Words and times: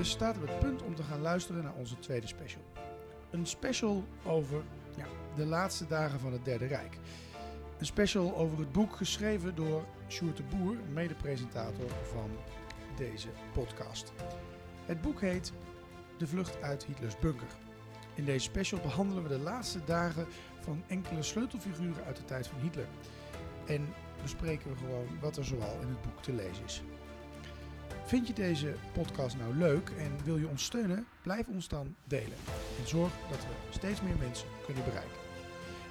Je 0.00 0.06
staat 0.06 0.36
op 0.36 0.48
het 0.48 0.58
punt 0.58 0.82
om 0.82 0.94
te 0.94 1.02
gaan 1.02 1.20
luisteren 1.20 1.62
naar 1.62 1.74
onze 1.74 1.98
tweede 1.98 2.26
special. 2.26 2.62
Een 3.30 3.46
special 3.46 4.04
over 4.24 4.62
ja, 4.96 5.06
de 5.36 5.44
laatste 5.44 5.86
dagen 5.86 6.20
van 6.20 6.32
het 6.32 6.44
Derde 6.44 6.66
Rijk. 6.66 6.98
Een 7.78 7.86
special 7.86 8.36
over 8.36 8.58
het 8.58 8.72
boek 8.72 8.96
geschreven 8.96 9.54
door 9.54 9.84
Sjoerd 10.08 10.36
de 10.36 10.42
Boer, 10.42 10.76
mede-presentator 10.92 11.88
van 12.12 12.30
deze 12.96 13.28
podcast. 13.52 14.12
Het 14.86 15.00
boek 15.00 15.20
heet 15.20 15.52
De 16.18 16.26
Vlucht 16.26 16.62
uit 16.62 16.84
Hitlers 16.84 17.18
Bunker. 17.18 17.48
In 18.14 18.24
deze 18.24 18.44
special 18.44 18.80
behandelen 18.80 19.22
we 19.22 19.28
de 19.28 19.38
laatste 19.38 19.84
dagen 19.84 20.26
van 20.60 20.82
enkele 20.86 21.22
sleutelfiguren 21.22 22.04
uit 22.04 22.16
de 22.16 22.24
tijd 22.24 22.46
van 22.46 22.60
Hitler. 22.60 22.88
En 23.66 23.94
bespreken 24.22 24.70
we 24.70 24.76
gewoon 24.76 25.06
wat 25.20 25.36
er 25.36 25.44
zoal 25.44 25.80
in 25.80 25.88
het 25.88 26.02
boek 26.02 26.22
te 26.22 26.32
lezen 26.32 26.64
is. 26.64 26.82
Vind 28.10 28.26
je 28.26 28.32
deze 28.32 28.74
podcast 28.92 29.36
nou 29.36 29.56
leuk 29.56 29.90
en 29.98 30.24
wil 30.24 30.36
je 30.36 30.48
ons 30.48 30.64
steunen? 30.64 31.06
Blijf 31.22 31.46
ons 31.48 31.68
dan 31.68 31.96
delen. 32.04 32.36
En 32.80 32.88
zorg 32.88 33.12
dat 33.30 33.38
we 33.38 33.72
steeds 33.72 34.00
meer 34.00 34.16
mensen 34.16 34.48
kunnen 34.64 34.84
bereiken. 34.84 35.16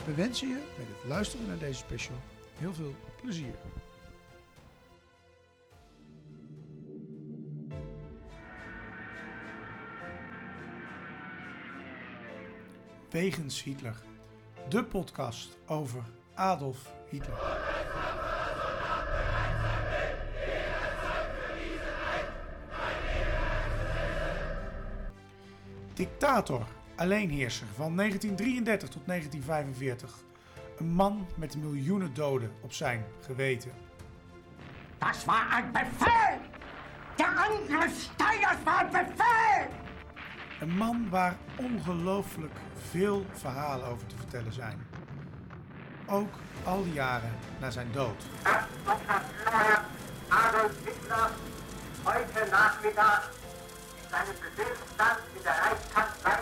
We 0.05 0.13
wensen 0.13 0.47
je 0.47 0.63
met 0.77 0.87
het 0.87 1.09
luisteren 1.09 1.47
naar 1.47 1.57
deze 1.57 1.79
special 1.79 2.15
heel 2.57 2.73
veel 2.73 2.95
plezier. 3.21 3.53
Wegens 13.09 13.63
Hitler. 13.63 13.95
De 14.69 14.83
podcast 14.83 15.57
over 15.65 16.03
Adolf 16.33 16.93
Hitler. 17.09 17.37
Dictator, 25.99 26.65
alleenheerser 26.95 27.67
van 27.75 27.95
1933 27.95 28.89
tot 28.89 29.01
1945. 29.05 30.15
Een 30.77 30.93
man 30.93 31.27
met 31.35 31.57
miljoenen 31.57 32.13
doden 32.13 32.51
op 32.61 32.73
zijn 32.73 33.05
geweten. 33.25 33.71
Das 34.97 35.25
war 35.25 35.49
ein 35.51 35.71
Befehl! 35.71 36.39
Der 37.15 37.27
Angriff 37.27 38.01
Steiners 38.01 38.63
war 38.63 38.79
ein 38.79 38.91
Befehl! 38.91 39.67
Een 40.59 40.77
man 40.77 41.09
waar 41.09 41.37
ongelooflijk 41.57 42.59
veel 42.89 43.25
verhalen 43.33 43.87
over 43.87 44.07
te 44.07 44.15
vertellen 44.17 44.53
zijn. 44.53 44.87
Ook 46.05 46.33
al 46.63 46.83
die 46.83 46.93
jaren 46.93 47.31
na 47.59 47.69
zijn 47.69 47.91
dood. 47.91 48.25
Adolf 50.27 50.71
Hitler 50.85 51.29
heute 52.03 52.49
Nachmittag 52.51 53.38
in 54.09 54.15
seinem 54.15 54.35
Befehlsstand 54.41 55.19
in 55.35 55.43
der 55.43 55.53
Reichskanzlei 55.53 56.39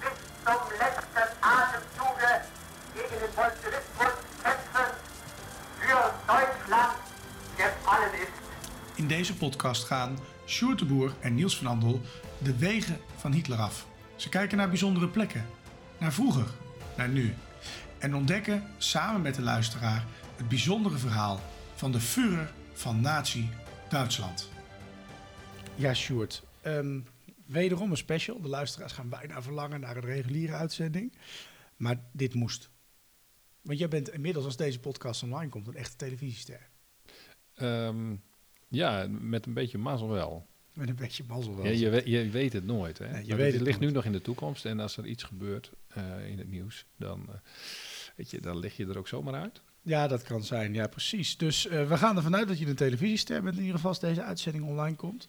bis 0.00 0.16
zum 0.44 0.60
letzten 0.78 1.26
Atemzuge 1.40 2.32
gegen 2.94 3.16
den 3.22 3.32
Bolschewismus 3.36 4.14
kämpfen 4.42 4.88
für 5.80 6.02
Deutschland 6.26 6.96
gefallen 7.56 8.14
ist. 8.14 8.98
In 8.98 9.08
deze 9.08 9.34
podcast 9.34 9.84
gaan 9.84 10.18
Sjoerd 10.46 10.78
de 10.78 10.84
Boer 10.84 11.12
en 11.20 11.34
Niels 11.34 11.56
van 11.56 11.66
Andel 11.66 12.00
de 12.38 12.56
wegen 12.56 13.00
van 13.16 13.32
Hitler 13.32 13.58
af. 13.58 13.86
Ze 14.16 14.28
kijken 14.28 14.56
naar 14.56 14.68
bijzondere 14.68 15.08
plekken, 15.08 15.46
naar 15.98 16.12
vroeger, 16.12 16.46
naar 16.96 17.08
nu. 17.08 17.34
En 17.98 18.14
ontdekken 18.14 18.66
samen 18.78 19.22
met 19.22 19.34
de 19.34 19.42
luisteraar 19.42 20.04
het 20.36 20.48
bijzondere 20.48 20.98
verhaal 20.98 21.40
van 21.74 21.92
de 21.92 22.00
Führer 22.00 22.52
van 22.72 23.00
Nazi-Duitsland. 23.00 24.48
Ja, 25.74 25.94
Sjoerd. 25.94 26.42
Ehm, 26.62 27.00
wederom 27.46 27.90
een 27.90 27.96
special. 27.96 28.40
De 28.40 28.48
luisteraars 28.48 28.92
gaan 28.92 29.08
bijna 29.08 29.42
verlangen 29.42 29.80
naar 29.80 29.96
een 29.96 30.02
reguliere 30.02 30.52
uitzending. 30.52 31.12
Maar 31.76 32.00
dit 32.12 32.34
moest. 32.34 32.70
Want 33.62 33.78
jij 33.78 33.88
bent 33.88 34.08
inmiddels, 34.12 34.44
als 34.44 34.56
deze 34.56 34.80
podcast 34.80 35.22
online 35.22 35.48
komt, 35.50 35.68
een 35.68 35.74
echte 35.76 35.96
televisiester. 35.96 36.68
Ehm, 37.54 38.14
ja, 38.68 39.06
met 39.08 39.46
een 39.46 39.54
beetje 39.54 39.78
mazzel 39.78 40.08
wel. 40.08 40.46
Met 40.74 40.88
een 40.88 40.94
beetje 40.96 41.24
mazzel 41.28 41.56
wel. 41.56 41.64
Ja, 41.64 41.70
je, 41.70 41.88
we- 41.90 42.10
je 42.10 42.28
weet 42.30 42.52
het 42.52 42.64
nooit. 42.66 42.98
Hè? 42.98 43.10
Nee, 43.10 43.26
je 43.26 43.34
weet 43.36 43.46
het 43.46 43.54
het 43.54 43.62
ligt 43.62 43.80
nu 43.80 43.90
nog 43.90 44.04
in 44.04 44.12
de 44.12 44.22
toekomst. 44.22 44.64
En 44.64 44.80
als 44.80 44.96
er 44.96 45.06
iets 45.06 45.22
gebeurt 45.22 45.70
eh, 45.88 46.28
in 46.28 46.38
het 46.38 46.48
nieuws, 46.48 46.86
dan, 46.96 47.24
eh, 47.28 47.34
weet 48.16 48.30
je, 48.30 48.40
dan 48.40 48.58
lig 48.58 48.76
je 48.76 48.86
er 48.86 48.98
ook 48.98 49.08
zomaar 49.08 49.34
uit. 49.34 49.62
Ja, 49.82 50.08
dat 50.08 50.22
kan 50.22 50.44
zijn. 50.44 50.74
Ja, 50.74 50.86
precies. 50.86 51.36
Dus 51.36 51.66
eh, 51.66 51.88
we 51.88 51.96
gaan 51.96 52.16
ervan 52.16 52.36
uit 52.36 52.48
dat 52.48 52.58
je 52.58 52.66
een 52.66 52.74
televisiester 52.74 53.42
bent, 53.42 53.54
in 53.54 53.60
ieder 53.60 53.74
geval 53.76 53.90
als 53.90 54.00
deze 54.00 54.22
uitzending 54.22 54.64
online 54.64 54.96
komt. 54.96 55.28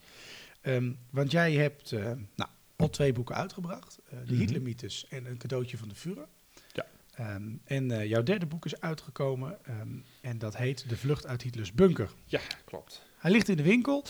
Ehm, 0.62 0.92
want 1.10 1.30
jij 1.30 1.52
hebt 1.52 1.92
eh, 1.92 2.04
nou, 2.34 2.50
al 2.76 2.90
twee 2.90 3.12
boeken 3.12 3.34
uitgebracht. 3.34 3.98
eh, 4.10 4.18
de. 4.26 4.34
Hitlermythes 4.34 5.06
en 5.08 5.26
een 5.26 5.38
cadeautje 5.38 5.76
van 5.78 5.88
de 5.88 5.94
Führer. 5.94 6.26
Ja. 6.72 6.86
Ehm, 7.14 7.42
en 7.64 7.90
eh, 7.90 8.08
jouw 8.08 8.22
derde 8.22 8.46
boek 8.46 8.64
is 8.64 8.80
uitgekomen 8.80 9.58
ehm, 9.64 9.88
en 10.20 10.38
dat 10.38 10.56
heet 10.56 10.88
De 10.88 10.96
Vlucht 10.96 11.26
uit 11.26 11.42
Hitlers 11.42 11.72
Bunker. 11.72 12.10
Ja, 12.24 12.40
klopt. 12.64 13.02
Hij 13.18 13.30
ligt 13.30 13.48
in 13.48 13.56
de 13.56 13.62
winkel. 13.62 14.04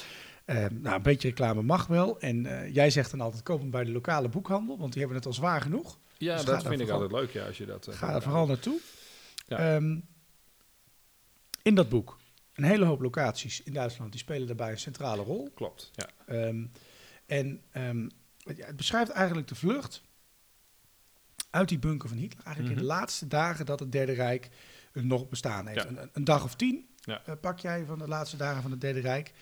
Nou, 0.47 0.97
een 0.97 1.03
beetje 1.03 1.29
reclame 1.29 1.63
mag 1.63 1.87
wel. 1.87 2.21
En 2.21 2.43
jij 2.73 2.91
zegt 2.91 3.11
dan 3.11 3.21
altijd, 3.21 3.43
koop 3.43 3.61
hem 3.61 3.71
bij 3.71 3.85
de 3.85 3.91
lokale 3.91 4.29
boekhandel, 4.29 4.79
want 4.79 4.91
die 4.93 5.01
hebben 5.01 5.19
het 5.19 5.27
al 5.27 5.33
zwaar 5.33 5.61
genoeg. 5.61 5.99
Ja, 6.19 6.37
Dus 6.37 6.45
dat 6.45 6.61
daar 6.61 6.71
vind 6.71 6.81
ik 6.83 6.89
altijd 6.89 7.13
leuk, 7.13 7.31
ja, 7.31 7.47
als 7.47 7.59
je 7.59 7.67
dat... 7.67 7.85
Ga 7.85 8.07
er 8.07 8.13
gaat 8.13 8.23
vooral 8.23 8.47
naartoe. 8.47 8.79
Ja. 9.47 9.77
In 11.63 11.75
dat 11.75 11.89
boek 11.89 12.19
een 12.55 12.65
hele 12.65 12.85
hoop 12.85 13.01
locaties 13.01 13.63
in 13.63 13.73
Duitsland 13.73 14.11
die 14.11 14.21
spelen 14.21 14.47
daarbij 14.47 14.71
een 14.71 14.79
centrale 14.79 15.23
rol. 15.23 15.51
Klopt, 15.55 15.91
ja. 15.95 16.09
Ehm, 16.27 16.67
en 17.27 17.63
ehm, 17.71 18.09
het- 18.43 18.77
beschrijft 18.77 19.11
eigenlijk 19.11 19.49
de 19.49 19.55
vlucht 19.55 20.03
uit 21.51 21.69
die 21.69 21.79
bunker 21.79 22.09
van 22.09 22.19
Hitler. 22.19 22.45
Eigenlijk 22.45 22.77
in 22.77 22.81
de 22.83 22.89
Mhm. 22.89 22.99
laatste 22.99 23.27
dagen 23.29 23.67
dat 23.67 23.81
het 23.81 23.93
Derde 23.93 24.13
Rijk 24.13 24.49
nog 24.93 25.29
bestaan 25.29 25.67
heeft. 25.67 25.83
Ja. 25.83 25.89
Een, 25.89 26.11
een 26.13 26.25
dag 26.25 26.45
of 26.45 26.55
tien 26.57 26.87
Ja. 27.01 27.23
eh, 27.27 27.35
pak 27.41 27.59
jij 27.59 27.85
van 27.85 27.99
de 27.99 28.09
laatste 28.09 28.37
dagen 28.37 28.63
van 28.63 28.71
het 28.71 28.81
Derde 28.81 29.01
Rijk. 29.01 29.33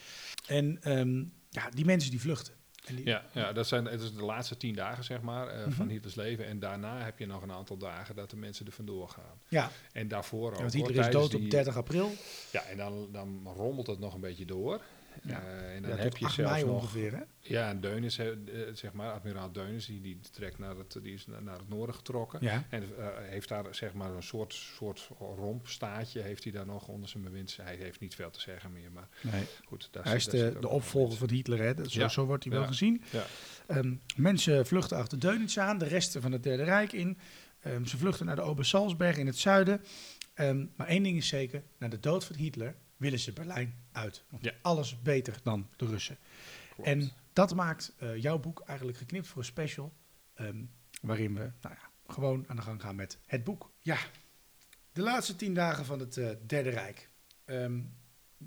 En 0.46 0.82
ehm, 0.82 1.24
ja, 1.48 1.70
die 1.70 1.84
mensen 1.84 2.10
die 2.10 2.20
vluchten. 2.20 2.54
Die, 2.96 3.06
Ja, 3.06 3.24
ja 3.32 3.52
dat 3.52 3.66
zijn 3.66 3.84
het 3.84 4.00
is 4.00 4.14
de 4.14 4.24
laatste 4.24 4.56
tien 4.56 4.74
dagen, 4.74 5.04
zeg 5.04 5.20
maar, 5.20 5.48
eh, 5.48 5.60
Mhm. 5.60 5.70
van 5.70 5.88
Hitlers 5.88 6.14
leven. 6.14 6.46
En 6.46 6.58
daarna 6.58 7.02
heb 7.02 7.18
je 7.18 7.26
nog 7.26 7.42
een 7.42 7.52
aantal 7.52 7.76
dagen 7.76 8.14
dat 8.14 8.30
de 8.30 8.36
mensen 8.36 8.66
er 8.66 8.72
vandoor 8.72 9.08
gaan. 9.08 9.40
ja, 9.48 9.70
En 9.92 10.08
daarvoor 10.08 10.52
ook. 10.52 10.58
want 10.58 10.74
hoor, 10.74 10.86
Hitler 10.86 11.06
is 11.06 11.12
dood 11.12 11.34
op 11.34 11.40
die- 11.40 11.50
30 11.50 11.76
april. 11.76 12.10
Ja, 12.50 12.62
en 12.62 12.76
dan, 12.76 13.08
dan 13.12 13.40
rommelt 13.56 13.86
het 13.86 13.98
nog 13.98 14.14
een 14.14 14.20
beetje 14.20 14.44
door. 14.44 14.80
Ja. 15.22 15.40
Eh, 15.42 15.74
en 15.74 15.82
dan 15.82 15.90
Ja, 15.90 15.96
heb 15.96 16.16
je 16.16 16.24
8 16.24 16.34
zelfs 16.34 16.60
nog... 16.62 16.70
ongeveer. 16.70 17.12
Hè? 17.12 17.22
Ja, 17.40 17.68
en 17.68 17.80
Deunis, 17.80 18.18
eh, 18.18 18.26
zeg 18.72 18.92
maar, 18.92 19.12
admiraal 19.12 19.52
Deunis, 19.52 19.86
die, 19.86 20.00
die 20.00 20.20
trekt 20.32 20.58
naar 20.58 20.76
het, 20.76 20.96
die 21.02 21.12
is 21.14 21.26
naar, 21.26 21.58
het 21.58 21.68
noorden 21.68 21.94
getrokken. 21.94 22.38
Ja. 22.42 22.64
En 22.70 22.82
eh, 22.98 23.06
heeft 23.18 23.48
daar 23.48 23.64
zeg 23.74 23.92
maar 23.94 24.10
een 24.10 24.22
soort, 24.22 24.52
soort 24.54 25.08
rompstaatje, 25.18 26.20
heeft 26.20 26.42
hij 26.44 26.52
daar 26.52 26.66
nog 26.66 26.88
onder 26.88 27.08
zijn 27.08 27.22
bewind. 27.22 27.58
Hij 27.62 27.76
heeft 27.76 28.00
niet 28.00 28.14
veel 28.14 28.30
te 28.30 28.40
zeggen 28.40 28.72
meer, 28.72 28.92
maar 28.92 29.08
Nee. 29.22 29.44
goed. 29.64 29.88
Daar 29.90 30.04
Hij 30.04 30.16
is 30.16 30.24
daar 30.24 30.52
de, 30.52 30.58
de 30.60 30.68
opvolger 30.68 31.16
van 31.18 31.30
Hitler, 31.30 31.58
hè? 31.58 31.74
Dat- 31.74 31.90
Zo, 31.90 32.08
zo 32.08 32.24
wordt 32.26 32.44
hij 32.44 32.52
wel 32.52 32.66
gezien. 32.66 33.02
Ja, 33.10 33.24
Ehm, 33.66 33.94
mensen 34.16 34.66
vluchten 34.66 34.96
achter 34.96 35.18
Dönitz 35.18 35.56
aan, 35.58 35.78
de 35.78 35.86
resten 35.86 36.22
van 36.22 36.32
het 36.32 36.42
Derde 36.42 36.62
Rijk 36.62 36.92
in. 36.92 37.18
Ehm, 37.60 37.84
ze 37.84 37.96
vluchten 37.98 38.26
naar 38.26 38.36
de 38.36 38.42
Obersalzberg 38.42 39.16
in 39.16 39.26
het 39.26 39.38
zuiden. 39.38 39.80
Ehm, 40.34 40.66
maar 40.76 40.86
één 40.86 41.02
ding 41.02 41.16
is 41.16 41.28
zeker, 41.28 41.62
na 41.78 41.88
de 41.88 42.00
dood 42.00 42.24
van 42.24 42.36
Hitler 42.36 42.74
willen 43.00 43.18
ze 43.18 43.32
Berlijn 43.32 43.74
uit. 43.92 44.24
Want 44.28 44.44
Ja. 44.44 44.52
alles 44.62 45.02
beter 45.02 45.36
dan 45.42 45.68
de 45.76 45.86
Russen. 45.86 46.18
klopt. 46.74 46.88
En 46.88 47.10
dat 47.32 47.54
maakt 47.54 47.92
eh, 47.98 48.16
jouw 48.16 48.38
boek 48.38 48.60
eigenlijk 48.66 48.98
geknipt 48.98 49.26
voor 49.26 49.38
een 49.38 49.44
special. 49.44 49.92
ehm, 50.34 50.62
waarin 51.02 51.34
we 51.34 51.50
nou 51.60 51.74
ja, 51.74 52.12
gewoon 52.12 52.44
aan 52.48 52.56
de 52.56 52.62
gang 52.62 52.80
gaan 52.80 52.96
met 52.96 53.18
het 53.26 53.44
boek. 53.44 53.70
Ja, 53.80 53.98
de 54.92 55.02
laatste 55.02 55.36
tien 55.36 55.54
dagen 55.54 55.84
van 55.84 55.98
het 55.98 56.16
eh, 56.16 56.28
Derde 56.46 56.70
Rijk. 56.70 57.08
Ehm, 57.44 57.80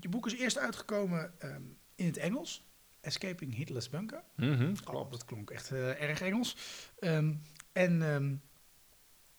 je 0.00 0.08
boek 0.08 0.26
is 0.26 0.34
eerst 0.34 0.58
uitgekomen 0.58 1.40
ehm, 1.40 1.62
in 1.94 2.06
het 2.06 2.16
Engels. 2.16 2.64
Escaping 3.00 3.54
Hitler's 3.54 3.88
Bunker. 3.90 4.22
Oh, 4.38 4.72
klopt. 4.84 5.10
dat 5.10 5.24
klonk 5.24 5.50
echt 5.50 5.70
eh, 5.70 6.02
erg 6.02 6.20
Engels. 6.20 6.56
En 7.72 8.42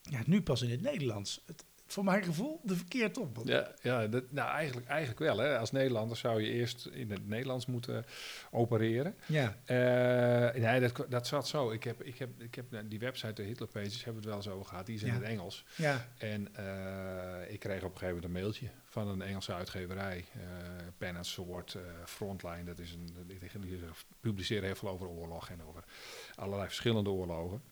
ja, 0.02 0.22
nu 0.26 0.42
pas 0.42 0.62
in 0.62 0.70
het 0.70 0.80
Nederlands. 0.80 1.42
Het, 1.46 1.64
voor 1.86 2.04
mijn 2.04 2.22
gevoel 2.22 2.60
de 2.62 2.76
verkeerd 2.76 3.18
op. 3.18 3.38
Ja, 3.44 3.70
ja 3.82 4.06
dat, 4.06 4.24
nou 4.32 4.50
eigenlijk, 4.50 4.86
eigenlijk 4.86 5.18
wel. 5.18 5.38
Hè. 5.38 5.58
Als 5.58 5.70
Nederlander 5.72 6.16
zou 6.16 6.42
je 6.42 6.48
eerst 6.50 6.86
in 6.86 7.10
het 7.10 7.28
Nederlands 7.28 7.66
moeten 7.66 8.04
opereren. 8.50 9.14
ja. 9.26 9.56
Eh, 9.64 10.62
nee, 10.62 10.80
dat, 10.80 11.04
dat 11.08 11.26
zat 11.26 11.48
zo. 11.48 11.70
Ik 11.70 11.84
heb, 11.84 12.02
ik 12.02 12.18
heb, 12.18 12.42
ik 12.42 12.54
heb 12.54 12.70
nou, 12.70 12.88
die 12.88 12.98
website, 12.98 13.32
de 13.32 13.42
Hitler 13.42 13.68
Pages, 13.68 14.04
hebben 14.04 14.22
we 14.22 14.30
het 14.30 14.44
wel 14.44 14.54
over 14.54 14.66
gehad. 14.68 14.86
Die 14.86 14.94
is 14.94 15.02
in 15.02 15.08
Ja. 15.08 15.14
het 15.14 15.22
Engels. 15.22 15.64
ja. 15.76 16.08
En 16.18 16.54
eh, 16.54 17.52
ik 17.52 17.58
kreeg 17.60 17.82
op 17.82 17.92
een 17.92 17.98
gegeven 17.98 18.06
moment 18.06 18.24
een 18.24 18.30
mailtje 18.42 18.68
van 18.84 19.08
een 19.08 19.22
Engelse 19.22 19.52
uitgeverij. 19.54 20.24
eh 20.32 20.40
Pen 20.98 21.24
Sword, 21.24 21.76
Frontline. 22.04 22.64
Dat 22.64 22.78
is 22.78 22.92
een, 22.92 23.08
die 23.26 23.78
publiceren 24.20 24.64
heel 24.64 24.74
veel 24.74 24.88
over 24.88 25.08
oorlog 25.08 25.48
en 25.50 25.62
over 25.64 25.84
allerlei 26.34 26.66
verschillende 26.66 27.10
oorlogen. 27.10 27.62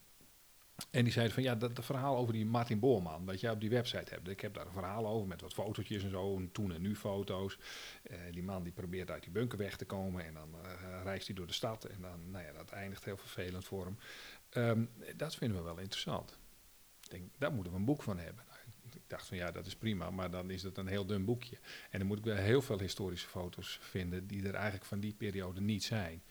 En 0.91 1.05
die 1.05 1.13
zeiden 1.13 1.35
van 1.35 1.43
ja, 1.43 1.55
dat, 1.55 1.77
dat 1.77 1.85
verhaal 1.85 2.17
over 2.17 2.33
die 2.33 2.47
Martin 2.47 2.79
Boorman, 2.79 3.25
wat 3.25 3.41
jij 3.41 3.51
op 3.51 3.61
die 3.61 3.71
website 3.71 4.15
hebt. 4.15 4.29
Ik 4.29 4.41
heb 4.41 4.55
daar 4.55 4.67
een 4.67 4.73
verhaal 4.73 5.07
over 5.07 5.27
met 5.27 5.41
wat 5.41 5.53
fotootjes 5.53 6.03
en 6.03 6.11
zo, 6.11 6.37
en 6.37 6.53
toen 6.53 6.73
en 6.73 6.81
nu 6.81 6.97
foto's. 6.97 7.59
Eh, 8.03 8.17
die 8.31 8.43
man 8.43 8.63
die 8.63 8.73
probeert 8.73 9.11
uit 9.11 9.23
die 9.23 9.33
bunker 9.33 9.59
weg 9.59 9.77
te 9.77 9.85
komen 9.85 10.25
en 10.25 10.35
dan 10.35 10.55
eh, 10.63 11.03
reist 11.03 11.27
hij 11.27 11.37
door 11.37 11.47
de 11.47 11.53
stad. 11.53 11.85
En 11.85 12.01
dan, 12.01 12.31
nou 12.31 12.45
ja, 12.45 12.53
dat 12.53 12.71
eindigt 12.71 13.05
heel 13.05 13.17
vervelend 13.17 13.65
voor 13.65 13.85
hem. 13.85 13.99
Ehm, 14.49 14.85
dat 15.17 15.35
vinden 15.35 15.59
we 15.59 15.65
wel 15.65 15.79
interessant. 15.79 16.39
Ik 17.01 17.11
denk, 17.11 17.31
daar 17.39 17.53
moeten 17.53 17.73
we 17.73 17.79
een 17.79 17.85
boek 17.85 18.03
van 18.03 18.19
hebben. 18.19 18.45
Nou, 18.49 18.59
ik 18.95 19.03
dacht 19.07 19.27
van 19.27 19.37
ja, 19.37 19.51
dat 19.51 19.67
is 19.67 19.77
prima, 19.77 20.11
maar 20.11 20.31
dan 20.31 20.51
is 20.51 20.63
het 20.63 20.79
een 20.79 20.87
heel 20.87 21.07
dun 21.07 21.25
boekje. 21.25 21.59
En 21.91 21.99
dan 21.99 22.09
moet 22.09 22.19
ik 22.19 22.25
wel 22.25 22.37
heel 22.37 22.63
veel 22.63 22.79
historische 22.79 23.29
foto's 23.29 23.79
vinden 23.83 24.27
die 24.27 24.47
er 24.47 24.55
eigenlijk 24.55 24.85
van 24.85 25.01
die 25.01 25.15
periode 25.15 25.61
niet 25.61 25.85
zijn. 25.85 26.23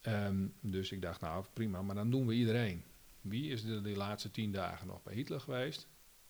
Ehm, 0.00 0.46
dus 0.60 0.92
ik 0.92 1.02
dacht, 1.02 1.20
nou 1.20 1.44
prima, 1.52 1.82
maar 1.82 1.94
dan 1.94 2.10
doen 2.10 2.26
we 2.26 2.34
iedereen. 2.34 2.84
Wie 3.20 3.50
is 3.50 3.64
er 3.64 3.82
de 3.82 3.96
laatste 3.96 4.30
tien 4.30 4.52
dagen 4.52 4.86
nog 4.86 5.02
bij 5.02 5.14
Hitler 5.14 5.40
geweest? 5.40 5.88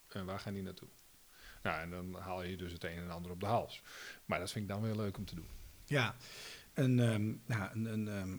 En 0.08 0.26
waar 0.26 0.40
gaan 0.40 0.54
die 0.54 0.62
naartoe? 0.62 0.88
Nou, 1.62 1.80
en 1.80 1.90
dan 1.90 2.14
haal 2.14 2.42
je 2.42 2.56
dus 2.56 2.72
het 2.72 2.84
een 2.84 2.96
en 2.96 3.10
ander 3.10 3.30
op 3.30 3.40
de 3.40 3.46
hals. 3.46 3.82
Maar 4.24 4.38
dat 4.38 4.50
vind 4.50 4.64
ik 4.64 4.70
dan 4.70 4.82
weer 4.82 4.96
leuk 4.96 5.18
om 5.18 5.24
te 5.24 5.34
doen. 5.34 5.48
Ja, 5.84 6.16
een, 6.74 6.98
ehm, 6.98 7.34
nou, 7.46 7.88
een, 7.88 8.08
ehm, 8.08 8.38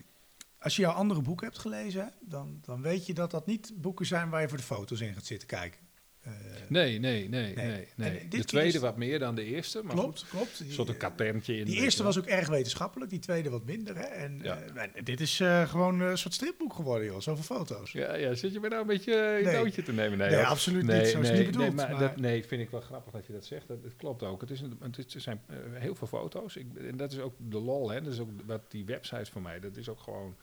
als 0.58 0.76
je 0.76 0.82
jouw 0.82 0.92
andere 0.92 1.22
boeken 1.22 1.46
hebt 1.46 1.58
gelezen, 1.58 2.12
dan, 2.20 2.58
dan 2.60 2.82
weet 2.82 3.06
je 3.06 3.14
dat 3.14 3.30
dat 3.30 3.46
niet 3.46 3.72
boeken 3.76 4.06
zijn 4.06 4.30
waar 4.30 4.40
je 4.40 4.48
voor 4.48 4.58
de 4.58 4.64
foto's 4.64 5.00
in 5.00 5.14
gaat 5.14 5.26
zitten 5.26 5.48
kijken. 5.48 5.80
Uh, 6.26 6.32
nee, 6.68 6.98
nee, 6.98 7.28
nee, 7.28 7.54
nee. 7.54 7.88
nee. 7.96 8.28
De 8.28 8.44
tweede 8.44 8.78
wat 8.78 8.96
meer 8.96 9.18
dan 9.18 9.34
de 9.34 9.44
eerste. 9.44 9.82
Maar 9.82 9.94
klopt, 9.94 10.20
goed, 10.20 10.28
klopt. 10.28 10.60
Een 10.60 10.72
soort 10.72 10.88
een 10.88 10.96
katerntje 10.96 11.56
in. 11.56 11.64
Die 11.64 11.80
eerste 11.80 12.02
was 12.02 12.18
ook 12.18 12.26
erg 12.26 12.48
wetenschappelijk, 12.48 13.10
die 13.10 13.18
tweede 13.18 13.50
wat 13.50 13.64
minder. 13.64 13.96
Hè? 13.96 14.04
En 14.04 14.40
ja. 14.42 14.58
uh, 14.74 15.04
dit 15.04 15.20
is 15.20 15.40
uh, 15.40 15.68
gewoon 15.68 16.00
een 16.00 16.18
soort 16.18 16.34
stripboek 16.34 16.74
geworden, 16.74 17.06
joh. 17.06 17.20
Zoveel 17.20 17.56
foto's. 17.56 17.92
Ja, 17.92 18.14
ja. 18.14 18.34
zit 18.34 18.52
je 18.52 18.60
me 18.60 18.68
nou 18.68 18.80
een 18.80 18.86
beetje 18.86 19.36
een 19.36 19.44
nee. 19.44 19.56
nootje 19.56 19.82
te 19.82 19.92
nemen? 19.92 20.18
Nee, 20.18 20.30
nee 20.30 20.44
absoluut 20.44 20.84
nee, 20.84 21.00
niet. 21.00 21.08
Zo 21.08 21.20
nee, 21.20 21.32
niet 21.32 21.46
bedoeld. 21.46 21.66
Nee, 21.66 21.74
maar, 21.74 21.90
maar... 21.90 22.00
Dat, 22.00 22.16
nee, 22.16 22.44
vind 22.44 22.62
ik 22.62 22.70
wel 22.70 22.80
grappig 22.80 23.12
dat 23.12 23.26
je 23.26 23.32
dat 23.32 23.44
zegt. 23.44 23.68
Dat, 23.68 23.82
dat 23.82 23.96
klopt 23.96 24.22
ook. 24.22 24.40
Het, 24.40 24.50
is 24.50 24.60
een, 24.60 24.78
het 24.80 25.14
zijn 25.16 25.40
heel 25.72 25.94
veel 25.94 26.06
foto's. 26.06 26.56
Ik, 26.56 26.66
en 26.76 26.96
dat 26.96 27.12
is 27.12 27.18
ook 27.18 27.34
de 27.38 27.60
lol, 27.60 27.90
hè. 27.90 28.02
Dat 28.02 28.12
is 28.12 28.20
ook 28.20 28.30
wat 28.46 28.62
die 28.68 28.84
website 28.84 29.30
voor 29.30 29.42
mij. 29.42 29.60
Dat 29.60 29.76
is 29.76 29.88
ook 29.88 30.00
gewoon 30.00 30.36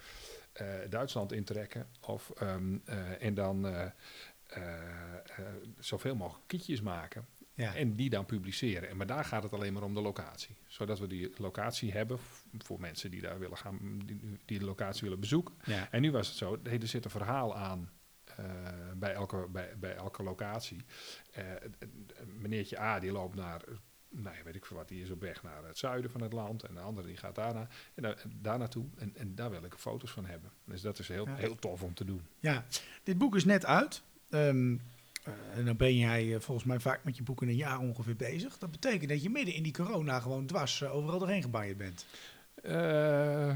Duitsland 0.90 1.32
intrekken. 1.32 1.88
Of, 2.08 2.34
um, 2.42 2.82
en 3.20 3.34
dan 3.34 3.66
uh, 3.66 3.86
uh, 4.58 4.74
zoveel 5.80 6.16
mogelijk 6.16 6.48
kietjes 6.48 6.82
maken. 6.82 7.26
Ja. 7.54 7.76
En 7.76 7.96
die 7.96 8.10
dan 8.10 8.26
publiceren. 8.26 8.90
En 8.90 8.98
maar 8.98 9.08
daar 9.08 9.26
gaat 9.26 9.44
het 9.44 9.54
alleen 9.54 9.74
maar 9.74 9.84
om 9.84 9.94
de 9.94 10.02
locatie. 10.02 10.56
Zodat 10.68 11.00
we 11.00 11.08
die 11.08 11.32
locatie 11.38 11.92
hebben 11.92 12.20
voor 12.58 12.80
mensen 12.80 13.12
die 13.12 13.22
daar 13.22 13.40
willen 13.40 13.58
gaan, 13.58 14.00
die, 14.06 14.40
die 14.46 14.60
de 14.60 14.66
locatie 14.66 15.02
willen 15.02 15.20
bezoeken. 15.20 15.56
Ja. 15.64 15.88
En 15.92 16.02
nu 16.02 16.12
was 16.12 16.28
het 16.28 16.38
zo, 16.38 16.60
er 16.64 16.88
zit 16.88 17.06
een 17.06 17.12
verhaal 17.12 17.56
aan 17.56 17.90
uh, 18.40 18.46
bij, 18.96 19.14
elke, 19.14 19.48
bij, 19.50 19.74
bij 19.78 19.96
elke 19.96 20.24
locatie. 20.24 20.86
Meneertje 22.26 22.80
A 22.80 23.00
die 23.00 23.12
loopt 23.12 23.36
naar, 23.36 23.62
nou 24.10 24.36
weet 24.44 24.56
ik 24.56 24.66
veel 24.66 24.78
wat, 24.78 24.88
die 24.88 25.02
is 25.02 25.10
op 25.10 25.22
weg 25.22 25.44
naar 25.44 25.64
het 25.64 25.78
zuiden 25.78 26.12
van 26.12 26.22
het 26.22 26.34
land. 26.34 26.64
En 26.64 26.74
de 26.74 26.80
andere 26.80 27.08
die 27.08 27.18
gaat 27.18 27.36
daarna, 27.36 27.68
en 27.94 28.04
daar, 28.04 28.24
daar 28.28 28.58
naartoe. 28.58 28.86
En, 28.98 29.16
en 29.16 29.36
daar 29.36 29.50
wil 29.50 29.64
ik 29.64 29.74
foto's 29.74 30.12
van 30.12 30.26
hebben. 30.26 30.52
Dus 30.64 30.82
dat 30.82 31.00
is 31.00 31.08
heel, 31.08 31.26
ja. 31.26 31.36
heel 31.36 31.56
tof 31.56 31.84
om 31.84 31.94
te 31.94 32.06
doen. 32.06 32.22
Ja, 32.40 32.66
dit 33.04 33.18
boek 33.18 33.36
is 33.36 33.46
net 33.46 33.66
uit. 33.66 34.02
Um, 34.30 34.82
uh, 35.28 35.58
en 35.58 35.66
dan 35.66 35.78
ben 35.78 35.98
jij 35.98 36.26
uh, 36.26 36.40
volgens 36.40 36.68
mij 36.68 36.80
vaak 36.80 37.04
met 37.04 37.18
je 37.18 37.24
boeken 37.24 37.48
een 37.48 37.56
jaar 37.56 37.80
ongeveer 37.80 38.16
bezig. 38.16 38.58
Dat 38.58 38.72
betekent 38.72 39.10
dat 39.10 39.24
je 39.24 39.30
midden 39.30 39.54
in 39.54 39.64
die 39.64 39.74
corona 39.74 40.20
gewoon 40.20 40.46
dwars 40.46 40.82
uh, 40.82 40.96
overal 40.96 41.20
doorheen 41.20 41.42
gebanjerd 41.42 41.78
bent. 41.78 42.06
Uh, 42.64 43.56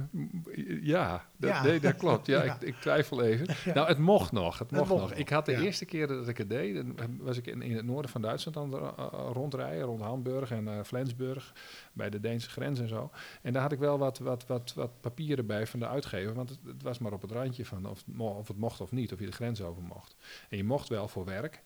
ja, 0.81 1.25
dat, 1.37 1.49
ja. 1.49 1.63
Nee, 1.63 1.79
dat 1.79 1.95
klopt. 1.95 2.27
Ja, 2.27 2.43
ja. 2.43 2.55
Ik, 2.55 2.61
ik, 2.61 2.75
twijfel 2.75 3.23
even. 3.23 3.47
Ja. 3.65 3.73
Nou, 3.73 3.87
het 3.87 3.97
mocht 3.97 4.31
nog. 4.31 4.59
Het 4.59 4.71
mocht, 4.71 4.89
het 4.89 4.97
nog. 4.97 5.09
nog. 5.09 5.17
Ik 5.17 5.29
had 5.29 5.45
de 5.45 5.61
eerste 5.61 5.85
keer 5.85 6.07
dat 6.07 6.27
ik 6.27 6.37
het 6.37 6.49
deed, 6.49 6.75
dan 6.75 7.17
was 7.19 7.37
ik 7.37 7.47
in, 7.47 7.61
in 7.61 7.75
het 7.75 7.85
noorden 7.85 8.11
van 8.11 8.21
Duitsland 8.21 8.57
aan 8.57 8.71
het 8.73 8.99
uh, 8.99 9.29
rondrijden, 9.31 9.83
rond 9.83 10.01
Hamburg 10.01 10.51
en 10.51 10.67
uh, 10.67 10.83
Flensburg, 10.83 11.53
bij 11.93 12.09
de 12.09 12.19
Deense 12.19 12.49
grens 12.49 12.79
en 12.79 12.87
zo. 12.87 13.11
En 13.41 13.53
daar 13.53 13.61
had 13.61 13.71
ik 13.71 13.79
wel 13.79 13.97
wat, 13.97 14.17
wat, 14.17 14.47
wat, 14.47 14.73
wat 14.75 15.01
papieren 15.01 15.45
bij 15.45 15.67
van 15.67 15.79
de 15.79 15.87
uitgever, 15.87 16.33
want 16.33 16.49
het, 16.49 16.59
het 16.65 16.83
was 16.83 16.99
maar 16.99 17.13
op 17.13 17.21
het 17.21 17.31
randje 17.31 17.65
van 17.65 17.85
of, 17.85 18.03
of 18.17 18.47
het 18.47 18.57
mocht 18.57 18.81
of 18.81 18.91
niet, 18.91 19.13
of 19.13 19.19
je 19.19 19.25
de 19.25 19.31
grens 19.31 19.61
over 19.61 19.83
mocht. 19.83 20.15
En 20.49 20.57
je 20.57 20.63
mocht 20.63 20.89
wel 20.89 21.07
voor 21.07 21.25
werk. 21.25 21.61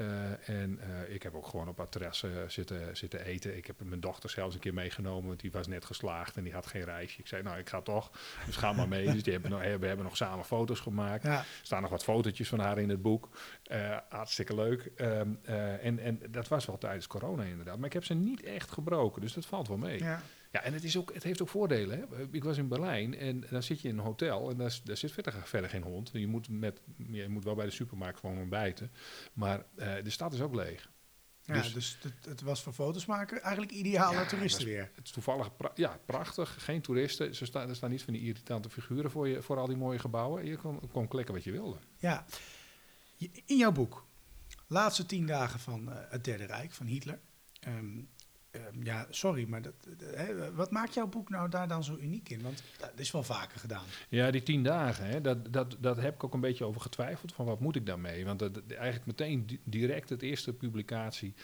Uh, 0.00 0.48
en 0.48 0.80
uh, 0.80 1.14
ik 1.14 1.22
heb 1.22 1.34
ook 1.34 1.46
gewoon 1.46 1.68
op 1.68 1.80
adres 1.80 2.22
uh, 2.22 2.30
zitten, 2.46 2.96
zitten 2.96 3.24
eten. 3.24 3.56
Ik 3.56 3.66
heb 3.66 3.76
mijn 3.82 4.00
dochter 4.00 4.30
zelfs 4.30 4.54
een 4.54 4.60
keer 4.60 4.74
meegenomen, 4.74 5.28
want 5.28 5.40
die 5.40 5.50
was 5.50 5.66
net 5.66 5.84
geslaagd 5.84 6.36
en 6.36 6.44
die 6.44 6.52
had 6.52 6.66
geen 6.66 6.84
reisje. 6.84 7.18
Ik 7.18 7.26
zei, 7.26 7.42
nou, 7.42 7.58
ik 7.58 7.68
ga 7.68 7.80
toch, 7.80 8.10
dus 8.46 8.56
ga 8.56 8.72
maar 8.72 8.88
mee. 8.88 9.04
dus 9.12 9.22
die 9.22 9.32
hebben 9.32 9.80
we 9.80 9.86
hebben 9.86 10.04
nog 10.04 10.16
samen 10.16 10.44
foto's 10.44 10.80
gemaakt. 10.80 11.22
Ja. 11.22 11.38
Er 11.38 11.46
staan 11.62 11.82
nog 11.82 11.90
wat 11.90 12.04
fotootjes 12.04 12.48
van 12.48 12.58
haar 12.58 12.78
in 12.78 12.88
het 12.88 13.02
boek. 13.02 13.28
hartstikke 14.08 14.54
leuk. 14.54 14.90
Um, 14.96 15.38
en, 15.44 15.98
en 15.98 16.20
dat 16.30 16.48
was 16.48 16.66
wel 16.66 16.78
tijdens 16.78 17.06
corona 17.06 17.42
inderdaad. 17.42 17.76
Maar 17.76 17.86
ik 17.86 17.92
heb 17.92 18.04
ze 18.04 18.14
niet 18.14 18.42
echt 18.42 18.70
gebroken, 18.70 19.20
dus 19.20 19.32
dat 19.32 19.46
valt 19.46 19.68
wel 19.68 19.76
mee. 19.76 19.98
Ja. 19.98 20.22
Ja, 20.52 20.62
en 20.62 20.72
het, 20.72 20.84
is 20.84 20.96
ook, 20.96 21.14
het 21.14 21.22
heeft 21.22 21.42
ook 21.42 21.48
voordelen. 21.48 21.98
Hè? 21.98 22.26
Ik 22.30 22.44
was 22.44 22.58
in 22.58 22.68
Berlijn 22.68 23.16
en 23.16 23.44
dan 23.50 23.62
zit 23.62 23.80
je 23.80 23.88
in 23.88 23.98
een 23.98 24.04
hotel 24.04 24.50
en 24.50 24.56
daar, 24.56 24.80
daar 24.84 24.96
zit 24.96 25.12
verder, 25.12 25.32
verder 25.44 25.70
geen 25.70 25.82
hond. 25.82 26.10
Je 26.12 26.26
moet, 26.26 26.48
met, 26.48 26.80
je 27.10 27.28
moet 27.28 27.44
wel 27.44 27.54
bij 27.54 27.64
de 27.64 27.70
supermarkt 27.70 28.18
gewoon 28.18 28.38
ontbijten. 28.38 28.92
Maar 29.32 29.64
uh, 29.76 29.94
de 30.02 30.10
stad 30.10 30.32
is 30.34 30.40
ook 30.40 30.54
leeg. 30.54 30.90
Ja, 31.44 31.54
dus, 31.54 31.72
dus 31.72 31.98
het, 32.02 32.24
het, 32.24 32.40
was 32.40 32.62
voor 32.62 32.72
foto's 32.72 33.06
maken 33.06 33.42
eigenlijk 33.42 33.72
ideaal 33.72 34.12
ja, 34.12 34.26
toeristen 34.26 34.64
weer. 34.64 34.90
Het 34.94 35.04
is 35.04 35.10
toevallig 35.10 35.56
pra 35.56 35.70
ja, 35.74 36.00
prachtig. 36.06 36.64
Geen 36.64 36.80
toeristen. 36.80 37.34
Ze 37.34 37.44
staan, 37.44 37.68
er 37.68 37.76
staan 37.76 37.90
niet 37.90 38.02
van 38.02 38.12
die 38.12 38.22
irritante 38.22 38.70
figuren 38.70 39.10
voor, 39.10 39.28
je, 39.28 39.42
voor 39.42 39.58
al 39.58 39.66
die 39.66 39.76
mooie 39.76 39.98
gebouwen. 39.98 40.44
Je 40.44 40.56
kon, 40.56 40.90
kon 40.92 41.08
klikken 41.08 41.34
wat 41.34 41.44
je 41.44 41.52
wilde. 41.52 41.76
Ja. 41.98 42.24
In 43.46 43.56
jouw 43.56 43.72
boek, 43.72 44.06
Laatste 44.66 45.06
tien 45.06 45.26
dagen 45.26 45.60
van 45.60 45.88
uh, 45.88 45.94
het 46.08 46.24
Derde 46.24 46.44
Rijk 46.44 46.72
van 46.72 46.86
Hitler. 46.86 47.20
Um, 47.68 48.08
Um, 48.56 48.84
ja, 48.84 49.06
sorry, 49.10 49.48
maar 49.48 49.62
dat, 49.62 49.74
wat 50.54 50.70
maakt 50.70 50.94
jouw 50.94 51.06
boek 51.06 51.28
nou 51.28 51.48
daar 51.48 51.68
dan 51.68 51.84
zo 51.84 51.96
uniek 52.00 52.28
in? 52.28 52.42
Want 52.42 52.62
dat 52.78 52.90
is 52.96 53.10
wel 53.10 53.22
vaker 53.22 53.60
gedaan. 53.60 53.84
Ja, 54.08 54.30
die 54.30 54.42
tien 54.42 54.62
dagen, 54.62 55.06
hè, 55.06 55.20
dat, 55.20 55.52
dat, 55.52 55.76
dat 55.80 55.96
heb 55.96 56.14
ik 56.14 56.24
ook 56.24 56.34
een 56.34 56.40
beetje 56.40 56.64
over 56.64 56.80
getwijfeld. 56.80 57.32
Van 57.32 57.46
wat 57.46 57.60
moet 57.60 57.76
ik 57.76 57.86
daarmee? 57.86 58.24
Want 58.24 58.38
dat, 58.38 58.62
eigenlijk 58.68 59.06
meteen 59.06 59.60
direct 59.64 60.08
het 60.08 60.22
eerste 60.22 60.52
publicatie 60.52 61.34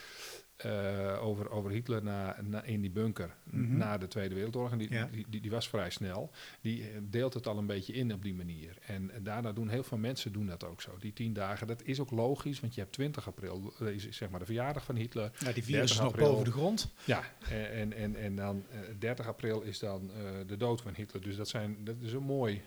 uh, 0.66 1.24
over, 1.24 1.50
over 1.50 1.70
Hitler 1.70 2.02
na, 2.02 2.36
na, 2.42 2.62
in 2.62 2.80
die 2.80 2.90
bunker 2.90 3.34
mm 3.44 3.66
-hmm. 3.66 3.76
na 3.76 3.98
de 3.98 4.08
Tweede 4.08 4.34
Wereldoorlog. 4.34 4.72
En 4.72 4.78
die, 4.78 4.92
ja. 4.92 5.08
die, 5.12 5.26
die, 5.28 5.40
die, 5.40 5.50
was 5.50 5.68
vrij 5.68 5.90
snel. 5.90 6.30
Die 6.60 6.82
eh, 6.82 6.88
deelt 7.02 7.34
het 7.34 7.46
al 7.46 7.58
een 7.58 7.66
beetje 7.66 7.92
in 7.92 8.12
op 8.12 8.22
die 8.22 8.34
manier. 8.34 8.78
En, 8.86 9.10
en 9.10 9.22
daarna 9.22 9.52
doen 9.52 9.68
heel 9.68 9.82
veel 9.82 9.98
mensen 9.98 10.32
doen 10.32 10.46
dat 10.46 10.64
ook 10.64 10.82
zo. 10.82 10.96
Die 10.98 11.12
tien 11.12 11.32
dagen, 11.32 11.66
dat 11.66 11.82
is 11.82 12.00
ook 12.00 12.10
logisch, 12.10 12.60
want 12.60 12.74
je 12.74 12.80
hebt 12.80 12.92
20 12.92 13.26
april, 13.26 13.72
is 13.78 14.08
zeg 14.08 14.30
maar 14.30 14.40
de 14.40 14.46
verjaardag 14.46 14.84
van 14.84 14.96
Hitler. 14.96 15.30
Ja, 15.38 15.52
die 15.52 15.64
virus 15.64 15.90
is 15.90 16.00
nog 16.00 16.16
boven 16.16 16.44
de 16.44 16.52
grond. 16.52 16.92
Ja, 17.04 17.22
en, 17.48 17.92
en, 17.92 18.16
en 18.16 18.36
dan 18.36 18.64
uh, 18.72 18.78
30 18.98 19.26
april 19.26 19.60
is 19.60 19.78
dan 19.78 20.10
uh, 20.10 20.30
de 20.46 20.56
dood 20.56 20.80
van 20.80 20.94
Hitler. 20.94 21.22
Dus 21.22 21.36
dat, 21.36 21.48
zijn, 21.48 21.84
dat 21.84 21.96
is 22.00 22.12
een 22.12 22.22
mooi, 22.22 22.62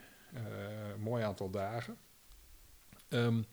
mooi 0.99 1.23
aantal 1.23 1.49
dagen. 1.49 1.97
Um, 3.09 3.45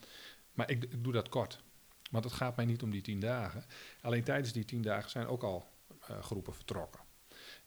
maar 0.53 0.71
ik, 0.71 0.85
ik 0.85 1.05
doe 1.05 1.13
dat 1.13 1.29
kort. 1.29 1.61
Want 2.09 2.25
het 2.25 2.33
gaat 2.33 2.57
mij 2.57 2.65
niet 2.65 2.83
om 2.83 2.91
die 2.91 3.03
tien 3.03 3.21
dagen. 3.21 3.65
Alleen 4.01 4.25
tijdens 4.25 4.53
die 4.53 4.65
tien 4.65 4.83
dagen 4.83 5.11
zijn 5.11 5.27
ook 5.27 5.43
al 5.43 5.67
uh, 6.11 6.23
groepen 6.23 6.55
vertrokken. 6.55 7.01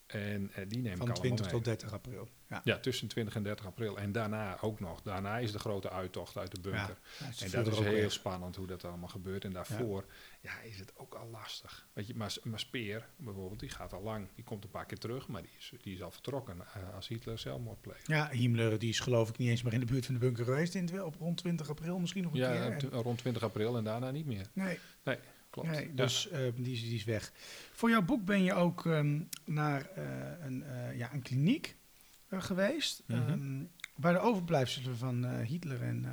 En 0.06 0.52
uh, 0.58 0.66
die 0.68 0.82
neem 0.82 0.98
Van 0.98 1.10
ik 1.10 1.16
20 1.16 1.48
tot 1.48 1.66
30 1.66 1.94
april. 1.94 2.30
Ja. 2.52 2.62
ja. 2.64 2.80
tussen 2.80 3.08
20 3.08 3.36
en 3.36 3.44
30 3.44 3.66
april. 3.66 3.98
En 3.98 4.12
daarna 4.12 4.58
ook 4.62 4.80
nog. 4.80 5.02
Daarna 5.02 5.38
is 5.38 5.52
de 5.52 5.60
grote 5.60 5.90
uittocht 5.90 6.38
uit 6.38 6.52
de 6.52 6.62
bunker. 6.62 6.98
Ja, 7.20 7.26
en 7.46 7.52
dat 7.52 7.68
is 7.68 7.80
heel 7.80 8.10
spannend 8.10 8.56
hoe 8.56 8.68
dat 8.68 8.86
allemaal 8.86 9.10
gebeurt. 9.10 9.44
En 9.44 9.52
daarvoor 9.52 10.06
ja. 10.42 10.60
is 10.60 10.80
het 10.80 10.92
ook 10.96 11.14
al 11.14 11.30
lastig. 11.30 11.88
Weet 11.94 12.08
je, 12.08 12.16
maar, 12.16 12.36
maar 12.44 12.60
Speer 12.60 13.08
bijvoorbeeld, 13.16 13.60
die 13.60 13.70
gaat 13.70 13.94
al 13.94 14.02
lang. 14.02 14.28
Die 14.36 14.44
komt 14.44 14.64
een 14.64 14.70
paar 14.70 14.86
keer 14.86 14.98
terug, 14.98 15.28
maar 15.28 15.42
die 15.42 15.52
is, 15.58 15.74
die 15.82 15.94
is 15.94 16.02
al 16.02 16.12
vertrokken 16.12 16.58
uh, 16.58 16.96
als 16.96 17.08
Hitler 17.08 17.40
zelfmoord 17.40 17.82
pleegt. 17.82 18.08
Ja, 18.08 18.30
Himmler 18.30 18.80
die 18.80 18.90
is 18.90 19.00
geloof 19.00 19.30
ik 19.30 19.38
niet 19.38 19.50
eens 19.50 19.62
meer 19.62 19.74
in 19.74 19.80
de 19.80 19.86
buurt 19.86 20.06
van 20.06 20.14
de 20.14 20.20
bunker 20.20 20.46
geweest. 20.46 20.76
In, 20.76 21.04
op 21.04 21.16
rond 21.16 21.38
20 21.38 21.70
april 21.70 22.00
misschien 22.00 22.24
nog 22.24 22.34
een 22.34 22.40
ja, 22.40 22.76
keer. 22.76 22.92
Ja, 22.92 23.02
rond 23.02 23.18
20 23.18 23.44
april 23.44 23.78
en 23.78 23.84
daarna 23.84 24.12
niet 24.12 24.26
meer. 24.26 24.46
Nee. 24.54 24.80
Nee. 25.04 25.18
Klopt. 25.50 25.70
Nee, 25.70 25.94
dus 25.94 26.28
ja. 26.32 26.40
uh, 26.40 26.52
die, 26.56 26.74
is, 26.74 26.82
die 26.82 26.96
is 26.96 27.04
weg. 27.04 27.32
Voor 27.72 27.90
jouw 27.90 28.02
boek 28.02 28.26
ben 28.26 28.44
je 28.44 28.54
ook 28.54 28.86
um, 28.86 29.30
naar 29.46 29.90
uh, 29.98 30.04
een, 30.46 30.64
ja, 30.96 31.14
een 31.14 31.22
kliniek 31.22 31.76
geweest. 32.40 33.04
Mm 33.06 33.16
-hmm. 33.16 33.32
um, 33.32 33.70
waar 33.96 34.14
de 34.14 34.20
overblijfselen 34.20 34.98
van 34.98 35.26
Hitler 35.26 35.82
en, 35.82 36.06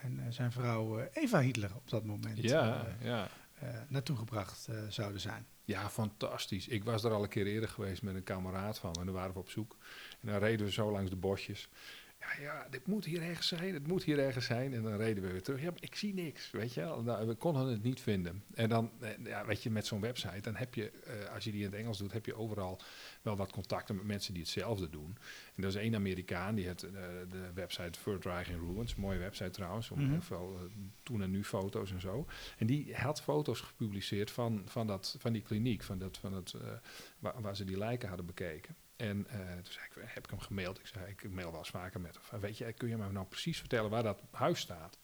en 0.00 0.32
zijn 0.32 0.52
vrouw 0.52 1.00
Eva 1.12 1.40
Hitler 1.40 1.70
op 1.74 1.90
dat 1.90 2.04
moment 2.04 2.42
ja, 2.42 2.86
ja. 3.00 3.28
naartoe 3.88 4.16
gebracht 4.16 4.68
zouden 4.88 5.20
zijn. 5.20 5.46
Ja, 5.68 5.90
fantastisch. 5.90 6.68
Ik 6.68 6.84
was 6.84 7.04
er 7.04 7.12
al 7.12 7.22
een 7.22 7.28
keer 7.28 7.46
eerder 7.46 7.68
geweest 7.68 8.02
met 8.02 8.14
een 8.14 8.22
kameraad 8.22 8.78
van 8.78 8.90
me. 8.90 8.98
En 8.98 9.04
daar 9.04 9.14
waren 9.14 9.32
we 9.32 9.38
op 9.38 9.50
zoek. 9.50 9.76
En 10.20 10.28
dan 10.28 10.38
reden 10.38 10.66
we 10.66 10.72
zo 10.72 10.90
langs 10.90 11.10
de 11.10 11.16
bosjes. 11.16 11.68
Ja, 12.20 12.42
ja, 12.42 12.66
dit 12.70 12.86
moet 12.86 13.04
hier 13.04 13.22
ergens 13.22 13.48
zijn, 13.48 13.74
het 13.74 13.86
moet 13.86 14.02
hier 14.02 14.18
ergens 14.18 14.44
zijn. 14.44 14.74
En 14.74 14.82
dan 14.82 14.96
reden 14.96 15.22
we 15.22 15.32
weer 15.32 15.42
terug. 15.42 15.60
Ja, 15.60 15.70
maar 15.70 15.82
ik 15.82 15.94
zie 15.94 16.14
niks, 16.14 16.50
weet 16.50 16.74
je 16.74 16.80
Nou, 17.04 17.26
we 17.26 17.34
konden 17.34 17.66
het 17.66 17.82
niet 17.82 18.00
vinden. 18.00 18.42
En 18.54 18.68
dan, 18.68 18.90
eh, 19.00 19.10
ja, 19.24 19.46
weet 19.46 19.62
je, 19.62 19.70
met 19.70 19.86
zo'n 19.86 20.00
website, 20.00 20.40
dan 20.40 20.56
heb 20.56 20.74
je, 20.74 20.92
uh, 21.06 21.34
als 21.34 21.44
je 21.44 21.50
die 21.50 21.60
in 21.60 21.70
het 21.70 21.80
Engels 21.80 21.98
doet, 21.98 22.12
heb 22.12 22.26
je 22.26 22.34
overal 22.34 22.80
wel 23.22 23.36
wat 23.36 23.52
contacten 23.52 23.96
met 23.96 24.04
mensen 24.04 24.32
die 24.32 24.42
hetzelfde 24.42 24.90
doen. 24.90 25.16
En 25.54 25.62
er 25.62 25.68
is 25.68 25.74
één 25.74 25.94
Amerikaan, 25.94 26.54
die 26.54 26.66
heeft 26.66 26.84
uh, 26.84 26.90
de 27.28 27.52
website 27.54 28.18
Reich 28.20 28.48
in 28.48 28.74
Ruins. 28.74 28.94
Mooie 28.94 29.18
website 29.18 29.50
trouwens, 29.50 29.90
om 29.90 30.00
mm 30.00 30.16
veel 30.18 30.58
toen 31.02 31.22
en 31.22 31.30
nu 31.30 31.44
foto's 31.44 31.90
en 31.90 32.00
zo. 32.00 32.26
En 32.58 32.66
die 32.66 32.94
had 32.94 33.22
foto's 33.22 33.60
gepubliceerd 33.60 34.30
van, 34.30 34.62
van, 34.64 34.86
dat, 34.86 35.16
van 35.18 35.32
die 35.32 35.42
kliniek, 35.42 35.82
van, 35.82 35.98
dat, 35.98 36.18
van 36.18 36.32
het, 36.32 36.54
waar, 37.18 37.40
waar 37.40 37.56
ze 37.56 37.64
die 37.64 37.78
lijken 37.78 38.08
hadden 38.08 38.26
bekeken. 38.26 38.76
En 38.98 39.26
uh, 39.30 39.38
toen 39.92 40.02
heb 40.04 40.24
ik 40.24 40.30
hem 40.30 40.40
gemaild. 40.40 40.78
Ik 40.78 40.86
zei, 40.86 41.10
ik 41.10 41.30
mail 41.30 41.50
wel 41.50 41.58
eens 41.58 41.70
vaker 41.70 42.00
met 42.00 42.18
hem. 42.30 42.40
Weet 42.40 42.58
je, 42.58 42.72
kun 42.72 42.88
je 42.88 42.96
me 42.96 43.12
nou 43.12 43.26
precies 43.26 43.58
vertellen 43.58 43.90
waar 43.90 44.02
dat 44.02 44.22
huis 44.30 44.60
staat? 44.60 44.98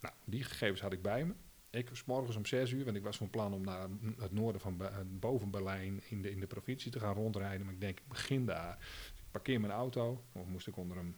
Nou, 0.00 0.14
die 0.24 0.44
gegevens 0.44 0.80
had 0.80 0.92
ik 0.92 1.02
bij 1.02 1.24
me. 1.24 1.34
Ik 1.70 1.88
was 1.88 2.04
morgens 2.04 2.36
om 2.36 2.46
zes 2.46 2.70
uur, 2.70 2.84
want 2.84 2.96
ik 2.96 3.02
was 3.02 3.16
van 3.16 3.30
plan 3.30 3.52
om 3.52 3.64
naar 3.64 3.88
het 4.18 4.32
noorden 4.32 4.60
van 4.60 4.82
boven 5.06 5.50
Berlijn 5.50 6.02
in 6.08 6.22
de, 6.22 6.30
in 6.30 6.40
de 6.40 6.46
provincie 6.46 6.90
te 6.90 7.00
gaan 7.00 7.14
rondrijden. 7.14 7.64
Maar 7.64 7.74
ik 7.74 7.80
denk, 7.80 7.98
ik 7.98 8.08
begin 8.08 8.46
daar. 8.46 8.76
Dus 8.78 9.20
ik 9.20 9.30
parkeer 9.30 9.60
mijn 9.60 9.72
auto, 9.72 10.24
of 10.32 10.46
moest 10.46 10.66
ik 10.66 10.76
onder 10.76 10.96
een 10.96 11.16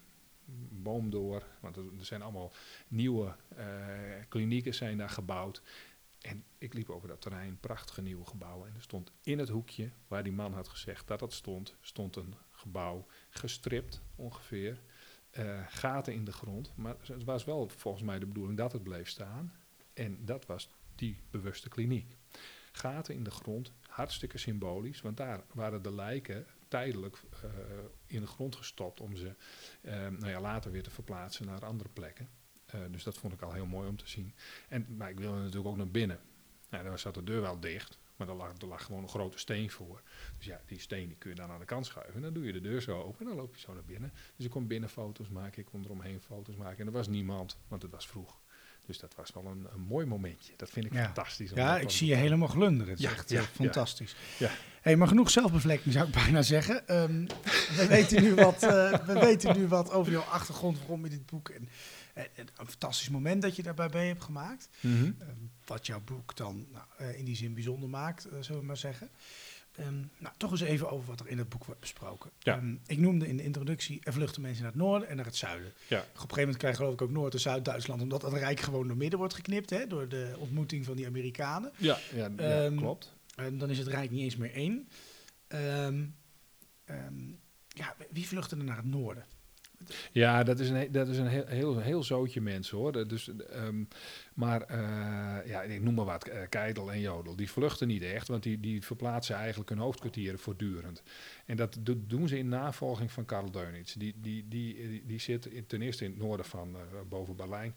boom 0.71 1.11
door. 1.11 1.43
Want 1.61 1.77
er, 1.77 1.85
zijn 1.99 2.23
allemaal 2.23 2.53
nieuwe 2.89 3.37
uh, 3.59 3.65
klinieken 4.29 4.75
zijn 4.75 4.99
daar 4.99 5.11
gebouwd. 5.11 5.63
En 6.27 6.45
ik 6.59 6.75
liep 6.75 6.91
over 6.91 7.09
dat 7.09 7.21
terrein, 7.21 7.61
prachtige 7.61 8.03
nieuwe 8.03 8.25
gebouwen. 8.25 8.69
En 8.69 8.75
er 8.75 8.83
stond 8.83 9.13
in 9.23 9.39
het 9.39 9.49
hoekje 9.49 9.91
waar 10.09 10.23
die 10.23 10.33
man 10.33 10.53
had 10.53 10.69
gezegd 10.69 11.07
dat 11.07 11.21
het 11.21 11.33
stond, 11.33 11.77
stond 11.81 12.17
een 12.17 12.35
gebouw 12.51 13.07
gestript 13.31 14.03
ongeveer. 14.15 14.83
Uh, 15.39 15.63
gaten 15.69 16.13
in 16.13 16.25
de 16.25 16.33
grond. 16.33 16.73
Maar 16.77 16.97
het 17.03 17.25
was 17.25 17.45
wel 17.45 17.69
volgens 17.69 18.05
mij 18.05 18.19
de 18.19 18.27
bedoeling 18.27 18.59
dat 18.59 18.73
het 18.73 18.83
bleef 18.83 19.09
staan. 19.09 19.53
En 19.93 20.25
dat 20.25 20.47
was 20.47 20.71
die 20.95 21.21
bewuste 21.31 21.69
kliniek. 21.69 22.17
Gaten 22.73 23.15
in 23.15 23.25
de 23.25 23.31
grond, 23.31 23.73
hartstikke 23.81 24.39
symbolisch, 24.39 25.01
want 25.01 25.17
daar 25.17 25.45
waren 25.53 25.83
de 25.83 25.95
lijken 25.95 26.47
tijdelijk 26.69 27.23
uh, 27.45 27.51
in 28.07 28.21
de 28.21 28.27
grond 28.27 28.57
gestopt 28.57 29.01
om 29.01 29.17
ze 29.17 29.35
uh, 29.83 29.93
nou 29.93 30.29
ja, 30.29 30.41
later 30.41 30.71
weer 30.71 30.83
te 30.83 30.91
verplaatsen 30.91 31.47
naar 31.47 31.65
andere 31.65 31.89
plekken. 31.89 32.29
Uh, 32.75 32.81
dus 32.91 33.03
dat 33.03 33.19
vond 33.19 33.33
ik 33.33 33.43
al 33.43 33.53
heel 33.53 33.67
mooi 33.67 33.89
om 33.89 33.97
te 33.97 34.09
zien. 34.09 34.35
En, 34.69 34.87
maar 34.97 35.11
ik 35.11 35.19
wilde 35.19 35.39
natuurlijk 35.39 35.67
ook 35.67 35.77
naar 35.77 35.91
binnen. 35.91 36.19
Nou, 36.71 36.85
daar 36.85 36.99
zat 36.99 37.15
de 37.15 37.25
deur 37.25 37.41
wel 37.41 37.61
dicht, 37.61 37.99
maar 38.17 38.29
er 38.29 38.35
lag, 38.35 38.53
er 38.59 38.67
lag 38.67 38.85
gewoon 38.85 39.03
een 39.03 39.09
grote 39.09 39.39
steen 39.39 39.71
voor. 39.71 40.03
Dus 40.37 40.47
ja, 40.47 40.61
die 40.67 40.81
steen 40.81 41.09
die 41.09 41.17
kun 41.17 41.31
je 41.31 41.37
dan 41.37 41.51
aan 41.51 41.59
de 41.59 41.65
kant 41.65 41.87
schuiven. 41.87 42.15
En 42.15 42.23
dan 42.23 42.33
doe 42.33 42.45
je 42.45 42.53
de 42.53 42.61
deur 42.61 42.83
zo 42.83 43.03
open 43.03 43.21
en 43.21 43.27
dan 43.27 43.37
loop 43.37 43.55
je 43.55 43.61
zo 43.61 43.75
naar 43.75 43.85
binnen. 43.85 44.13
Dus 44.37 44.45
ik 44.45 44.51
kon 44.51 44.67
binnen 44.67 44.89
foto's 44.89 45.29
maken, 45.29 45.59
ik 45.59 45.67
kon 45.67 45.85
eromheen 45.85 46.21
foto's 46.21 46.57
maken. 46.57 46.79
En 46.79 46.87
er 46.87 46.93
was 46.93 47.09
niemand, 47.09 47.59
want 47.69 47.83
het 47.83 47.91
was 47.91 48.07
vroeg. 48.07 48.39
Dus 48.87 48.99
dat 48.99 49.15
was 49.15 49.31
wel 49.33 49.45
een, 49.45 49.67
een 49.73 49.81
mooi 49.81 50.07
momentje. 50.07 50.53
Dat 50.57 50.71
vind 50.71 50.87
ik 50.87 50.93
fantastisch. 50.93 51.51
Ja, 51.51 51.79
ik 51.79 51.91
zie 51.91 52.09
je 52.09 52.15
helemaal 52.15 52.49
glunderen. 52.49 52.89
Het 52.89 52.99
is 52.99 53.05
ja, 53.05 53.11
echt 53.11 53.31
ja, 53.31 53.43
fantastisch. 53.43 54.17
Ja. 54.39 54.51
Hey, 54.81 54.97
maar 54.97 55.09
genoeg 55.09 55.31
zelfbevlekking 55.31 55.95
zou 55.95 56.07
ik 56.07 56.13
bijna 56.13 56.43
zeggen. 56.43 56.95
Um, 57.01 57.27
we, 57.77 57.87
weten 57.89 58.23
nu 58.23 58.35
wat, 58.35 58.63
uh, 58.63 58.93
we 58.93 59.13
weten 59.13 59.59
nu 59.59 59.67
wat 59.67 59.91
over 59.91 60.13
jouw 60.13 60.23
achtergrond, 60.23 60.79
waarom 60.79 61.05
je 61.05 61.11
dit 61.11 61.27
boek... 61.27 61.49
En, 61.49 61.69
een 62.17 62.67
fantastisch 62.67 63.09
moment 63.09 63.43
dat 63.43 63.57
je 63.57 63.63
daarbij 63.63 63.89
bij 63.89 64.07
hebt 64.07 64.25
gemaakt. 64.25 64.69
Mm 64.81 64.97
-hmm. 64.99 65.17
wat 65.65 65.87
jouw 65.87 66.01
boek 66.01 66.37
dan 66.37 66.67
nou, 66.73 66.85
uh, 67.01 67.19
in 67.19 67.25
die 67.25 67.37
zin 67.37 67.55
bijzonder 67.55 67.89
maakt, 67.89 68.27
uh, 68.27 68.33
zullen 68.41 68.61
we 68.61 68.67
maar 68.67 68.77
zeggen. 68.77 69.11
Um, 69.81 70.11
nou, 70.19 70.35
toch 70.37 70.51
eens 70.51 70.61
even 70.61 70.91
over 70.91 71.09
wat 71.09 71.21
er 71.21 71.29
in 71.29 71.39
het 71.39 71.49
boek 71.49 71.65
wordt 71.65 71.81
besproken. 71.81 72.31
Ja. 72.39 72.57
Um, 72.57 72.81
ik 72.87 72.99
noemde 72.99 73.29
in 73.29 73.37
de 73.37 73.43
introductie, 73.43 74.01
er 74.03 74.13
vluchten 74.13 74.43
mensen 74.43 74.63
naar 74.63 74.73
het 74.73 74.81
noorden 74.81 75.09
en 75.09 75.17
naar 75.17 75.25
het 75.25 75.37
zuiden. 75.37 75.73
Ja. 75.89 75.99
Op 75.99 76.05
een 76.05 76.13
gegeven 76.13 76.39
moment 76.39 76.57
krijg 76.57 76.75
je 76.75 76.81
geloof 76.81 76.95
ik 76.95 77.03
ook 77.03 77.11
Noord- 77.11 77.35
en 77.35 77.41
Zuid-Duitsland, 77.41 78.03
omdat 78.03 78.23
het 78.23 78.33
Rijk 78.33 78.61
gewoon 78.61 78.87
door 78.87 78.97
midden 78.97 79.19
wordt 79.19 79.35
geknipt, 79.35 79.71
hè, 79.71 79.87
door 79.87 80.09
de 80.09 80.35
ontmoeting 80.39 80.85
van 80.85 80.97
die 80.97 81.07
Amerikanen. 81.07 81.73
Ja, 81.77 81.99
ja, 82.15 82.31
ja 82.37 82.71
klopt. 82.77 83.13
En 83.35 83.59
dan 83.59 83.71
is 83.71 83.79
het 83.79 83.87
Rijk 83.87 84.11
niet 84.11 84.23
eens 84.23 84.37
meer 84.37 84.53
één. 84.53 84.89
ja, 87.69 87.97
wie 88.11 88.27
vluchten 88.27 88.59
er 88.59 88.65
naar 88.65 88.77
het 88.77 88.87
noorden? 88.87 89.25
Ja, 90.13 90.43
dat 90.43 90.59
is 90.59 90.69
een, 90.71 90.93
dat 90.93 91.09
is 91.09 91.19
een 91.19 91.27
heel, 91.27 91.47
heel, 91.47 91.79
heel 91.79 92.03
zootje 92.03 92.41
mensen 92.41 92.77
hoor. 92.77 93.09
Dus, 93.09 93.31
um, 93.55 93.89
maar 94.35 94.71
uh, 94.71 95.47
ja, 95.47 95.63
ik 95.63 95.83
noem 95.83 95.95
maar 95.95 96.05
wat, 96.05 96.29
uh, 96.29 96.35
Keidel 96.49 96.93
en 96.93 97.01
Jodel. 97.01 97.37
Die 97.37 97.51
vluchten 97.51 97.89
niet 97.89 98.03
echt, 98.03 98.29
want 98.29 98.43
die, 98.43 98.61
die 98.61 98.83
verplaatsen 98.83 99.37
eigenlijk 99.37 99.69
hun 99.69 99.79
hoofdkwartieren 99.79 100.39
voortdurend. 100.39 101.03
En 101.47 101.57
dat 101.57 101.79
doen 102.07 102.29
ze 102.29 102.39
in 102.39 102.49
navolging 102.49 103.13
van 103.13 103.25
Karl 103.25 103.51
Deunitz. 103.51 103.95
Die, 103.95 104.15
die, 104.17 104.49
die, 104.49 105.03
die, 105.07 105.21
zit 105.21 105.69
ten 105.69 105.83
eerste 105.83 106.05
in 106.05 106.11
het 106.11 106.19
noorden 106.19 106.47
van 106.47 106.69
uh, 106.75 106.81
boven 107.09 107.37
Berlijn. 107.37 107.75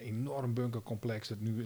enorm 0.00 0.54
bunkercomplex 0.54 1.28
dat 1.28 1.40
nu 1.40 1.64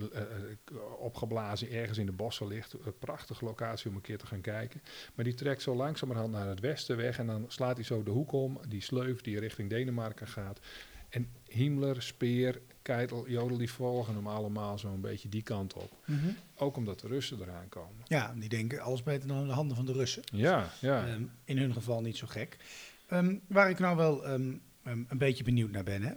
opgeblazen 0.99 1.71
ergens 1.71 1.99
in 1.99 2.07
de 2.07 2.13
bossen 2.13 2.47
ligt. 2.47 2.73
Een 2.73 2.99
prachtige 2.99 3.45
locatie 3.45 3.91
om 3.91 3.97
een 3.97 4.01
keer 4.01 4.19
te 4.19 4.27
gaan 4.27 4.41
kijken. 4.41 4.83
Maar 5.15 5.25
die 5.25 5.35
trekt 5.35 5.63
zo 5.63 5.75
langzamerhand 5.75 6.33
naar 6.33 6.49
het 6.49 6.61
westen 6.61 6.97
weg 6.97 7.19
en 7.19 7.27
dan 7.27 7.45
slaat 7.49 7.77
hij 7.77 7.85
zo 7.85 8.03
de 8.03 8.11
hoek 8.11 8.33
om. 8.33 8.61
Die 8.69 8.83
sleuf 8.83 9.21
die 9.21 9.41
richting 9.41 9.68
Denemarken 9.69 10.29
gaat. 10.29 10.61
En 11.09 11.29
Himmler, 11.49 12.03
Speer, 12.03 12.61
Keitel, 12.83 13.29
Jodel, 13.29 13.57
die 13.57 13.71
volgen 13.71 14.15
hem 14.15 14.27
allemaal 14.27 14.79
zo'n 14.79 15.01
beetje 15.01 15.29
die 15.29 15.43
kant 15.43 15.75
op. 15.75 15.93
Mm 16.05 16.19
-hmm. 16.19 16.37
Ook 16.57 16.77
omdat 16.77 17.01
de 17.01 17.07
Russen 17.07 17.41
eraan 17.41 17.69
komen. 17.69 18.05
Ja, 18.05 18.35
die 18.37 18.49
denken 18.49 18.81
alles 18.81 19.03
beter 19.03 19.29
dan 19.29 19.41
in 19.41 19.47
de 19.47 19.53
handen 19.53 19.77
van 19.77 19.87
de 19.87 19.93
Russen. 19.93 20.23
Ja, 20.33 20.71
ja. 20.81 21.09
Um, 21.09 21.31
in 21.45 21.59
hun 21.59 21.73
geval 21.73 22.01
niet 22.01 22.17
zo 22.17 22.27
gek. 22.27 22.57
Um, 23.13 23.41
waar 23.47 23.71
ik 23.71 23.79
nou 23.79 23.97
wel 23.97 24.31
um, 24.31 24.63
een 24.83 25.19
beetje 25.19 25.45
benieuwd 25.45 25.71
naar 25.71 25.85
ben, 25.85 26.03
hè? 26.03 26.13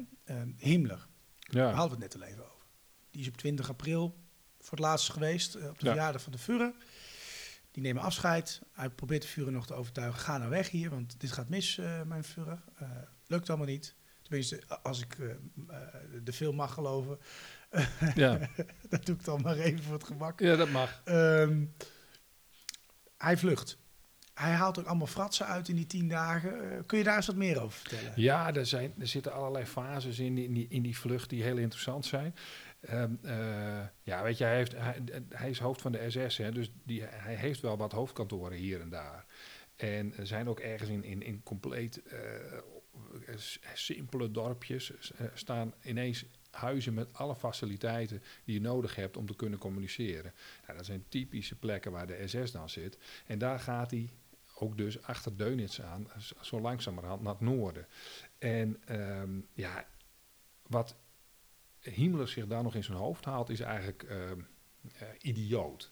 Himmler. 0.58 1.08
Ja. 1.40 1.64
Daar 1.64 1.74
hadden 1.74 1.98
we 1.98 2.04
het 2.04 2.14
net 2.14 2.24
al 2.24 2.30
even 2.30 2.44
over. 2.44 2.66
Die 3.12 3.22
is 3.22 3.28
op 3.28 3.38
20 3.38 3.70
april 3.70 4.16
voor 4.60 4.78
het 4.78 4.88
laatst 4.88 5.10
geweest, 5.10 5.56
uh, 5.56 5.68
op 5.68 5.80
de 5.80 5.86
ja. 5.86 5.92
verjaardag 5.92 6.22
van 6.22 6.32
de 6.32 6.38
Führer. 6.38 6.74
Die 7.72 7.84
nemen 7.84 8.04
afscheid. 8.04 8.62
Hij 8.72 8.90
probeert 8.90 9.22
de 9.22 9.28
Führer 9.28 9.52
nog 9.52 9.68
te 9.68 9.74
overtuigen. 9.74 10.20
Ga 10.20 10.38
nou 10.38 10.50
weg 10.50 10.70
hier, 10.70 10.90
want 10.90 11.20
dit 11.20 11.32
gaat 11.32 11.50
mis, 11.50 11.78
uh, 11.78 12.02
mijn 12.02 12.24
Führer. 12.24 12.64
Uh, 12.82 12.90
lukt 13.32 13.50
allemaal 13.50 13.68
niet. 13.68 13.96
Tenminste, 14.22 14.62
als 14.84 15.02
ik 15.02 15.18
uh, 15.18 15.34
de 16.24 16.34
film 16.34 16.56
mag 16.56 16.74
geloven. 16.74 17.20
Ja. 18.16 18.40
dat 18.90 19.06
doe 19.06 19.16
ik 19.16 19.24
dan 19.24 19.42
maar 19.42 19.58
even 19.58 19.84
voor 19.84 19.94
het 19.94 20.04
gemak. 20.04 20.40
Ja, 20.40 20.56
dat 20.56 20.70
mag. 20.70 21.02
Um, 21.06 21.74
hij 23.18 23.38
vlucht. 23.38 23.78
Hij 24.34 24.52
haalt 24.52 24.80
ook 24.80 24.86
allemaal 24.86 25.08
fratsen 25.08 25.46
uit 25.46 25.68
in 25.68 25.76
die 25.76 25.86
tien 25.86 26.08
dagen. 26.08 26.64
Uh, 26.64 26.80
kun 26.86 26.98
je 26.98 27.04
daar 27.04 27.16
eens 27.16 27.28
wat 27.28 27.36
meer 27.36 27.62
over 27.62 27.80
vertellen? 27.80 28.14
Ja, 28.16 28.54
er, 28.54 28.66
zijn, 28.66 28.94
er 29.00 29.08
zitten 29.08 29.34
allerlei 29.34 29.66
fases 29.66 30.20
in 30.20 30.36
die, 30.36 30.46
in 30.46 30.54
die, 30.54 30.68
in 30.70 30.82
die 30.82 30.98
vlucht 30.98 31.30
die 31.30 31.44
heel 31.44 31.58
interessant 31.58 32.06
zijn. 32.06 32.36
Um, 32.90 33.20
uh, 33.24 33.32
ja, 34.02 34.24
weet 34.24 34.38
je, 34.38 34.44
hij, 34.44 34.56
heeft, 34.56 34.72
hij, 34.78 35.04
hij, 35.30 35.50
is 35.50 35.60
hoofd 35.60 35.82
van 35.82 35.92
de 35.92 36.10
SS, 36.10 36.38
hè, 36.38 36.52
dus 36.52 36.72
die, 36.84 37.04
hij 37.04 37.36
heeft 37.36 37.62
wel 37.62 37.78
wat 37.78 37.92
hoofdkantoren 37.92 38.58
hier 38.58 38.82
en 38.82 38.90
daar. 38.90 39.26
En 39.76 40.14
zijn 40.22 40.50
ook 40.50 40.60
ergens 40.60 40.90
in, 40.90 41.04
in, 41.04 41.22
in 41.22 41.44
compleet 41.44 42.02
uh, 42.06 42.20
simpele 43.74 44.32
dorpjes 44.32 44.92
uh, 44.92 45.28
staan 45.34 45.74
ineens 45.84 46.26
huizen 46.52 46.94
met 46.94 47.14
alle 47.14 47.36
faciliteiten 47.36 48.24
die 48.44 48.54
je 48.54 48.62
nodig 48.62 48.96
hebt 48.96 49.18
om 49.18 49.26
te 49.26 49.36
kunnen 49.36 49.60
communiceren. 49.60 50.34
Nou, 50.66 50.78
dat 50.78 50.86
zijn 50.86 51.06
typische 51.08 51.56
plekken 51.56 51.92
waar 51.92 52.08
de 52.08 52.28
SS 52.28 52.52
dan 52.52 52.70
zit. 52.70 52.98
En 53.26 53.38
daar 53.38 53.60
gaat 53.60 53.92
hij 53.92 54.10
ook 54.56 54.78
dus 54.78 55.02
achter 55.02 55.38
Deunitz 55.38 55.80
aan, 55.80 56.08
zo 56.42 56.60
langzamerhand 56.60 57.22
naar 57.22 57.34
het 57.34 57.42
noorden. 57.42 57.88
En 58.38 58.82
um, 58.90 59.48
ja, 59.54 59.86
wat 60.68 60.96
Himmler 61.80 62.28
zich 62.28 62.48
daar 62.48 62.64
nog 62.64 62.76
in 62.76 62.84
zijn 62.84 62.98
hoofd 62.98 63.26
haalt, 63.26 63.50
is 63.50 63.60
eigenlijk 63.60 64.04
uh, 64.04 64.32
uh, 64.32 65.08
idioot. 65.22 65.92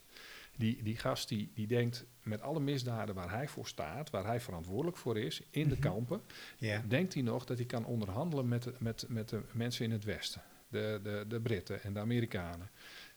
Die, 0.59 0.83
die 0.83 0.97
gast 0.97 1.27
die, 1.27 1.51
die 1.53 1.67
denkt 1.67 2.05
met 2.23 2.41
alle 2.41 2.59
misdaden 2.59 3.15
waar 3.15 3.31
hij 3.31 3.47
voor 3.47 3.67
staat, 3.67 4.09
waar 4.09 4.25
hij 4.25 4.39
verantwoordelijk 4.39 4.97
voor 4.97 5.17
is, 5.17 5.41
in 5.49 5.69
de 5.69 5.75
mhm. 5.75 5.83
kampen, 5.83 6.21
yeah. 6.57 6.83
denkt 6.87 7.13
hij 7.13 7.23
nog 7.23 7.45
dat 7.45 7.57
hij 7.57 7.65
kan 7.65 7.85
onderhandelen 7.85 8.47
met 8.47 8.63
de, 8.63 8.73
met, 8.79 9.05
met 9.07 9.29
de 9.29 9.41
mensen 9.51 9.85
in 9.85 9.91
het 9.91 10.03
Westen. 10.03 10.41
De, 10.67 10.99
de, 11.03 11.25
de 11.27 11.41
Britten 11.41 11.83
en 11.83 11.93
de 11.93 11.99
Amerikanen. 11.99 12.69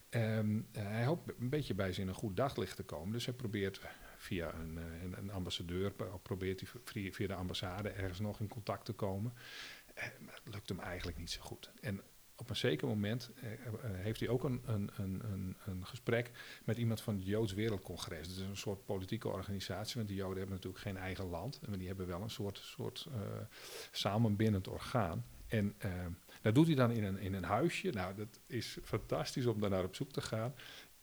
Um, 0.09 0.67
hij 0.71 1.05
hoopt 1.05 1.31
een 1.39 1.49
beetje 1.49 1.73
bij 1.73 1.93
ze 1.93 2.01
in 2.01 2.07
een 2.07 2.13
goed 2.13 2.37
daglicht 2.37 2.75
te 2.75 2.83
komen. 2.83 3.13
Dus 3.13 3.25
hij 3.25 3.33
probeert 3.33 3.81
via 4.17 4.53
een, 4.53 4.77
een, 4.77 5.17
een 5.17 5.31
ambassadeur, 5.31 5.93
probeert 6.21 6.63
hij 6.93 7.11
via 7.11 7.27
de 7.27 7.33
ambassade 7.33 7.89
ergens 7.89 8.19
nog 8.19 8.39
in 8.39 8.47
contact 8.47 8.85
te 8.85 8.93
komen. 8.93 9.33
Uh, 9.97 10.03
maar 10.19 10.39
het 10.43 10.53
lukt 10.53 10.69
hem 10.69 10.79
eigenlijk 10.79 11.17
niet 11.17 11.31
zo 11.31 11.41
goed. 11.41 11.71
En 11.81 12.01
op 12.35 12.49
een 12.49 12.55
zeker 12.55 12.87
moment 12.87 13.31
eh, 13.35 13.51
eh, 13.51 13.59
heeft 13.81 14.19
hij 14.19 14.29
ook 14.29 14.43
een, 14.43 14.61
een, 14.65 14.89
een, 14.95 15.55
een, 15.65 15.85
gesprek 15.85 16.31
met 16.63 16.77
iemand 16.77 17.01
van 17.01 17.15
het 17.15 17.25
Joods 17.25 17.53
Wereldcongres. 17.53 18.27
Dat 18.27 18.37
is 18.37 18.43
een 18.43 18.57
soort 18.57 18.85
politieke 18.85 19.27
organisatie, 19.27 19.95
want 19.95 20.07
die 20.07 20.17
Joden 20.17 20.37
hebben 20.37 20.55
natuurlijk 20.55 20.83
geen 20.83 20.97
eigen 20.97 21.25
land. 21.25 21.59
Maar 21.67 21.77
die 21.77 21.87
hebben 21.87 22.07
wel 22.07 22.21
een 22.21 22.29
soort, 22.29 22.57
soort 22.57 23.07
uh, 23.09 23.15
samenbindend 23.91 24.67
orgaan. 24.67 25.25
En 25.47 25.75
uh, 25.85 25.91
dat 26.41 26.55
doet 26.55 26.67
hij 26.67 26.75
dan 26.75 26.91
in 26.91 27.03
een, 27.03 27.17
in 27.17 27.33
een 27.33 27.43
huisje. 27.43 27.89
Nou, 27.89 28.15
dat 28.15 28.39
is 28.47 28.77
fantastisch 28.83 29.45
om 29.45 29.59
daar 29.59 29.69
naar 29.69 29.83
op 29.83 29.95
zoek 29.95 30.11
te 30.11 30.21
gaan. 30.21 30.53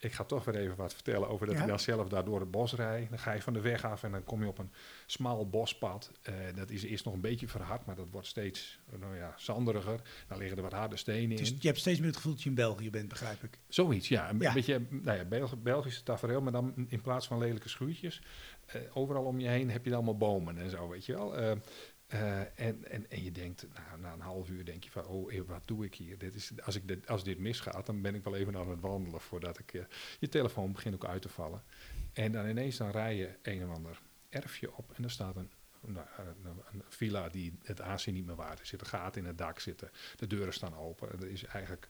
Ik 0.01 0.13
ga 0.13 0.25
toch 0.25 0.45
weer 0.45 0.57
even 0.57 0.77
wat 0.77 0.95
vertellen 0.95 1.29
over 1.29 1.47
dat 1.47 1.55
ja? 1.55 1.61
hij 1.61 1.71
dan 1.71 1.81
zelf 1.81 2.09
daar 2.09 2.25
door 2.25 2.41
het 2.41 2.51
bos 2.51 2.75
rijdt. 2.75 3.11
Dan 3.11 3.19
ga 3.19 3.33
je 3.33 3.43
van 3.43 3.53
de 3.53 3.61
weg 3.61 3.85
af 3.85 4.03
en 4.03 4.13
dan 4.13 4.25
kom 4.25 4.43
je 4.43 4.49
op 4.49 4.59
een 4.59 4.73
smal 5.07 5.49
bospad. 5.49 6.13
Uh, 6.29 6.35
dat 6.55 6.71
is 6.71 6.83
eerst 6.83 7.05
nog 7.05 7.15
een 7.15 7.21
beetje 7.21 7.49
verhard, 7.49 7.87
maar 7.87 7.95
dat 7.95 8.11
wordt 8.11 8.27
steeds 8.27 8.81
nou 8.99 9.17
ja, 9.17 9.35
zanderiger. 9.37 10.01
Dan 10.29 10.39
liggen 10.39 10.57
er 10.57 10.63
wat 10.63 10.73
harde 10.73 10.97
stenen 10.97 11.37
dus 11.37 11.51
in. 11.51 11.57
Je 11.61 11.67
hebt 11.67 11.81
steeds 11.81 11.99
meer 11.99 12.09
het 12.09 12.17
gevoel 12.17 12.33
dat 12.33 12.43
je 12.43 12.49
in 12.49 12.55
België 12.55 12.91
bent, 12.91 13.09
begrijp 13.09 13.43
ik. 13.43 13.59
Zoiets, 13.69 14.09
ja. 14.09 14.31
Een 14.31 14.39
ja. 14.39 14.53
beetje 14.53 14.87
nou 14.91 15.19
ja, 15.19 15.25
Belg 15.25 15.63
Belgische 15.63 16.03
tafereel, 16.03 16.41
maar 16.41 16.53
dan 16.53 16.87
in 16.89 17.01
plaats 17.01 17.27
van 17.27 17.39
lelijke 17.39 17.69
schuurtjes. 17.69 18.23
Uh, 18.77 18.83
overal 18.97 19.25
om 19.25 19.41
je 19.41 19.49
heen 19.49 19.71
heb 19.71 19.85
je 19.85 19.91
dan 19.91 19.99
allemaal 19.99 20.31
bomen 20.31 20.59
en 20.59 20.71
zo, 20.71 20.89
weet 20.89 21.07
je 21.07 21.13
wel. 21.13 21.41
Uh, 21.41 21.53
uh, 22.15 22.41
en, 22.41 22.85
en, 22.91 23.11
en 23.11 23.23
je 23.23 23.33
denkt, 23.33 23.67
nou, 23.75 24.01
na 24.01 24.13
een 24.13 24.21
half 24.21 24.49
uur 24.49 24.65
denk 24.65 24.85
je 24.85 24.91
van, 24.91 25.07
oh, 25.07 25.33
wat 25.47 25.63
doe 25.65 25.85
ik 25.85 25.95
hier? 25.95 26.19
Dit 26.19 26.35
is, 26.35 26.53
als, 26.65 26.77
ik 26.77 26.89
dit, 26.89 27.09
als 27.09 27.25
dit 27.25 27.39
misgaat, 27.39 27.87
dan 27.87 28.03
ben 28.03 28.15
ik 28.15 28.25
wel 28.25 28.37
even 28.37 28.57
aan 28.57 28.71
het 28.71 28.81
wandelen 28.81 29.21
voordat 29.21 29.59
ik... 29.59 29.73
Uh, 29.73 29.83
je 30.19 30.29
telefoon 30.29 30.73
begint 30.73 30.95
ook 30.95 31.05
uit 31.05 31.23
te 31.23 31.29
vallen. 31.29 31.63
En 32.13 32.33
dan 32.33 32.49
ineens 32.49 32.77
dan 32.77 32.91
rij 32.91 33.17
je 33.17 33.37
een 33.43 33.65
of 33.65 33.75
ander 33.75 34.01
erfje 34.29 34.77
op 34.77 34.93
en 34.93 35.05
er 35.05 35.11
staat 35.11 35.37
een, 35.37 35.51
een, 35.85 36.83
villa 36.89 37.29
die 37.29 37.59
het 37.63 37.81
aanzien 37.81 38.15
niet 38.15 38.27
meer 38.27 38.37
waard 38.37 38.55
is. 38.55 38.61
Er 38.61 38.67
zit 38.67 38.81
een 38.81 38.87
gat 38.87 39.17
in 39.17 39.25
het 39.25 39.39
dak 39.39 39.59
zitten, 39.59 39.91
de 40.17 40.27
deuren 40.27 40.53
staan 40.53 40.77
open. 40.77 41.21
Er 41.21 41.31
is 41.31 41.45
eigenlijk 41.45 41.89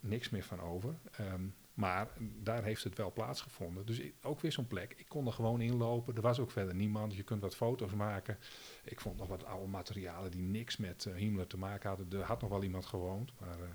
niks 0.00 0.28
meer 0.28 0.44
van 0.44 0.60
over. 0.60 0.94
Um, 1.20 1.54
maar 1.74 2.08
daar 2.18 2.64
heeft 2.64 2.84
het 2.84 2.96
wel 2.96 3.12
plaatsgevonden. 3.12 3.86
Dus 3.86 3.98
ik, 3.98 4.14
ook 4.22 4.40
weer 4.40 4.52
zo'n 4.52 4.66
plek. 4.66 4.94
Ik 4.96 5.08
kon 5.08 5.26
er 5.26 5.32
gewoon 5.32 5.60
inlopen. 5.60 6.14
Er 6.14 6.22
was 6.22 6.38
ook 6.38 6.50
verder 6.50 6.74
niemand. 6.74 7.14
Je 7.14 7.22
kunt 7.22 7.40
wat 7.40 7.56
foto's 7.56 7.92
maken. 7.92 8.38
Ik 8.84 9.00
vond 9.00 9.16
nog 9.16 9.28
wat 9.28 9.44
oude 9.44 9.66
materialen 9.66 10.30
die 10.30 10.42
niks 10.42 10.76
met 10.76 11.04
uh, 11.04 11.14
Himmler 11.14 11.46
te 11.46 11.58
maken 11.58 11.88
hadden. 11.88 12.20
Er 12.20 12.26
had 12.26 12.40
nog 12.40 12.50
wel 12.50 12.62
iemand 12.62 12.86
gewoond. 12.86 13.32
Maar 13.40 13.58
uh, 13.58 13.68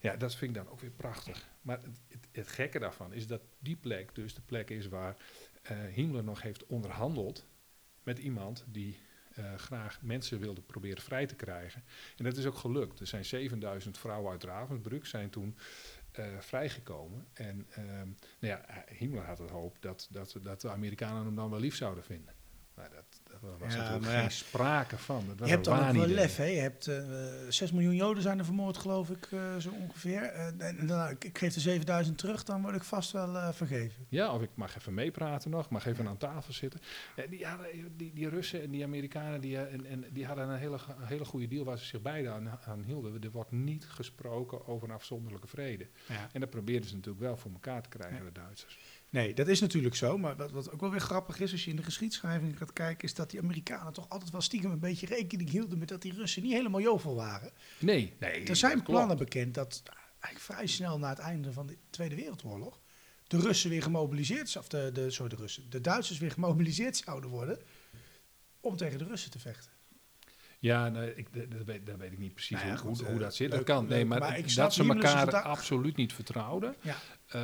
ja, 0.00 0.16
dat 0.16 0.34
vind 0.34 0.56
ik 0.56 0.62
dan 0.62 0.72
ook 0.72 0.80
weer 0.80 0.90
prachtig. 0.90 1.48
Maar 1.62 1.80
het, 1.82 2.28
het, 2.32 2.48
gekke 2.48 2.78
daarvan 2.78 3.12
is 3.12 3.26
dat 3.26 3.42
die 3.58 3.76
plek 3.76 4.14
dus 4.14 4.34
de 4.34 4.42
plek 4.42 4.70
is 4.70 4.88
waar 4.88 5.16
uh, 5.70 5.78
Himmler 5.92 6.24
nog 6.24 6.42
heeft 6.42 6.66
onderhandeld 6.66 7.46
met 8.02 8.18
iemand 8.18 8.64
die 8.68 8.98
graag 9.56 10.02
mensen 10.02 10.38
wilde 10.38 10.60
proberen 10.60 11.02
vrij 11.02 11.26
te 11.26 11.34
krijgen. 11.34 11.84
En 12.16 12.24
dat 12.24 12.36
is 12.36 12.46
ook 12.46 12.56
gelukt. 12.56 13.00
Er 13.00 13.06
zijn 13.06 13.24
7000 13.24 13.98
vrouwen 13.98 14.30
uit 14.30 14.44
Ravensbrück 14.44 15.06
zijn 15.06 15.30
toen 15.30 15.56
uh, 16.18 16.38
vrijgekomen. 16.38 17.26
En 17.32 17.66
uh, 17.78 17.84
nou 17.94 18.12
ja, 18.38 18.84
Himmler 18.86 19.24
had 19.24 19.38
het 19.38 19.50
hoop 19.50 19.76
dat, 19.80 20.08
dat, 20.10 20.36
dat 20.42 20.60
de 20.60 20.70
Amerikanen 20.70 21.24
hem 21.24 21.34
dan 21.34 21.50
wel 21.50 21.60
lief 21.60 21.76
zouden 21.76 22.04
vinden. 22.04 22.34
Dat, 22.74 23.13
was 23.40 23.74
ja, 23.74 23.78
natuurlijk 23.78 24.04
geen 24.04 24.30
sprake 24.30 24.98
van. 24.98 25.24
Dat 25.26 25.38
was 25.38 25.48
je 25.48 25.54
hebt 25.54 25.68
ook 25.68 25.92
wel 25.92 26.06
lef, 26.06 26.36
hè? 26.36 26.44
Je 26.44 26.60
hebt 26.60 26.86
uh, 26.86 26.96
6 27.48 27.72
miljoen 27.72 27.94
Joden 27.94 28.22
zijn 28.22 28.38
er 28.38 28.44
vermoord, 28.44 28.76
geloof 28.76 29.10
ik, 29.10 29.30
uh, 29.30 29.56
zo 29.56 29.70
ongeveer. 29.70 30.22
Uh, 30.22 30.66
en 30.66 30.86
dan, 30.86 31.08
ik, 31.08 31.24
ik, 31.24 31.38
geef 31.38 31.54
de 31.54 31.60
7000 31.60 32.18
terug, 32.18 32.44
dan 32.44 32.62
word 32.62 32.74
ik 32.74 32.82
vast 32.82 33.12
wel 33.12 33.52
vergeven. 33.52 34.06
Ja, 34.08 34.34
of 34.34 34.42
ik 34.42 34.50
mag 34.54 34.76
even 34.76 34.94
meepraten 34.94 35.50
nog, 35.50 35.70
mag 35.70 35.86
even 35.86 36.08
aan 36.08 36.16
tafel 36.16 36.52
zitten. 36.52 36.80
die, 37.30 37.46
die, 37.96 38.12
die 38.12 38.28
Russen 38.28 38.62
en 38.62 38.70
die 38.70 38.84
Amerikanen, 38.84 39.40
die, 39.40 39.58
en, 39.58 39.86
en, 39.86 40.04
die 40.10 40.26
hadden 40.26 40.48
een 40.48 40.58
hele, 40.58 40.78
een 41.00 41.06
hele 41.06 41.24
goede 41.24 41.48
deal 41.48 41.64
waar 41.64 41.78
ze 41.78 41.84
zich 41.84 42.02
beide 42.02 42.30
aan, 42.30 42.58
aan 42.64 42.82
hielden. 42.82 43.22
Er 43.22 43.30
wordt 43.30 43.52
niet 43.52 43.84
gesproken 43.84 44.66
over 44.66 44.88
een 44.88 44.94
afzonderlijke 44.94 45.48
vrede. 45.48 45.88
Ja. 46.08 46.28
En 46.32 46.40
dat 46.40 46.50
probeerden 46.50 46.88
ze 46.88 46.94
natuurlijk 46.94 47.24
wel 47.24 47.36
voor 47.36 47.52
elkaar 47.52 47.82
te 47.82 47.88
krijgen, 47.88 48.18
ja. 48.18 48.24
de 48.24 48.32
Duitsers. 48.32 48.78
Nee, 49.14 49.34
dat 49.34 49.48
is 49.48 49.60
natuurlijk 49.60 49.94
zo. 49.94 50.18
Maar 50.18 50.36
wat, 50.36 50.50
wat, 50.50 50.70
ook 50.70 50.80
wel 50.80 50.90
weer 50.90 51.00
grappig 51.00 51.40
is, 51.40 51.52
als 51.52 51.64
je 51.64 51.70
in 51.70 51.76
de 51.76 51.82
geschiedschrijving 51.82 52.58
gaat 52.58 52.72
kijken, 52.72 53.08
is 53.08 53.14
dat 53.14 53.30
die 53.30 53.40
Amerikanen 53.40 53.92
toch 53.92 54.08
altijd 54.08 54.30
wel 54.30 54.40
stiekem 54.40 54.70
een 54.70 54.78
beetje 54.78 55.06
rekening 55.06 55.50
hielden 55.50 55.78
met 55.78 55.88
dat 55.88 56.02
die 56.02 56.12
Russen 56.12 56.42
niet 56.42 56.52
helemaal 56.52 56.80
jovel 56.80 57.14
waren. 57.14 57.52
Nee, 57.78 58.16
nee. 58.20 58.44
Er 58.44 58.56
zijn 58.56 58.82
plannen 58.82 59.16
bekend 59.16 59.54
dat 59.54 59.82
eigenlijk 60.20 60.38
vrij 60.38 60.66
snel 60.66 60.98
na 60.98 61.08
het 61.08 61.18
einde 61.18 61.52
van 61.52 61.66
de 61.66 61.76
Tweede 61.90 62.14
Wereldoorlog 62.14 62.80
de 63.26 63.38
Russen 63.38 63.70
weer 63.70 63.82
gemobiliseerd, 63.82 64.56
of 64.56 64.68
de, 64.68 64.90
de, 64.92 65.10
sorry, 65.10 65.36
de 65.36 65.42
Russen, 65.42 65.70
de 65.70 65.80
Duitsers 65.80 66.18
weer 66.18 66.30
gemobiliseerd 66.30 66.96
zouden 66.96 67.30
worden 67.30 67.58
om 68.60 68.76
tegen 68.76 68.98
de 68.98 69.04
Russen 69.04 69.30
te 69.30 69.38
vechten. 69.38 69.70
Ja, 70.64 70.88
nee, 70.88 71.14
ik, 71.14 71.50
dat, 71.50 71.64
weet, 71.64 71.86
dat 71.86 71.96
weet 71.96 72.12
ik 72.12 72.18
niet 72.18 72.34
precies 72.34 72.56
nou 72.56 72.66
ja, 72.66 72.76
hoe, 72.76 72.94
goed, 72.94 73.06
hoe, 73.06 73.18
dat 73.18 73.34
zit. 73.34 73.50
Dat 73.50 73.62
kan, 73.62 73.86
nee, 73.86 74.04
maar, 74.04 74.18
maar 74.18 74.54
dat 74.54 74.74
ze 74.74 74.84
elkaar 74.84 75.42
absoluut 75.42 75.96
niet 75.96 76.12
vertrouwden, 76.12 76.74
ja. 76.80 76.96
Uh, 77.34 77.40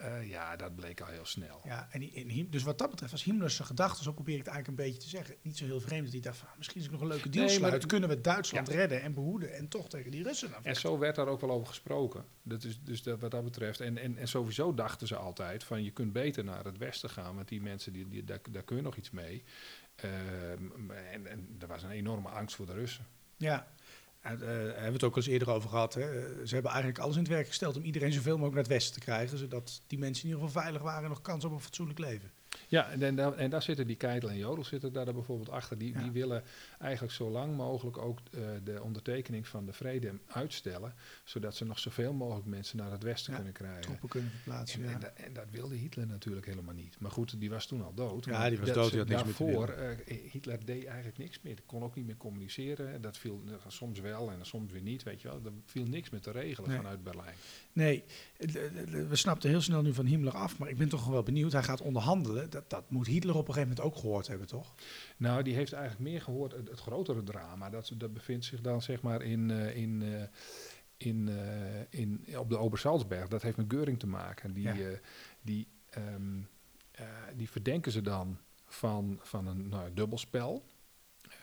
uh, 0.00 0.30
ja, 0.30 0.56
dat 0.56 0.74
bleek 0.74 1.00
al 1.00 1.06
heel 1.06 1.24
snel. 1.24 1.60
Ja, 1.64 1.88
en, 1.90 2.12
en, 2.12 2.50
dus 2.50 2.62
wat 2.62 2.78
dat 2.78 2.90
betreft 2.90 3.12
was 3.12 3.24
Himmler 3.24 3.50
zijn 3.50 3.68
gedachte, 3.68 4.02
zo 4.02 4.12
probeer 4.12 4.34
ik 4.34 4.44
het 4.44 4.54
eigenlijk 4.54 4.78
een 4.78 4.86
beetje 4.86 5.00
te 5.00 5.08
zeggen, 5.08 5.34
niet 5.42 5.56
zo 5.56 5.64
heel 5.64 5.80
vreemd 5.80 6.02
dat 6.02 6.12
hij 6.12 6.20
dacht 6.20 6.36
van, 6.36 6.48
misschien 6.56 6.76
is 6.76 6.82
het 6.82 6.92
nog 6.92 7.00
een 7.00 7.08
leuke 7.08 7.28
deal 7.28 7.46
nee, 7.46 7.54
sluit, 7.54 7.86
kunnen 7.86 8.08
we 8.08 8.20
Duitsland 8.20 8.68
ja. 8.68 8.74
redden 8.74 9.02
en 9.02 9.14
behoeden 9.14 9.54
en 9.54 9.68
toch 9.68 9.88
tegen 9.88 10.10
die 10.10 10.22
Russen 10.22 10.50
En 10.62 10.76
zo 10.76 10.98
werd 10.98 11.16
daar 11.16 11.26
ook 11.26 11.40
wel 11.40 11.50
over 11.50 11.66
gesproken. 11.66 12.24
Dat 12.42 12.64
is 12.64 12.80
dus 12.82 13.02
dat, 13.02 13.20
wat 13.20 13.30
dat 13.30 13.44
betreft. 13.44 13.80
En, 13.80 13.98
en, 13.98 14.16
en 14.16 14.28
sowieso 14.28 14.74
dachten 14.74 15.06
ze 15.06 15.16
altijd 15.16 15.64
van, 15.64 15.84
je 15.84 15.90
kunt 15.90 16.12
beter 16.12 16.44
naar 16.44 16.64
het 16.64 16.78
westen 16.78 17.10
gaan, 17.10 17.34
want 17.34 17.48
die 17.48 17.62
mensen, 17.62 17.92
die, 17.92 18.08
die, 18.08 18.24
daar, 18.24 18.40
daar 18.50 18.62
kun 18.62 18.76
je 18.76 18.82
nog 18.82 18.96
iets 18.96 19.10
mee. 19.10 19.44
Uh, 20.04 20.50
en, 21.12 21.26
en 21.26 21.56
er 21.58 21.66
was 21.66 21.82
een 21.82 21.90
enorme 21.90 22.28
angst 22.28 22.56
voor 22.56 22.66
de 22.66 22.72
Russen. 22.72 23.06
Ja, 23.36 23.66
en, 24.20 24.34
uh, 24.34 24.46
hebben 24.48 24.84
we 24.84 24.92
het 24.92 25.04
ook 25.04 25.10
al 25.10 25.16
eens 25.16 25.26
eerder 25.26 25.50
over 25.50 25.68
gehad. 25.68 25.94
Hè? 25.94 26.02
Ze 26.46 26.54
hebben 26.54 26.70
eigenlijk 26.72 27.02
alles 27.02 27.16
in 27.16 27.22
het 27.22 27.30
werk 27.30 27.46
gesteld 27.46 27.76
om 27.76 27.82
iedereen 27.82 28.12
zoveel 28.12 28.38
mogelijk 28.38 28.54
naar 28.54 28.64
het 28.64 28.72
westen 28.72 28.94
te 28.94 29.00
krijgen, 29.00 29.38
zodat 29.38 29.82
die 29.86 29.98
mensen 29.98 30.24
in 30.24 30.30
ieder 30.30 30.46
geval 30.46 30.62
veilig 30.62 30.82
waren 30.82 31.02
en 31.02 31.08
nog 31.08 31.20
kans 31.20 31.44
op 31.44 31.52
een 31.52 31.60
fatsoenlijk 31.60 31.98
leven. 31.98 32.30
Ja, 32.68 32.90
en, 32.90 33.02
en, 33.02 33.38
en 33.38 33.50
daar 33.50 33.62
zitten 33.62 33.86
die 33.86 33.96
Keitel 33.96 34.30
en 34.30 34.36
Jodel 34.36 34.64
zitten 34.64 34.92
daar 34.92 35.12
bijvoorbeeld 35.12 35.50
achter. 35.50 35.78
Die, 35.78 35.92
ja. 35.92 36.02
die 36.02 36.10
willen 36.10 36.42
eigenlijk 36.78 37.12
zo 37.12 37.30
lang 37.30 37.56
mogelijk 37.56 37.98
ook 37.98 38.18
uh, 38.30 38.48
de 38.64 38.82
ondertekening 38.82 39.48
van 39.48 39.66
de 39.66 39.72
vrede 39.72 40.12
uitstellen. 40.26 40.94
Zodat 41.24 41.56
ze 41.56 41.64
nog 41.64 41.78
zoveel 41.78 42.12
mogelijk 42.12 42.46
mensen 42.46 42.76
naar 42.76 42.90
het 42.90 43.02
westen 43.02 43.30
ja, 43.30 43.36
kunnen 43.36 43.54
krijgen. 43.54 43.82
Troepen 43.82 44.08
kunnen 44.08 44.30
verplaatsen. 44.30 44.84
En, 44.84 45.02
en, 45.02 45.16
en, 45.16 45.32
dat 45.32 45.50
wilde 45.50 45.74
Hitler 45.74 46.06
natuurlijk 46.06 46.46
helemaal 46.46 46.74
niet. 46.74 47.00
Maar 47.00 47.10
goed, 47.10 47.40
die 47.40 47.50
was 47.50 47.66
toen 47.66 47.84
al 47.84 47.94
dood. 47.94 48.24
Ja, 48.24 48.48
die 48.48 48.58
was 48.58 48.72
dood. 48.72 48.90
Die 48.90 48.98
had 48.98 49.08
niks 49.08 49.22
daarvoor, 49.22 49.74
uh, 49.78 50.16
Hitler 50.30 50.64
deed 50.64 50.84
eigenlijk 50.84 51.18
niks 51.18 51.40
meer. 51.42 51.56
Kon 51.66 51.82
ook 51.82 51.94
niet 51.94 52.06
meer 52.06 52.16
communiceren. 52.16 53.00
Dat 53.00 53.16
viel 53.18 53.42
uh, 53.46 53.52
soms 53.66 54.00
wel 54.00 54.30
en 54.30 54.46
soms 54.46 54.72
weer 54.72 54.82
niet. 54.82 55.02
Weet 55.02 55.22
je 55.22 55.28
wel. 55.28 55.40
Er 55.44 55.52
viel 55.64 55.86
niks 55.86 56.10
meer 56.10 56.20
te 56.20 56.30
regelen 56.30 56.70
nee. 56.70 56.78
vanuit 56.78 57.02
Berlijn. 57.02 57.34
Nee, 57.78 58.04
we 59.08 59.16
snapten 59.16 59.50
heel 59.50 59.60
snel 59.60 59.82
nu 59.82 59.94
van 59.94 60.06
Himmler 60.06 60.34
af. 60.34 60.58
Maar 60.58 60.68
ik 60.68 60.78
ben 60.78 60.88
toch 60.88 61.06
wel 61.06 61.22
benieuwd. 61.22 61.52
Hij 61.52 61.62
gaat 61.62 61.80
onderhandelen. 61.80 62.50
Dat, 62.50 62.70
dat 62.70 62.90
moet 62.90 63.06
Hitler 63.06 63.34
op 63.34 63.48
een 63.48 63.54
gegeven 63.54 63.74
moment 63.76 63.94
ook 63.94 64.00
gehoord 64.00 64.26
hebben, 64.26 64.46
toch? 64.46 64.74
Nou, 65.16 65.42
die 65.42 65.54
heeft 65.54 65.72
eigenlijk 65.72 66.10
meer 66.10 66.20
gehoord 66.20 66.52
het, 66.52 66.68
het 66.68 66.80
grotere 66.80 67.22
drama. 67.22 67.70
Dat, 67.70 67.92
dat 67.96 68.12
bevindt 68.12 68.44
zich 68.44 68.60
dan 68.60 68.82
zeg 68.82 69.02
maar 69.02 69.22
in, 69.22 69.48
uh, 69.48 69.76
in, 69.76 70.02
uh, 70.02 70.22
in, 70.96 71.28
uh, 71.28 72.00
in, 72.00 72.24
op 72.38 72.48
de 72.48 72.58
Obersalzberg. 72.58 73.28
Dat 73.28 73.42
heeft 73.42 73.56
met 73.56 73.66
Geuring 73.68 73.98
te 73.98 74.06
maken. 74.06 74.52
Die, 74.52 74.64
ja. 74.64 74.74
die, 75.42 75.66
um, 75.96 76.48
die 77.36 77.50
verdenken 77.50 77.92
ze 77.92 78.00
dan 78.00 78.38
van, 78.66 79.18
van 79.22 79.46
een 79.46 79.68
nou, 79.68 79.94
dubbelspel. 79.94 80.64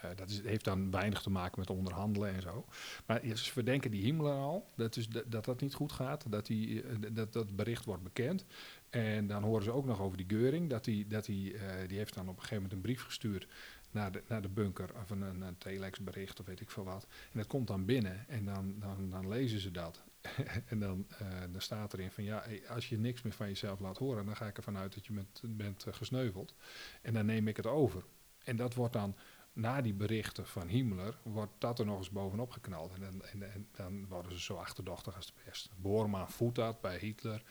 Uh, 0.05 0.15
dat 0.15 0.29
is, 0.29 0.41
heeft 0.41 0.63
dan 0.63 0.91
weinig 0.91 1.21
te 1.21 1.29
maken 1.29 1.59
met 1.59 1.69
onderhandelen 1.69 2.33
en 2.33 2.41
zo. 2.41 2.65
Maar 3.05 3.21
ze 3.23 3.51
verdenken 3.51 3.91
die 3.91 4.03
Himmler 4.03 4.33
al 4.33 4.71
dat, 4.75 4.93
dus, 4.93 5.07
dat, 5.09 5.45
dat 5.45 5.61
niet 5.61 5.73
goed 5.73 5.91
gaat, 5.91 6.31
dat, 6.31 6.45
die, 6.45 6.83
dat 7.13 7.33
dat 7.33 7.55
bericht 7.55 7.85
wordt 7.85 8.03
bekend. 8.03 8.45
En 8.89 9.27
dan 9.27 9.43
horen 9.43 9.63
ze 9.63 9.71
ook 9.71 9.85
nog 9.85 10.01
over 10.01 10.17
die 10.17 10.25
Geuring, 10.29 10.69
dat 10.69 10.83
die, 10.83 11.07
dat 11.07 11.25
die, 11.25 11.53
uh, 11.53 11.61
die 11.87 11.97
heeft 11.97 12.13
dan 12.13 12.23
op 12.23 12.35
een 12.35 12.41
gegeven 12.41 12.55
moment 12.55 12.73
een 12.73 12.81
brief 12.81 13.03
gestuurd 13.03 13.47
naar 13.91 14.11
de, 14.11 14.23
naar 14.27 14.41
de 14.41 14.49
bunker, 14.49 14.89
of 15.01 15.09
een, 15.09 15.21
een, 15.21 15.41
een 15.41 15.57
telexbericht 15.57 16.39
of 16.39 16.45
weet 16.45 16.61
ik 16.61 16.69
veel 16.69 16.83
wat. 16.83 17.07
En 17.31 17.37
dat 17.37 17.47
komt 17.47 17.67
dan 17.67 17.85
binnen 17.85 18.27
en 18.27 18.45
dan, 18.45 18.79
dan, 18.79 19.09
dan 19.09 19.27
lezen 19.27 19.59
ze 19.59 19.71
dat. 19.71 20.03
en 20.65 20.79
dan, 20.79 21.07
uh, 21.21 21.27
dan 21.51 21.61
staat 21.61 21.93
erin 21.93 22.11
van 22.11 22.23
ja, 22.23 22.43
als 22.69 22.89
je 22.89 22.97
niks 22.97 23.21
meer 23.21 23.33
van 23.33 23.47
jezelf 23.47 23.79
laat 23.79 23.97
horen, 23.97 24.25
dan 24.25 24.35
ga 24.35 24.45
ik 24.45 24.57
ervan 24.57 24.77
uit 24.77 24.93
dat 24.93 25.05
je 25.05 25.25
bent 25.41 25.85
gesneuveld. 25.91 26.55
En 27.01 27.13
dan 27.13 27.25
neem 27.25 27.47
ik 27.47 27.57
het 27.57 27.67
over. 27.67 28.03
En 28.43 28.55
dat 28.55 28.73
wordt 28.73 28.93
dan 28.93 29.15
na 29.55 29.81
die 29.81 29.93
berichten 29.93 30.47
van 30.47 30.67
Himmler 30.67 31.17
wordt 31.23 31.53
dat 31.57 31.79
er 31.79 31.85
nog 31.85 31.97
eens 31.97 32.09
bovenop 32.09 32.51
geknald. 32.51 32.93
En, 32.93 33.21
en, 33.31 33.53
en, 33.53 33.67
dan 33.71 34.07
worden 34.07 34.31
ze 34.31 34.39
zo 34.39 34.55
achterdochtig 34.55 35.15
als 35.15 35.25
de 35.25 35.33
pest. 35.43 35.69
Bormann 35.75 36.29
voedt 36.29 36.55
dat 36.55 36.81
bij 36.81 36.97
Hitler. 36.97 37.43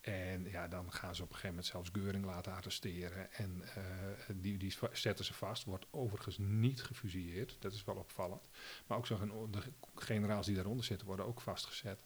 En 0.00 0.50
ja, 0.50 0.68
dan 0.68 0.92
gaan 0.92 1.14
ze 1.14 1.22
op 1.22 1.28
een 1.28 1.34
gegeven 1.34 1.56
moment 1.56 1.66
zelfs 1.66 1.90
Geuring 1.92 2.24
laten 2.24 2.52
arresteren. 2.52 3.32
En 3.32 3.62
uh, 3.78 4.36
die, 4.36 4.56
die 4.56 4.74
zetten 4.92 5.24
ze 5.24 5.34
vast. 5.34 5.64
Wordt 5.64 5.86
overigens 5.90 6.38
niet 6.38 6.82
gefusilleerd. 6.82 7.56
Dat 7.60 7.72
is 7.72 7.84
wel 7.84 7.96
opvallend. 7.96 8.48
Maar 8.86 8.98
ook 8.98 9.06
zo 9.06 9.48
de 9.50 9.62
generaals 9.94 10.46
die 10.46 10.54
daaronder 10.54 10.84
zitten 10.84 11.06
worden 11.06 11.26
ook 11.26 11.40
vastgezet. 11.40 12.04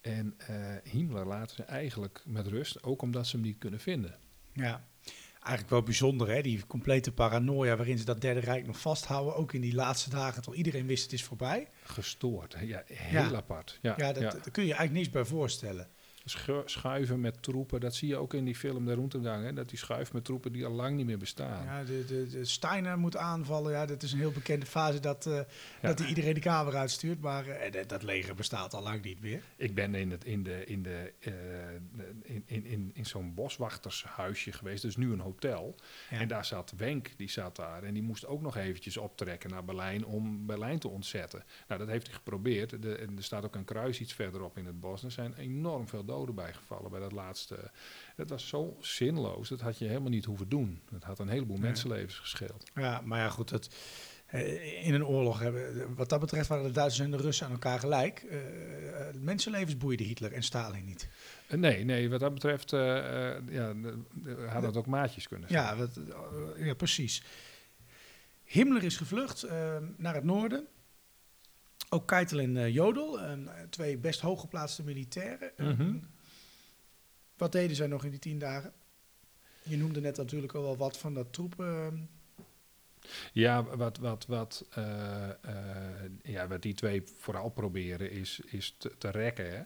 En 0.00 0.36
uh, 0.50 0.76
Himmler 0.82 1.26
laten 1.26 1.56
ze 1.56 1.62
eigenlijk 1.62 2.22
met 2.26 2.46
rust. 2.46 2.82
Ook 2.82 3.02
omdat 3.02 3.26
ze 3.26 3.36
hem 3.36 3.44
niet 3.44 3.58
kunnen 3.58 3.80
vinden. 3.80 4.18
Ja, 4.52 4.88
eigenlijk 5.40 5.70
wel 5.70 5.82
bijzonder, 5.82 6.28
hè? 6.28 6.42
die 6.42 6.66
complete 6.66 7.12
paranoia 7.12 7.76
waarin 7.76 7.98
ze 7.98 8.04
dat 8.04 8.20
Derde 8.20 8.40
Rijk 8.40 8.66
nog 8.66 8.80
vasthouden. 8.80 9.36
Ook 9.36 9.52
in 9.52 9.60
die 9.60 9.74
laatste 9.74 10.10
dagen, 10.10 10.34
terwijl 10.34 10.64
iedereen 10.64 10.86
wist 10.86 11.02
het 11.02 11.12
is 11.12 11.24
voorbij. 11.24 11.68
Gestoord, 11.82 12.56
ja, 12.60 12.82
heel 12.86 13.30
ja. 13.30 13.34
apart. 13.34 13.78
Ja, 13.82 13.94
ja, 13.96 14.12
dat, 14.12 14.22
ja. 14.22 14.30
daar 14.30 14.50
kun 14.50 14.64
je 14.64 14.74
eigenlijk 14.74 14.92
niets 14.92 15.10
bij 15.10 15.24
voorstellen. 15.24 15.88
Schuiven 16.64 17.20
met 17.20 17.42
troepen. 17.42 17.80
Dat 17.80 17.94
zie 17.94 18.08
je 18.08 18.16
ook 18.16 18.34
in 18.34 18.44
die 18.44 18.56
film 18.56 18.84
De 18.84 18.94
Roentengang. 18.94 19.44
Hè? 19.44 19.52
Dat 19.52 19.68
die 19.68 19.78
schuift 19.78 20.12
met 20.12 20.24
troepen 20.24 20.52
die 20.52 20.66
al 20.66 20.72
lang 20.72 20.96
niet 20.96 21.06
meer 21.06 21.18
bestaan. 21.18 21.64
Ja, 21.64 21.84
de, 21.84 22.04
de, 22.04 22.26
de 22.26 22.44
Steiner 22.44 22.98
moet 22.98 23.16
aanvallen. 23.16 23.72
Ja, 23.72 23.86
dat 23.86 24.02
is 24.02 24.12
een 24.12 24.18
heel 24.18 24.32
bekende 24.32 24.66
fase 24.66 25.00
dat, 25.00 25.26
uh, 25.26 25.40
dat 25.82 25.98
hij 25.98 26.08
iedereen 26.08 26.34
de 26.34 26.40
kamer 26.40 26.76
uitstuurt. 26.76 27.20
Maar 27.20 27.46
uh, 27.46 27.54
dat 27.86 28.02
leger 28.02 28.34
bestaat 28.34 28.74
al 28.74 28.82
lang 28.82 29.02
niet 29.02 29.20
meer. 29.20 29.42
Ik 29.56 29.74
ben 29.74 29.94
in, 29.94 30.10
het, 30.10 30.24
in, 30.24 30.42
de, 30.42 30.64
in, 30.64 30.82
de, 30.82 31.12
uh, 31.20 31.32
in, 32.22 32.42
in, 32.46 32.66
in, 32.66 32.90
in 32.94 33.06
zo'n 33.06 33.34
boswachtershuisje 33.34 34.52
geweest. 34.52 34.82
Dus 34.82 34.96
nu 34.96 35.12
een 35.12 35.20
hotel. 35.20 35.74
Ja. 36.10 36.20
En 36.20 36.28
daar 36.28 36.44
zat 36.44 36.72
Wenk, 36.76 37.10
die 37.16 37.30
zat 37.30 37.56
daar. 37.56 37.82
En 37.82 37.94
die 37.94 38.02
moest 38.02 38.26
ook 38.26 38.40
nog 38.40 38.56
eventjes 38.56 38.96
optrekken 38.96 39.50
naar 39.50 39.64
Berlijn 39.64 40.06
om 40.06 40.46
Berlijn 40.46 40.78
te 40.78 40.88
ontzetten. 40.88 41.44
Nou, 41.68 41.80
dat 41.80 41.88
heeft 41.88 42.06
hij 42.06 42.14
geprobeerd. 42.14 42.82
De, 42.82 42.94
en 42.94 43.16
er 43.16 43.24
staat 43.24 43.44
ook 43.44 43.54
een 43.54 43.64
kruis 43.64 44.00
iets 44.00 44.12
verderop 44.12 44.58
in 44.58 44.66
het 44.66 44.80
bos. 44.80 45.02
Er 45.02 45.10
zijn 45.10 45.34
enorm 45.34 45.88
veel 45.88 46.04
doden 46.04 46.17
bijgevallen 46.26 46.90
bij 46.90 47.00
dat 47.00 47.12
laatste. 47.12 47.70
Het 48.16 48.30
was 48.30 48.48
zo 48.48 48.76
zinloos. 48.80 49.48
Dat 49.48 49.60
had 49.60 49.78
je 49.78 49.86
helemaal 49.86 50.10
niet 50.10 50.24
hoeven 50.24 50.48
doen. 50.48 50.80
Het 50.92 51.04
had 51.04 51.18
een 51.18 51.28
heleboel 51.28 51.56
mensenlevens 51.56 52.18
gescheeld. 52.18 52.64
Ja, 52.74 53.00
maar 53.04 53.18
ja, 53.18 53.28
goed. 53.28 53.50
Het, 53.50 53.70
in 54.82 54.94
een 54.94 55.06
oorlog 55.06 55.38
hebben, 55.38 55.94
wat 55.94 56.08
dat 56.08 56.20
betreft 56.20 56.48
waren 56.48 56.64
de 56.64 56.70
Duitsers 56.70 57.04
en 57.04 57.10
de 57.10 57.22
Russen 57.22 57.46
aan 57.46 57.52
elkaar 57.52 57.78
gelijk. 57.78 58.24
Uh, 58.30 58.38
mensenlevens 59.20 59.76
boeide 59.76 60.04
Hitler 60.04 60.32
en 60.32 60.42
Stalin 60.42 60.84
niet. 60.84 61.08
nee, 61.48 61.84
nee, 61.84 62.10
wat 62.10 62.20
dat 62.20 62.34
betreft 62.34 62.72
uh, 62.72 62.80
ja, 63.48 63.74
had 64.48 64.62
dat 64.62 64.76
ook 64.76 64.86
maatjes 64.86 65.28
kunnen 65.28 65.48
zijn. 65.48 65.62
Ja, 65.62 65.76
wat, 65.76 66.00
ja 66.56 66.74
precies. 66.74 67.22
Himmler 68.44 68.84
is 68.84 68.96
gevlucht 68.96 69.46
naar 69.96 70.14
het 70.14 70.24
noorden. 70.24 70.66
Ook 71.88 72.06
Keitel 72.06 72.38
en 72.38 72.56
uh, 72.56 72.74
Jodel, 72.74 73.20
twee 73.70 73.96
best 73.96 74.20
hooggeplaatste 74.20 74.82
militairen. 74.82 75.52
Mm 75.56 76.00
Wat 77.36 77.52
deden 77.52 77.76
zij 77.76 77.86
nog 77.86 78.04
in 78.04 78.10
die 78.10 78.18
tien 78.18 78.38
dagen? 78.38 78.72
Je 79.62 79.76
noemde 79.76 80.00
net 80.00 80.16
natuurlijk 80.16 80.52
al 80.52 80.62
wel 80.62 80.76
wat 80.76 80.98
van 80.98 81.14
dat 81.14 81.32
troepen. 81.32 82.08
Ja, 83.32 83.62
wat, 83.62 83.98
wat, 83.98 84.26
wat, 84.26 84.64
uh, 84.78 85.28
uh, 85.46 85.54
ja, 86.22 86.46
wat 86.46 86.62
die 86.62 86.74
twee 86.74 87.02
vooral 87.18 87.48
proberen 87.48 88.10
is, 88.10 88.40
is 88.46 88.74
te, 88.78 88.94
te 88.98 89.10
rekken. 89.10 89.50
Hè? 89.56 89.62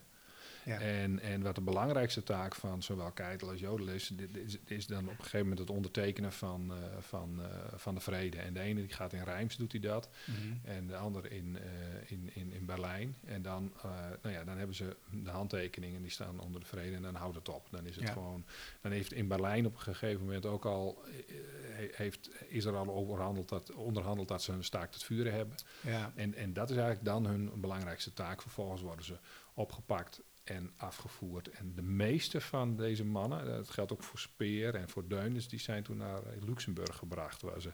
Ja. 0.64 0.78
En, 0.78 1.20
en 1.20 1.42
wat 1.42 1.54
de 1.54 1.60
belangrijkste 1.60 2.22
taak 2.22 2.54
van 2.54 2.82
zowel 2.82 3.10
Keitel 3.10 3.50
als 3.50 3.60
Jodel 3.60 3.88
is, 3.88 4.12
is, 4.32 4.58
is, 4.64 4.86
dan 4.86 5.04
op 5.04 5.10
een 5.10 5.16
gegeven 5.16 5.40
moment 5.40 5.58
het 5.58 5.70
ondertekenen 5.70 6.32
van, 6.32 6.70
uh, 6.70 6.76
van, 7.00 7.40
uh, 7.40 7.46
van 7.74 7.94
de 7.94 8.00
vrede. 8.00 8.38
En 8.38 8.52
de 8.52 8.60
ene 8.60 8.80
die 8.80 8.92
gaat 8.92 9.12
in 9.12 9.22
Rijms, 9.22 9.56
doet 9.56 9.72
hij 9.72 9.80
dat. 9.80 10.08
Mm 10.24 10.34
-hmm. 10.34 10.60
En 10.64 10.86
de 10.86 10.96
andere 10.96 11.28
in, 11.28 11.56
uh, 11.56 12.10
in, 12.10 12.30
in, 12.34 12.52
in 12.52 12.66
Berlijn. 12.66 13.16
En 13.24 13.42
dan, 13.42 13.72
nou 14.22 14.34
ja, 14.34 14.44
dan 14.44 14.56
hebben 14.56 14.76
ze 14.76 14.96
de 15.10 15.30
handtekeningen, 15.30 16.02
die 16.02 16.10
staan 16.10 16.40
onder 16.40 16.60
de 16.60 16.66
vrede. 16.66 16.96
En 16.96 17.02
dan 17.02 17.14
houdt 17.14 17.36
het 17.36 17.48
op. 17.48 17.66
Dan 17.70 17.86
is 17.86 17.96
het 17.96 18.04
ja. 18.04 18.12
gewoon. 18.12 18.44
Dan 18.80 18.92
heeft 18.92 19.12
in 19.12 19.28
Berlijn 19.28 19.66
op 19.66 19.74
een 19.74 19.80
gegeven 19.80 20.24
moment 20.24 20.46
ook 20.46 20.64
al. 20.64 21.04
Heeft, 21.92 22.30
is 22.48 22.64
er 22.64 22.76
al 22.76 22.90
overhandeld 22.90 23.48
dat, 23.48 23.72
onderhandeld 23.72 24.28
dat 24.28 24.42
ze 24.42 24.52
een 24.52 24.64
staakt 24.64 24.94
het 24.94 25.04
vuren 25.04 25.32
hebben. 25.32 25.56
Ja. 25.80 26.12
En, 26.14 26.34
en 26.34 26.52
dat 26.52 26.70
is 26.70 26.76
eigenlijk 26.76 27.06
dan 27.06 27.26
hun 27.26 27.60
belangrijkste 27.60 28.12
taak. 28.12 28.42
Vervolgens 28.42 28.82
worden 28.82 29.04
ze 29.04 29.16
opgepakt 29.54 30.20
en 30.44 30.72
afgevoerd. 30.76 31.48
En 31.48 31.74
de 31.74 31.82
meeste 31.82 32.40
van 32.40 32.76
deze 32.76 33.04
mannen, 33.04 33.46
dat 33.46 33.70
geldt 33.70 33.92
ook 33.92 34.02
voor 34.02 34.18
Speer 34.18 34.74
en 34.74 34.88
voor 34.88 35.08
Deunis, 35.08 35.48
die 35.48 35.58
zijn 35.58 35.82
toen 35.82 35.96
naar 35.96 36.22
Luxemburg 36.40 36.96
gebracht, 36.96 37.42
waar 37.42 37.60
ze 37.60 37.72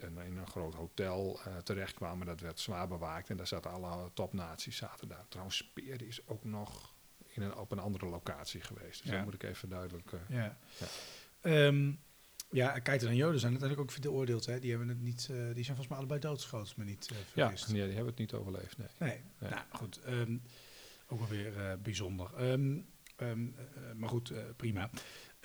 in 0.00 0.36
een 0.36 0.46
groot 0.46 0.74
hotel 0.74 1.40
uh, 1.46 1.56
terechtkwamen. 1.56 2.26
Dat 2.26 2.40
werd 2.40 2.60
zwaar 2.60 2.88
bewaakt 2.88 3.30
en 3.30 3.36
daar 3.36 3.46
zaten 3.46 3.70
alle 3.70 4.10
topnaties 4.14 4.76
zaten 4.76 5.08
daar. 5.08 5.24
Trouwens, 5.28 5.56
Speer 5.56 6.02
is 6.02 6.26
ook 6.26 6.44
nog 6.44 6.94
in 7.26 7.42
een, 7.42 7.56
op 7.56 7.72
een 7.72 7.78
andere 7.78 8.06
locatie 8.06 8.60
geweest. 8.60 9.02
Dus 9.02 9.10
ja. 9.10 9.16
dat 9.16 9.24
moet 9.24 9.34
ik 9.34 9.42
even 9.42 9.68
duidelijk... 9.68 10.12
Uh, 10.12 10.20
ja. 10.28 10.58
Ja. 11.42 11.66
Um, 11.66 11.98
ja, 12.50 12.78
Keiter 12.78 13.08
en 13.08 13.16
Joden 13.16 13.40
zijn 13.40 13.52
uiteindelijk 13.52 13.90
ook 13.90 14.02
veroordeeld. 14.02 14.46
Hè? 14.46 14.58
Die, 14.58 14.70
hebben 14.70 14.88
het 14.88 15.00
niet, 15.00 15.28
uh, 15.30 15.36
die 15.36 15.64
zijn 15.64 15.64
volgens 15.64 15.88
mij 15.88 15.96
allebei 15.96 16.20
doodgeschoten, 16.20 16.74
maar 16.76 16.86
niet 16.86 17.08
uh, 17.12 17.18
vergist. 17.32 17.66
Ja, 17.66 17.72
nee, 17.72 17.82
die 17.82 17.94
hebben 17.94 18.10
het 18.10 18.18
niet 18.18 18.32
overleefd, 18.32 18.78
nee. 18.78 18.88
Nee, 18.98 19.20
nee. 19.38 19.50
nou 19.50 19.62
goed. 19.70 20.00
Um, 20.06 20.42
ook 21.06 21.18
wel 21.18 21.28
weer 21.28 21.56
uh, 21.56 21.72
bijzonder. 21.82 22.50
Um, 22.52 22.86
um, 23.16 23.54
uh, 23.58 23.92
maar 23.94 24.08
goed, 24.08 24.30
uh, 24.30 24.38
prima. 24.56 24.90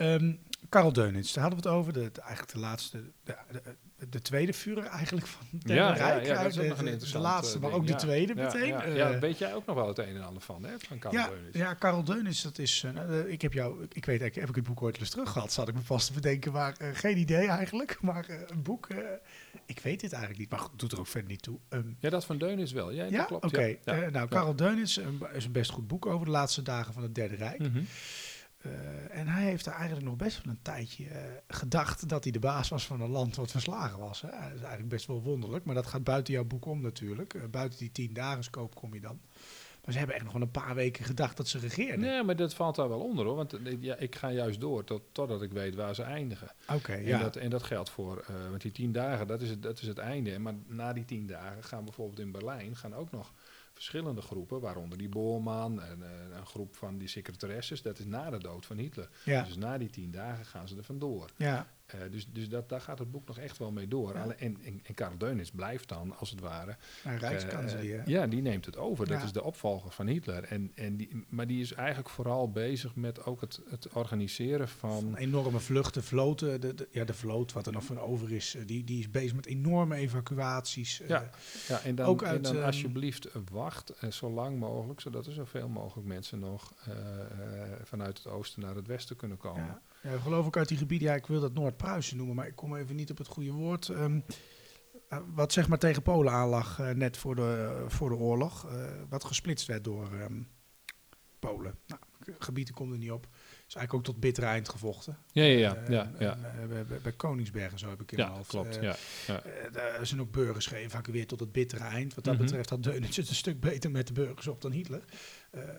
Um, 0.01 0.39
Karel 0.71 0.93
Deunits, 0.93 1.33
daar 1.33 1.43
hadden 1.43 1.63
we 1.63 1.69
het 1.69 1.77
over. 1.77 1.93
De, 1.93 2.11
de 2.11 2.21
eigenlijk 2.21 2.51
de 2.51 2.59
laatste, 2.59 3.03
de, 3.23 3.35
de, 3.51 4.09
de 4.09 4.21
tweede 4.21 4.53
vuur 4.53 4.85
eigenlijk 4.85 5.27
van 5.27 5.45
het 5.51 5.67
ja, 5.67 5.93
Rijk. 5.93 6.25
Ja, 6.25 6.33
ja, 6.33 6.43
dat 6.43 6.51
is 6.51 6.59
ook 6.59 6.67
nog 6.67 6.79
een 6.79 6.99
De 7.11 7.19
laatste, 7.19 7.59
maar 7.59 7.71
ook 7.71 7.87
de 7.87 7.95
tweede 7.95 8.35
meteen. 8.35 8.67
Ja, 8.67 8.85
ja, 8.85 9.19
weet 9.19 9.37
jij 9.37 9.53
ook 9.53 9.65
nog 9.65 9.75
wel 9.75 9.87
het 9.87 9.97
een 9.97 10.15
en 10.15 10.25
ander 10.25 10.41
van, 10.41 10.63
hè, 10.63 10.71
van 10.77 10.99
Karel 10.99 11.17
ja, 11.17 11.29
Deunits? 11.29 11.57
Ja, 11.57 11.73
Karel 11.73 12.03
Deunits, 12.03 12.41
dat 12.41 12.57
is... 12.57 12.83
Uh, 12.83 13.31
ik 13.31 13.41
heb 13.41 13.53
jou, 13.53 13.83
ik 13.83 14.05
weet 14.05 14.21
eigenlijk, 14.21 14.35
heb 14.35 14.49
ik 14.49 14.55
het 14.55 14.63
boek 14.63 14.81
ooit 14.81 14.99
eens 14.99 15.09
terug 15.09 15.29
gehad? 15.31 15.51
Zat 15.51 15.67
ik 15.67 15.73
me 15.73 15.81
vast 15.81 16.07
te 16.07 16.13
bedenken, 16.13 16.51
maar 16.51 16.75
uh, 16.81 16.87
geen 16.93 17.17
idee 17.17 17.47
eigenlijk. 17.47 17.97
Maar 18.11 18.29
uh, 18.29 18.35
een 18.47 18.61
boek, 18.61 18.87
ik 19.65 19.79
weet 19.79 19.99
dit 19.99 20.11
eigenlijk 20.11 20.41
niet, 20.41 20.49
maar 20.49 20.59
goed, 20.59 20.79
doet 20.79 20.91
er 20.91 20.99
ook 20.99 21.07
verder 21.07 21.29
niet 21.29 21.41
toe. 21.41 21.59
Um, 21.69 21.97
ja, 21.99 22.09
dat 22.09 22.25
van 22.25 22.37
Deunits 22.37 22.71
wel. 22.71 22.91
Ja, 22.91 23.05
ja? 23.05 23.23
klopt. 23.23 23.45
Oké, 23.45 23.77
okay. 23.85 24.09
nou, 24.09 24.27
Karel 24.27 24.55
Deunits 24.55 24.99
is 25.33 25.45
een 25.45 25.51
best 25.51 25.71
goed 25.71 25.87
boek 25.87 26.05
over 26.05 26.25
de 26.25 26.31
laatste 26.31 26.61
dagen 26.61 26.93
van 26.93 27.03
het 27.03 27.15
Derde 27.15 27.35
Rijk. 27.35 27.59
Mm 27.59 27.71
-hmm. 27.73 27.87
Uh, 28.65 29.19
en 29.19 29.27
hij 29.27 29.43
heeft 29.43 29.65
er 29.65 29.71
eigenlijk 29.71 30.05
nog 30.05 30.15
best 30.15 30.43
wel 30.43 30.53
een 30.53 30.61
tijdje 30.61 31.03
uh, 31.03 31.15
gedacht 31.47 32.09
dat 32.09 32.23
hij 32.23 32.31
de 32.31 32.39
baas 32.39 32.69
was 32.69 32.85
van 32.85 33.01
een 33.01 33.09
land 33.09 33.35
wat 33.35 33.51
verslagen 33.51 33.99
was. 33.99 34.21
Hè. 34.21 34.27
Dat 34.27 34.37
is 34.37 34.59
eigenlijk 34.59 34.89
best 34.89 35.05
wel 35.07 35.21
wonderlijk, 35.21 35.65
maar 35.65 35.75
dat 35.75 35.87
gaat 35.87 36.03
buiten 36.03 36.33
jouw 36.33 36.43
boek 36.43 36.65
om 36.65 36.81
natuurlijk. 36.81 37.33
Uh, 37.33 37.41
buiten 37.51 37.79
die 37.79 37.91
tien 37.91 38.13
dagen 38.13 38.43
scope 38.43 38.75
kom 38.75 38.93
je 38.93 38.99
dan. 38.99 39.19
Maar 39.83 39.91
ze 39.91 39.97
hebben 39.97 40.15
echt 40.15 40.23
nog 40.23 40.33
wel 40.33 40.41
een 40.41 40.51
paar 40.51 40.75
weken 40.75 41.05
gedacht 41.05 41.37
dat 41.37 41.47
ze 41.47 41.59
regeerden. 41.59 41.99
Nee, 41.99 42.23
maar 42.23 42.35
dat 42.35 42.53
valt 42.53 42.75
daar 42.75 42.89
wel 42.89 42.99
onder 42.99 43.25
hoor. 43.25 43.35
Want 43.35 43.57
ja, 43.79 43.95
ik 43.95 44.15
ga 44.15 44.31
juist 44.31 44.59
door 44.59 44.83
tot, 44.83 45.01
totdat 45.11 45.41
ik 45.41 45.51
weet 45.51 45.75
waar 45.75 45.95
ze 45.95 46.03
eindigen. 46.03 46.51
Oké, 46.63 46.75
okay, 46.75 47.05
ja. 47.05 47.17
En 47.17 47.23
dat, 47.23 47.35
en 47.35 47.49
dat 47.49 47.63
geldt 47.63 47.89
voor, 47.89 48.25
want 48.49 48.61
die 48.61 48.71
tien 48.71 48.91
dagen, 48.91 49.27
dat 49.27 49.41
is, 49.41 49.49
het, 49.49 49.63
dat 49.63 49.81
is 49.81 49.87
het 49.87 49.97
einde. 49.97 50.39
Maar 50.39 50.53
na 50.67 50.93
die 50.93 51.05
tien 51.05 51.27
dagen 51.27 51.63
gaan 51.63 51.83
bijvoorbeeld 51.83 52.19
in 52.19 52.31
Berlijn 52.31 52.75
gaan 52.75 52.95
ook 52.95 53.11
nog 53.11 53.33
verschillende 53.81 54.21
groepen, 54.21 54.59
waaronder 54.59 54.97
die 54.97 55.09
Boorman 55.09 55.81
en 55.81 55.99
uh, 55.99 56.37
een 56.37 56.45
groep 56.45 56.75
van 56.75 56.97
die 56.97 57.07
secretaresses. 57.07 57.81
Dat 57.81 57.99
is 57.99 58.05
na 58.05 58.29
de 58.29 58.37
dood 58.37 58.65
van 58.65 58.77
Hitler. 58.77 59.09
Ja. 59.23 59.43
Dus 59.43 59.55
na 59.55 59.77
die 59.77 59.89
tien 59.89 60.11
dagen 60.11 60.45
gaan 60.45 60.67
ze 60.67 60.77
er 60.77 60.83
vandoor. 60.83 61.29
Ja. 61.37 61.67
Uh, 61.95 62.11
dus 62.11 62.27
dus 62.31 62.49
dat, 62.49 62.69
daar 62.69 62.81
gaat 62.81 62.99
het 62.99 63.11
boek 63.11 63.27
nog 63.27 63.37
echt 63.37 63.57
wel 63.57 63.71
mee 63.71 63.87
door. 63.87 64.13
Ja. 64.13 64.23
En, 64.23 64.57
en, 64.63 64.79
en 64.83 64.93
Karl 64.93 65.17
Deunis 65.17 65.51
blijft 65.51 65.89
dan, 65.89 66.17
als 66.17 66.29
het 66.29 66.39
ware... 66.39 66.77
Een 67.03 67.17
rijkskanselier. 67.17 67.99
Uh, 67.99 68.05
ja, 68.05 68.27
die 68.27 68.41
neemt 68.41 68.65
het 68.65 68.77
over. 68.77 69.07
Dat 69.07 69.23
is 69.23 69.31
de 69.31 69.43
opvolger 69.43 69.91
van 69.91 70.07
Hitler. 70.07 70.43
En, 70.43 70.71
en 70.75 70.97
die, 70.97 71.25
maar 71.29 71.47
die 71.47 71.61
is 71.61 71.73
eigenlijk 71.73 72.09
vooral 72.09 72.51
bezig 72.51 72.95
met 72.95 73.25
ook 73.25 73.41
het, 73.41 73.61
het 73.69 73.87
organiseren 73.93 74.67
van... 74.67 75.01
van 75.01 75.15
enorme 75.15 75.59
vluchten, 75.59 76.03
vloten. 76.03 76.61
De, 76.61 76.73
de, 76.73 76.87
ja, 76.91 77.03
de 77.03 77.13
vloot, 77.13 77.53
wat 77.53 77.65
er 77.65 77.73
nog 77.73 77.83
van 77.83 77.99
over 77.99 78.31
is, 78.31 78.57
die, 78.65 78.83
die 78.83 78.99
is 78.99 79.11
bezig 79.11 79.35
met 79.35 79.45
enorme 79.45 79.95
evacuaties. 79.95 81.01
Ja, 81.07 81.29
ja 81.67 81.81
en 81.81 81.95
dan, 81.95 82.05
ook 82.05 82.23
uit, 82.23 82.47
en 82.47 82.53
dan 82.53 82.63
alsjeblieft 82.63 83.27
wacht 83.51 83.93
zo 84.09 84.29
lang 84.29 84.59
mogelijk... 84.59 84.99
zodat 85.01 85.25
er 85.25 85.33
zoveel 85.33 85.69
mogelijk 85.69 86.07
mensen 86.07 86.39
nog 86.39 86.73
vanuit 87.83 88.17
het 88.17 88.27
oosten 88.27 88.61
naar 88.61 88.75
het 88.75 88.87
westen 88.87 89.15
kunnen 89.15 89.37
komen. 89.37 89.65
Ja. 89.65 89.81
Ja, 90.03 90.17
geloof 90.17 90.47
ik 90.47 90.57
uit 90.57 90.67
die 90.67 90.77
gebieden, 90.77 91.07
ja, 91.07 91.15
ik 91.15 91.25
wil 91.25 91.39
dat 91.39 91.53
Noord-Pruisen 91.53 92.17
noemen, 92.17 92.35
maar 92.35 92.47
ik 92.47 92.55
kom 92.55 92.75
even 92.75 92.95
niet 92.95 93.11
op 93.11 93.17
het 93.17 93.27
goede 93.27 93.51
woord. 93.51 93.87
Um, 93.87 94.23
uh, 95.13 95.19
wat 95.33 95.53
zeg 95.53 95.67
maar 95.67 95.77
tegen 95.77 96.01
Polen 96.01 96.33
aanlag 96.33 96.79
uh, 96.79 96.89
net 96.89 97.17
voor 97.17 97.35
de, 97.35 97.83
voor 97.87 98.09
de 98.09 98.15
oorlog, 98.15 98.67
wat 99.09 99.23
gesplitst 99.23 99.67
werd 99.67 99.83
door 99.83 100.11
um, 100.13 100.47
Polen. 101.39 101.75
Nou, 101.87 102.01
gebieden 102.39 102.73
konden 102.73 102.99
niet 102.99 103.11
op. 103.11 103.27
Is 103.67 103.75
eigenlijk 103.75 103.93
ook 103.93 104.13
tot 104.13 104.19
bitter 104.19 104.43
eind 104.43 104.69
gevochten. 104.69 105.17
Ja, 105.31 105.43
ja, 105.43 105.57
ja. 105.57 105.83
ja, 105.87 106.11
ja. 106.19 106.37
Bij, 106.67 106.85
bij, 106.85 106.99
bij, 107.01 107.11
Koningsbergen, 107.11 107.79
zo 107.79 107.89
heb 107.89 108.01
ik 108.01 108.11
in 108.11 108.17
ja, 108.17 108.29
mijn. 108.29 108.45
Klopt, 108.45 108.75
ja, 108.81 108.95
ja. 109.27 109.43
er 109.73 110.05
zijn 110.05 110.21
ook 110.21 110.31
burgers 110.31 110.65
geëvacueerd 110.65 111.27
tot 111.27 111.39
het 111.39 111.51
bittere 111.51 111.83
eind. 111.83 112.13
Wat 112.13 112.23
dat 112.23 112.33
mm 112.33 112.39
-hmm. 112.39 112.47
betreft 112.47 112.69
had 112.69 112.83
Deunitz 112.83 113.17
het 113.17 113.29
een 113.29 113.35
stuk 113.35 113.59
beter 113.59 113.91
met 113.91 114.07
de 114.07 114.13
burgers 114.13 114.47
op 114.47 114.61
dan 114.61 114.71
Hitler. 114.71 115.03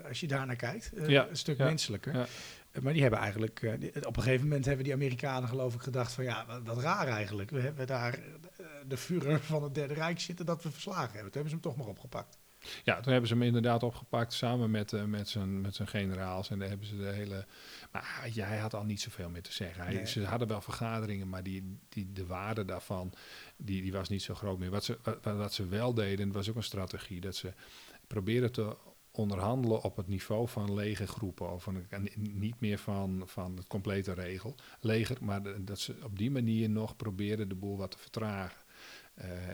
als 0.09 0.21
je 0.21 0.27
daar 0.27 0.47
naar 0.47 0.57
kijkt. 0.57 0.91
een 0.95 1.27
stuk 1.33 1.59
menselijker. 1.59 2.29
Maar 2.81 2.93
die 2.93 3.03
hebben 3.03 3.21
eigenlijk, 3.21 3.77
die, 3.81 4.07
op 4.07 4.17
een 4.17 4.23
gegeven 4.23 4.47
moment 4.49 4.65
hebben 4.65 4.85
die 4.85 4.95
Amerikanen 4.95 5.49
geloof 5.49 5.75
ik 5.75 5.81
gedacht 5.81 6.13
van 6.13 6.25
ja, 6.25 6.47
wat, 6.65 6.79
raar 6.79 7.07
eigenlijk. 7.09 7.51
We 7.51 7.61
hebben 7.61 7.87
daar 7.87 8.19
uh, 8.19 8.67
de 8.87 8.97
Führer 8.97 9.41
van 9.41 9.63
het 9.63 9.75
Derde 9.75 9.95
Rijk 9.95 10.21
zitten 10.21 10.47
dat 10.47 10.63
we 10.63 10.71
verslagen 10.71 11.13
hebben. 11.13 11.33
Toen 11.33 11.43
hebben 11.43 11.51
ze 11.51 11.57
hem 11.57 11.61
toch 11.61 11.77
maar 11.77 11.87
opgepakt. 11.87 12.39
Ja, 12.85 13.01
toen 13.01 13.13
hebben 13.13 13.29
ze 13.29 13.35
hem 13.35 13.43
inderdaad 13.43 13.83
opgepakt 13.83 14.33
samen 14.33 14.71
met, 14.71 14.93
uh, 14.93 15.05
met, 15.05 15.29
zijn, 15.29 15.61
met 15.61 15.75
zijn 15.75 15.89
generaals. 15.89 16.51
En 16.51 16.59
daar 16.59 16.69
hebben 16.69 16.87
ze 16.87 16.97
de 16.97 17.09
hele... 17.09 17.47
Maar 17.93 18.29
ja, 18.33 18.47
hij 18.47 18.59
had 18.59 18.75
al 18.75 18.85
niet 18.85 19.01
zoveel 19.01 19.31
meer 19.31 19.43
te 19.43 19.53
zeggen. 19.53 19.85
Hij, 19.85 19.95
nee. 19.95 20.07
Ze 20.07 20.25
hadden 20.25 20.49
wel 20.49 20.61
vergaderingen, 20.61 21.29
maar 21.29 21.43
die, 21.43 21.79
die, 21.89 22.13
de 22.13 22.27
waarde 22.27 22.65
daarvan 22.65 23.13
die, 23.57 23.83
die 23.83 23.93
was 23.93 24.09
niet 24.09 24.23
zo 24.23 24.35
groot 24.35 24.59
meer. 24.59 24.71
Wat 24.71 24.85
ze, 24.85 24.99
wat, 25.03 25.37
wat 25.37 25.55
ze 25.55 25.67
wel 25.67 25.95
deden, 25.95 26.33
was 26.33 26.49
ook 26.49 26.57
een 26.57 26.63
strategie. 26.63 27.21
Dat 27.21 27.37
ze 27.37 27.53
probeerden 28.07 28.53
te 28.53 28.77
onderhandelen 29.13 29.83
op 29.83 29.97
het 29.97 30.09
niveau 30.09 30.49
van 30.49 30.75
legergroepen. 30.75 31.53
Of 31.53 31.63
van, 31.63 31.87
niet 32.17 32.61
meer 32.61 32.79
van, 32.79 33.23
van 33.27 33.57
het 33.57 33.67
complete 33.67 34.13
regel, 34.13 34.55
leger, 34.81 35.17
maar 35.21 35.65
dat 35.65 35.79
ze 35.79 35.97
op 36.03 36.19
die 36.19 36.31
manier 36.31 36.71
nog 36.71 36.97
probeerden 36.97 37.49
de 37.49 37.55
boel 37.55 37.77
wat 37.77 37.91
te 37.91 37.99
vertragen. 37.99 38.61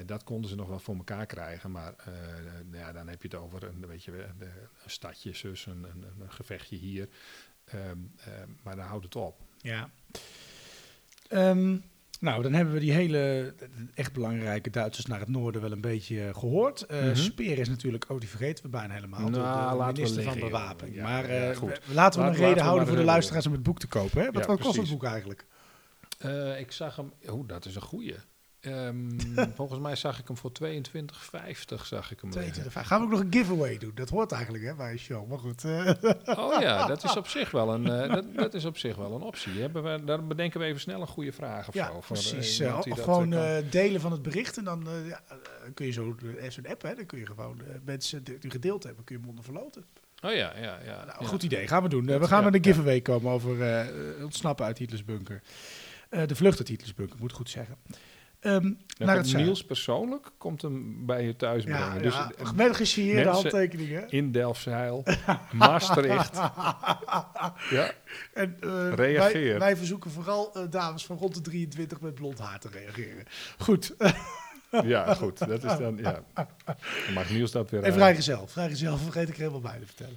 dat 0.06 0.24
konden 0.24 0.50
ze 0.50 0.56
nog 0.56 0.68
wel 0.68 0.78
voor 0.78 0.96
elkaar 0.96 1.26
krijgen, 1.26 1.70
maar 1.70 1.94
nou 2.64 2.76
ja, 2.76 2.92
dan 2.92 3.08
heb 3.08 3.22
je 3.22 3.28
het 3.28 3.36
over 3.36 3.62
een, 3.62 3.86
weet 3.86 4.04
je, 4.04 4.22
een, 4.22 4.50
stadje, 4.86 5.34
zus, 5.34 5.66
een, 5.66 5.86
gevechtje 6.28 6.76
hier. 6.76 7.08
Ehm, 7.64 7.98
maar 8.62 8.76
dan 8.76 8.86
houdt 8.86 9.04
het 9.04 9.16
op. 9.16 9.40
Ja. 9.56 9.90
Um, 11.30 11.84
nou, 12.18 12.42
dan 12.42 12.52
hebben 12.52 12.74
we 12.74 12.80
die 12.80 12.92
hele 12.92 13.54
echt 13.94 14.12
belangrijke 14.12 14.70
Duitsers 14.70 15.06
naar 15.06 15.20
het 15.20 15.28
noorden 15.28 15.60
wel 15.60 15.72
een 15.72 15.80
beetje 15.80 16.24
eh, 16.24 16.34
gehoord. 16.34 16.86
Uh, 16.90 17.14
Speer 17.14 17.58
is 17.58 17.68
natuurlijk, 17.68 18.04
oh 18.08 18.20
die 18.20 18.28
vergeten 18.28 18.64
we 18.64 18.70
bijna 18.70 18.94
helemaal, 18.94 19.28
nou, 19.28 19.78
de, 19.78 19.92
minister 19.92 20.22
van 20.22 20.38
Bewapening. 20.38 21.00
maar 21.02 21.30
uh, 21.30 21.56
goed. 21.56 21.80
laten 21.92 22.20
we 22.20 22.26
een 22.26 22.34
reden 22.34 22.62
houden 22.62 22.88
voor 22.88 22.96
de 22.96 23.04
luisteraars 23.04 23.46
om 23.46 23.52
het 23.52 23.62
boek 23.62 23.78
te 23.78 23.86
kopen. 23.86 24.22
Hè? 24.22 24.32
Wat, 24.32 24.46
wat 24.46 24.60
kost 24.60 24.76
het 24.76 24.90
boek 24.90 25.04
eigenlijk? 25.04 25.46
ik 26.58 26.72
zag 26.72 26.96
hem, 26.96 27.12
oh 27.26 27.48
dat 27.48 27.64
is 27.64 27.74
een 27.74 27.82
goeie. 27.82 28.14
Um, 28.60 29.16
volgens 29.54 29.80
mij 29.80 29.96
zag 29.96 30.18
ik 30.18 30.26
hem 30.26 30.36
voor 30.36 30.52
22,50 30.62 30.68
zag 31.84 32.10
ik 32.10 32.20
hem 32.20 32.30
22, 32.30 32.86
Gaan 32.86 32.98
we 32.98 33.04
ook 33.04 33.10
nog 33.10 33.20
een 33.20 33.32
giveaway 33.32 33.78
doen? 33.78 33.92
Dat 33.94 34.08
hoort 34.08 34.32
eigenlijk 34.32 34.64
hè, 34.64 34.74
bij 34.74 34.90
een 34.90 34.98
show, 34.98 35.28
maar 35.28 35.38
goed. 35.38 35.64
oh 36.44 36.60
ja, 36.60 36.86
dat 36.86 37.04
is 37.04 37.16
op 37.16 37.28
zich 37.38 37.50
wel 37.50 37.74
een, 37.74 37.86
uh, 37.86 38.14
dat, 38.14 38.34
dat, 38.34 38.54
is 38.54 38.64
op 38.64 38.78
zich 38.78 38.96
wel 38.96 39.14
een 39.14 39.22
optie. 39.22 39.60
Hebben 39.60 39.82
we, 39.82 40.04
daar 40.04 40.26
bedenken 40.26 40.60
we 40.60 40.66
even 40.66 40.80
snel 40.80 41.00
een 41.00 41.06
goede 41.06 41.32
vraag 41.32 41.68
of 41.68 41.74
ja, 41.74 41.86
zo. 41.86 41.98
precies. 41.98 42.60
Uh, 42.60 42.80
gewoon 42.82 43.34
delen 43.70 44.00
van 44.00 44.12
het 44.12 44.22
bericht 44.22 44.56
en 44.56 44.64
dan 44.64 44.86
ja, 45.08 45.22
kun 45.74 45.86
je 45.86 45.92
zo, 45.92 46.16
zo'n 46.48 46.66
app, 46.66 46.82
hè, 46.82 46.94
dan 46.94 47.06
kun 47.06 47.18
je 47.18 47.26
gewoon 47.26 47.60
mensen 47.84 48.24
die 48.24 48.50
gedeeld 48.50 48.82
hebben, 48.82 49.04
kun 49.04 49.18
je 49.18 49.26
monden 49.26 49.44
verloten. 49.44 49.84
Oh 50.22 50.32
ja, 50.32 50.52
ja, 50.56 50.78
ja. 50.84 51.04
Nou, 51.04 51.24
goed 51.24 51.42
idee, 51.42 51.66
gaan 51.66 51.82
we 51.82 51.88
doen. 51.88 52.06
we 52.06 52.26
gaan 52.26 52.44
met 52.44 52.54
een 52.54 52.64
giveaway 52.64 53.00
komen 53.00 53.32
over 53.32 53.86
ontsnappen 54.22 54.66
uit 54.66 54.78
Hitlers 54.78 55.04
bunker. 55.04 55.42
de 56.08 56.34
vlucht 56.34 56.58
uit 56.58 56.68
Hitlers 56.68 56.94
bunker, 56.94 57.16
moet 57.20 57.32
goed 57.32 57.50
zeggen. 57.50 57.76
Um, 58.40 58.78
naar 58.98 59.16
het 59.16 59.34
Niels 59.34 59.64
persoonlijk 59.64 60.30
komt 60.38 60.62
hem 60.62 61.06
bij 61.06 61.24
je 61.24 61.36
thuis 61.36 61.64
brengen. 61.64 61.94
Ja, 61.94 61.98
dus 61.98 62.14
ja, 62.14 62.52
met 62.54 62.76
gesigneerde 62.76 63.30
handtekeningen. 63.30 64.10
In 64.10 64.32
Delfzijl, 64.32 65.04
Maastricht. 65.52 66.34
ja. 67.70 67.92
En, 68.34 68.56
uh, 68.60 68.92
Reageer. 68.94 69.48
Wij, 69.48 69.58
wij, 69.58 69.76
verzoeken 69.76 70.10
vooral 70.10 70.52
uh, 70.56 70.62
dames 70.70 71.06
van 71.06 71.16
rond 71.16 71.34
de 71.34 71.40
23 71.40 72.00
met 72.00 72.14
blond 72.14 72.38
haar 72.38 72.58
te 72.58 72.68
reageren. 72.68 73.24
Goed. 73.58 73.94
ja, 74.70 75.14
goed. 75.14 75.38
Dat 75.38 75.64
is 75.64 75.78
dan, 75.78 75.96
ja. 75.96 76.22
Dan 76.34 76.46
mag 77.14 77.30
Niels 77.30 77.50
dat 77.50 77.70
weer... 77.70 77.82
En 77.82 77.92
vrijgezel. 77.92 78.46
Vrijgezel 78.46 78.96
vergeet 78.96 79.28
ik 79.28 79.36
helemaal 79.36 79.60
bij 79.60 79.78
te 79.78 79.86
vertellen. 79.86 80.16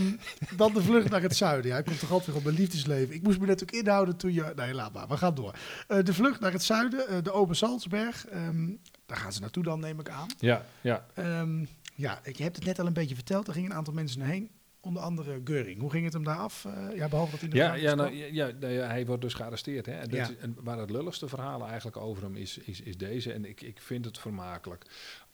Um, 0.00 0.18
dan 0.56 0.72
de 0.72 0.82
vlucht 0.82 1.10
naar 1.10 1.22
het 1.22 1.36
zuiden. 1.36 1.70
Ja, 1.70 1.78
ik 1.78 1.84
kom 1.84 1.98
toch 1.98 2.10
altijd 2.10 2.26
weer 2.28 2.36
op 2.36 2.44
mijn 2.44 2.56
liefdesleven. 2.56 3.14
Ik 3.14 3.22
moest 3.22 3.38
me 3.38 3.46
natuurlijk 3.46 3.78
inhouden 3.78 4.16
toen 4.16 4.32
je... 4.32 4.52
Nee, 4.56 4.74
laat 4.74 4.92
maar. 4.92 5.08
We 5.08 5.16
gaan 5.16 5.34
door. 5.34 5.54
Uh, 5.88 6.02
de 6.02 6.14
vlucht 6.14 6.40
naar 6.40 6.52
het 6.52 6.62
zuiden. 6.62 7.06
Uh, 7.10 7.16
de 7.22 7.32
Open 7.32 7.56
Salzberg. 7.56 8.26
Um, 8.34 8.80
daar 9.06 9.16
gaan 9.16 9.32
ze 9.32 9.40
naartoe 9.40 9.62
dan, 9.62 9.80
neem 9.80 10.00
ik 10.00 10.08
aan. 10.08 10.28
Ja, 10.38 10.64
ja. 10.80 11.06
Um, 11.18 11.68
ja, 11.94 12.20
je 12.32 12.42
hebt 12.42 12.56
het 12.56 12.64
net 12.64 12.78
al 12.78 12.86
een 12.86 12.92
beetje 12.92 13.14
verteld. 13.14 13.46
Er 13.46 13.52
gingen 13.52 13.70
een 13.70 13.76
aantal 13.76 13.94
mensen 13.94 14.20
heen 14.20 14.50
onder 14.84 15.02
andere 15.02 15.40
Geuring. 15.44 15.80
Hoe 15.80 15.90
ging 15.90 16.04
het 16.04 16.12
hem 16.12 16.24
daar 16.24 16.38
af? 16.38 16.64
Uh, 16.64 16.96
ja, 16.96 17.08
behalve 17.08 17.30
dat 17.30 17.40
hij 17.40 17.50
ja, 17.50 17.74
ja, 17.74 17.94
nou, 17.94 18.14
ja, 18.14 18.50
ja, 18.60 18.86
hij 18.86 19.06
wordt 19.06 19.22
dus 19.22 19.34
gearresteerd. 19.34 19.86
Hè? 19.86 19.92
En, 19.92 20.10
ja. 20.10 20.30
en 20.40 20.56
waar 20.60 20.78
het 20.78 20.90
lulligste 20.90 21.28
verhaal 21.28 21.66
eigenlijk 21.66 21.96
over 21.96 22.22
hem 22.22 22.36
is, 22.36 22.58
is, 22.58 22.80
is 22.80 22.96
deze. 22.96 23.32
En 23.32 23.44
ik, 23.44 23.60
ik 23.60 23.80
vind 23.80 24.04
het 24.04 24.18
vermakelijk. 24.18 24.82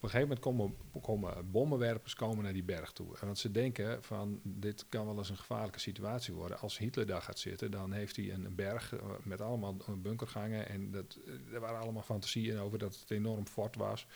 Op 0.01 0.07
een 0.07 0.11
gegeven 0.19 0.29
moment 0.29 0.41
komen, 0.41 1.03
komen 1.03 1.51
bommenwerpers 1.51 2.15
komen 2.15 2.45
naar 2.45 2.53
die 2.53 2.63
berg 2.63 2.93
toe. 2.93 3.07
Want 3.21 3.39
ze 3.39 3.51
denken 3.51 4.03
van 4.03 4.41
dit 4.43 4.87
kan 4.89 5.07
wel 5.07 5.19
eens 5.19 5.31
een 5.31 5.37
gevaarlijke 5.37 5.81
situatie 5.81 6.35
worden. 6.35 6.59
Als 6.59 6.79
Hitler 6.79 7.07
daar 7.07 7.23
gaat 7.23 7.39
zitten, 7.39 7.71
dan 7.71 7.93
heeft 7.93 8.17
hij 8.17 8.33
een, 8.33 8.55
berg 8.55 8.95
eh, 8.95 9.01
met 9.23 9.41
allemaal 9.41 9.77
bunkergangen. 10.03 10.69
En 10.69 10.91
dat, 10.91 11.19
eh, 11.27 11.55
er 11.55 11.61
waren 11.61 11.81
allemaal 11.81 12.03
fantasieën 12.03 12.59
over 12.59 12.79
dat 12.79 12.99
het 13.01 13.11
enorm 13.11 13.47
fort 13.47 13.77
was. 13.77 14.07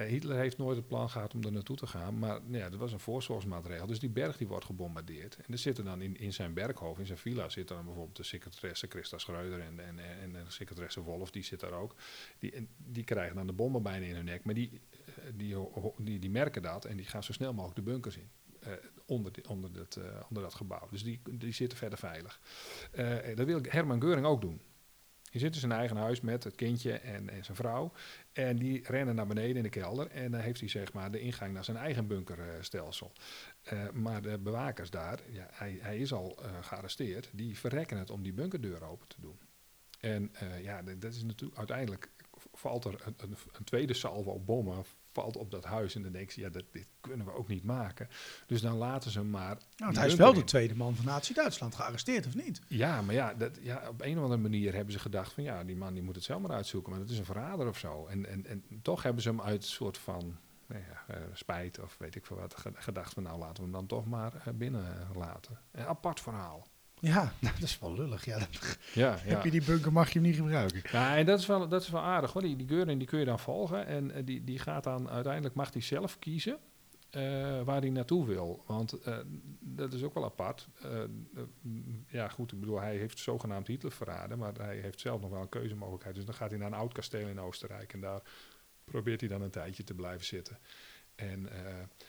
Uh, 0.00 0.06
Hitler 0.06 0.36
heeft 0.36 0.58
nooit 0.58 0.76
het 0.76 0.86
plan 0.86 1.10
gehad 1.10 1.34
om 1.34 1.44
er 1.44 1.52
naartoe 1.52 1.76
te 1.76 1.86
gaan, 1.86 2.18
maar 2.18 2.40
nou 2.42 2.58
ja, 2.58 2.68
dat 2.68 2.78
was 2.78 2.92
een 2.92 3.00
voorzorgsmaatregel. 3.00 3.86
Dus 3.86 3.98
die 3.98 4.08
berg 4.10 4.36
die 4.36 4.46
wordt 4.46 4.64
gebombardeerd. 4.64 5.36
En 5.36 5.52
er 5.52 5.58
zitten 5.58 5.84
dan 5.84 6.02
in, 6.02 6.16
in 6.16 6.32
zijn 6.32 6.54
berghof, 6.54 6.98
in 6.98 7.06
zijn 7.06 7.18
villa, 7.18 7.48
zit 7.48 7.68
dan 7.68 7.84
bijvoorbeeld 7.84 8.16
de 8.16 8.22
secretaresse 8.22 8.86
Christa 8.88 9.18
Schreuder 9.18 9.60
en, 9.60 9.80
en, 9.80 9.98
en 9.98 10.32
de 10.32 10.38
secretaresse 10.48 11.00
Wolf, 11.00 11.30
die 11.30 11.42
zit 11.42 11.60
daar 11.60 11.72
ook. 11.72 11.94
Die, 12.38 12.68
die 12.76 13.04
krijgen 13.04 13.36
dan 13.36 13.46
de 13.46 13.52
bommen 13.52 13.82
bijna 13.82 14.06
in 14.06 14.14
hun 14.14 14.24
nek, 14.24 14.44
maar 14.44 14.54
die, 14.54 14.80
eh, 15.06 15.24
die, 15.34 16.18
die, 16.18 16.30
merken 16.30 16.62
dat 16.62 16.84
en 16.84 16.96
die 16.96 17.06
gaan 17.06 17.22
zo 17.22 17.32
snel 17.32 17.52
mogelijk 17.52 17.76
de 17.76 17.90
bunkers 17.90 18.16
in. 18.16 18.30
Uh, 18.66 18.72
onder, 19.06 19.32
onder, 19.48 19.72
dat, 19.72 20.00
onder 20.28 20.42
dat 20.42 20.54
gebouw. 20.54 20.88
Dus 20.90 21.02
die, 21.02 21.20
die 21.30 21.52
zitten 21.52 21.78
verder 21.78 21.98
veilig. 21.98 22.40
dat 23.34 23.46
wil 23.46 23.60
Herman 23.62 24.00
Geuring 24.00 24.26
ook 24.26 24.40
doen. 24.40 24.60
Die 25.36 25.44
zit 25.44 25.54
in 25.54 25.60
zijn 25.60 25.72
eigen 25.72 25.96
huis 25.96 26.20
met 26.20 26.44
het 26.44 26.54
kindje 26.54 26.92
en, 26.92 27.28
zijn 27.40 27.56
vrouw. 27.56 27.92
En 28.32 28.56
die 28.56 28.82
rennen 28.86 29.14
naar 29.14 29.26
beneden 29.26 29.56
in 29.56 29.62
de 29.62 29.68
kelder. 29.68 30.10
En 30.10 30.30
dan 30.30 30.40
heeft 30.40 30.60
hij 30.60 30.68
zeg 30.68 30.92
maar 30.92 31.10
de 31.10 31.20
ingang 31.20 31.52
naar 31.52 31.64
zijn 31.64 31.76
eigen 31.76 32.06
bunkerstelsel. 32.06 33.12
Uh, 33.72 33.90
maar 33.90 34.22
de 34.22 34.38
bewakers 34.38 34.90
daar, 34.90 35.20
ja, 35.30 35.48
hij, 35.52 35.78
hij 35.80 35.98
is 35.98 36.12
al 36.12 36.38
uh, 36.42 36.50
gearresteerd. 36.60 37.30
Die 37.32 37.58
verrekken 37.58 37.98
het 37.98 38.10
om 38.10 38.22
die 38.22 38.32
bunkerdeur 38.32 38.84
open 38.84 39.08
te 39.08 39.20
doen. 39.20 39.38
En 40.00 40.32
uh, 40.42 40.62
ja, 40.62 40.82
dat 40.82 41.14
is 41.14 41.22
natuurlijk 41.22 41.58
uiteindelijk 41.58 42.10
valt 42.52 42.84
er 42.84 43.02
een, 43.04 43.14
een, 43.16 43.36
een 43.52 43.64
tweede 43.64 43.94
salvo 43.94 44.38
bommen 44.38 44.84
valt 45.16 45.36
op 45.36 45.50
dat 45.50 45.64
huis. 45.64 45.94
En 45.94 46.02
dan 46.02 46.12
denken 46.12 46.32
ze, 46.32 46.40
ja, 46.40 46.48
dat, 46.48 46.64
dit 46.72 46.86
kunnen 47.00 47.26
we 47.26 47.32
ook 47.32 47.48
niet 47.48 47.64
maken. 47.64 48.08
Dus 48.46 48.60
dan 48.60 48.76
laten 48.76 49.10
ze 49.10 49.18
hem 49.18 49.30
maar... 49.30 49.58
Nou, 49.76 49.94
hij 49.94 50.06
is 50.06 50.14
wel 50.14 50.32
de 50.32 50.44
tweede 50.44 50.74
man 50.74 50.94
van 50.94 51.04
Nazi-Duitsland 51.04 51.74
gearresteerd, 51.74 52.26
of 52.26 52.34
niet? 52.34 52.60
Ja, 52.66 53.02
maar 53.02 53.14
ja, 53.14 53.34
dat, 53.34 53.58
ja, 53.62 53.88
op 53.88 54.00
een 54.02 54.16
of 54.16 54.22
andere 54.22 54.40
manier 54.40 54.74
hebben 54.74 54.92
ze 54.92 54.98
gedacht 54.98 55.32
van... 55.32 55.42
ja, 55.42 55.64
die 55.64 55.76
man 55.76 55.94
die 55.94 56.02
moet 56.02 56.14
het 56.14 56.24
zelf 56.24 56.40
maar 56.40 56.50
uitzoeken, 56.50 56.90
maar 56.90 57.00
dat 57.00 57.10
is 57.10 57.18
een 57.18 57.24
verrader 57.24 57.68
of 57.68 57.78
zo. 57.78 58.06
En, 58.06 58.26
en, 58.26 58.46
en 58.46 58.64
toch 58.82 59.02
hebben 59.02 59.22
ze 59.22 59.28
hem 59.28 59.40
uit 59.40 59.64
soort 59.64 59.98
van... 59.98 60.36
Nou 60.66 60.82
ja, 60.82 61.14
uh, 61.14 61.22
spijt 61.32 61.80
of 61.80 61.96
weet 61.98 62.14
ik 62.14 62.26
veel 62.26 62.36
wat, 62.36 62.54
gedacht 62.74 63.12
van 63.12 63.22
nou 63.22 63.38
laten 63.38 63.56
we 63.56 63.62
hem 63.62 63.72
dan 63.72 63.86
toch 63.86 64.06
maar 64.06 64.32
uh, 64.34 64.54
binnen 64.54 65.08
laten. 65.14 65.58
Een 65.72 65.86
apart 65.86 66.20
verhaal. 66.20 66.66
Ja, 67.00 67.32
nou, 67.38 67.54
dat 67.60 67.68
is 67.68 67.78
wel 67.78 67.94
lullig. 67.94 68.24
Ja, 68.24 68.38
ja, 68.94 69.16
heb 69.18 69.44
je 69.44 69.50
die 69.50 69.64
bunker, 69.64 69.92
mag 69.92 70.08
je 70.08 70.18
hem 70.18 70.28
niet 70.28 70.36
gebruiken. 70.36 70.82
Ja, 70.92 71.16
en 71.16 71.26
dat 71.26 71.38
is 71.38 71.46
wel, 71.46 71.68
dat 71.68 71.82
is 71.82 71.88
wel 71.88 72.00
aardig 72.00 72.32
hoor. 72.32 72.42
Die, 72.42 72.56
die 72.56 72.68
Geuring 72.68 72.98
die 72.98 73.08
kun 73.08 73.18
je 73.18 73.24
dan 73.24 73.38
volgen. 73.38 73.86
En 73.86 74.10
uh, 74.10 74.16
die, 74.24 74.44
die 74.44 74.58
gaat 74.58 74.84
dan 74.84 75.08
uiteindelijk, 75.08 75.54
mag 75.54 75.72
hij 75.72 75.82
zelf 75.82 76.18
kiezen 76.18 76.58
uh, 77.10 77.62
waar 77.62 77.80
hij 77.80 77.90
naartoe 77.90 78.26
wil. 78.26 78.62
Want 78.66 79.06
uh, 79.08 79.18
dat 79.60 79.92
is 79.92 80.02
ook 80.02 80.14
wel 80.14 80.24
apart. 80.24 80.68
ja, 82.08 82.28
goed, 82.28 82.52
ik 82.52 82.60
bedoel, 82.60 82.80
hij 82.80 82.96
heeft 82.96 83.18
zogenaamd 83.18 83.66
Hitler 83.66 83.92
verraden. 83.92 84.38
Maar 84.38 84.52
hij 84.54 84.76
heeft 84.76 85.00
zelf 85.00 85.20
nog 85.20 85.30
wel 85.30 85.40
een 85.40 85.48
keuzemogelijkheid. 85.48 86.14
Dus 86.14 86.24
dan 86.24 86.34
gaat 86.34 86.50
hij 86.50 86.58
naar 86.58 86.68
een 86.68 86.78
oud 86.78 86.92
kasteel 86.92 87.28
in 87.28 87.40
Oostenrijk. 87.40 87.92
En 87.92 88.00
daar 88.00 88.20
probeert 88.84 89.20
hij 89.20 89.28
dan 89.28 89.42
een 89.42 89.50
tijdje 89.50 89.84
te 89.84 89.94
blijven 89.94 90.26
zitten. 90.26 90.58
En 91.14 91.48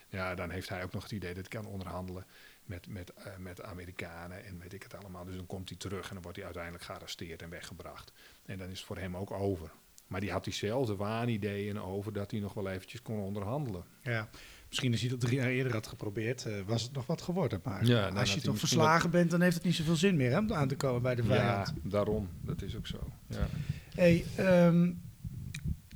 ja, 0.10 0.36
dan 0.36 0.50
heeft 0.50 0.69
hij 0.69 0.84
ook 0.84 0.93
nog 0.93 1.04
het 1.04 1.12
idee 1.12 1.34
dat 1.34 1.52
hij 1.52 1.62
kan 1.62 1.71
onderhandelen 1.71 2.26
met, 2.67 2.88
met, 2.88 3.13
uh, 3.17 3.25
met 3.38 3.63
Amerikanen 3.63 4.45
en 4.45 4.60
weet 4.60 4.73
ik 4.73 4.84
het 4.84 4.95
allemaal. 4.95 5.25
Dus 5.25 5.36
dan 5.36 5.45
komt 5.45 5.69
hij 5.69 5.77
terug 5.77 6.08
en 6.08 6.13
dan 6.13 6.21
wordt 6.21 6.38
hij 6.38 6.45
uiteindelijk 6.45 6.84
gearresteerd 6.84 7.41
en 7.41 7.49
weggebracht. 7.49 8.12
En 8.45 8.58
dan 8.58 8.69
is 8.69 8.77
het 8.77 8.88
voor 8.88 8.97
hem 8.97 9.17
ook 9.17 9.32
over. 9.32 9.71
Maar 10.08 10.21
die 10.21 10.32
had 10.32 10.43
diezelfde 10.43 10.95
waanideeën 10.95 11.80
over 11.80 12.13
dat 12.13 12.32
hij 12.32 12.39
nog 12.39 12.53
wel 12.53 12.69
eventjes 12.69 13.01
kon 13.01 13.19
onderhandelen. 13.19 13.84
Ja, 14.01 14.30
misschien 14.67 14.91
als 14.91 15.01
hij 15.01 15.10
dat 15.10 15.19
drie 15.19 15.36
jaar 15.36 15.47
eerder 15.47 15.73
had 15.73 15.88
geprobeerd, 15.88 16.45
uh, 16.45 16.62
was 16.65 16.82
het 16.82 16.93
nog 16.93 17.06
wat 17.06 17.21
geworden. 17.21 17.62
Maar 17.63 17.86
ja, 17.86 18.08
als 18.08 18.34
je 18.34 18.41
toch 18.41 18.58
verslagen 18.58 19.10
bent, 19.10 19.32
dan 19.32 19.41
heeft 19.41 19.56
het 19.56 19.63
niet 19.63 19.75
zoveel 19.75 19.95
zin 19.95 20.15
meer 20.15 20.38
om 20.38 20.53
aan 20.53 20.67
te 20.67 20.75
komen 20.75 21.01
bij 21.01 21.15
de 21.15 21.23
vijand. 21.23 21.67
Ja, 21.67 21.89
daarom. 21.89 22.30
Dat 22.41 22.62
is 22.62 22.75
ook 22.75 22.88
zo. 22.88 22.99
Ja. 23.27 23.47
Hey, 23.95 24.25
um, 24.67 25.01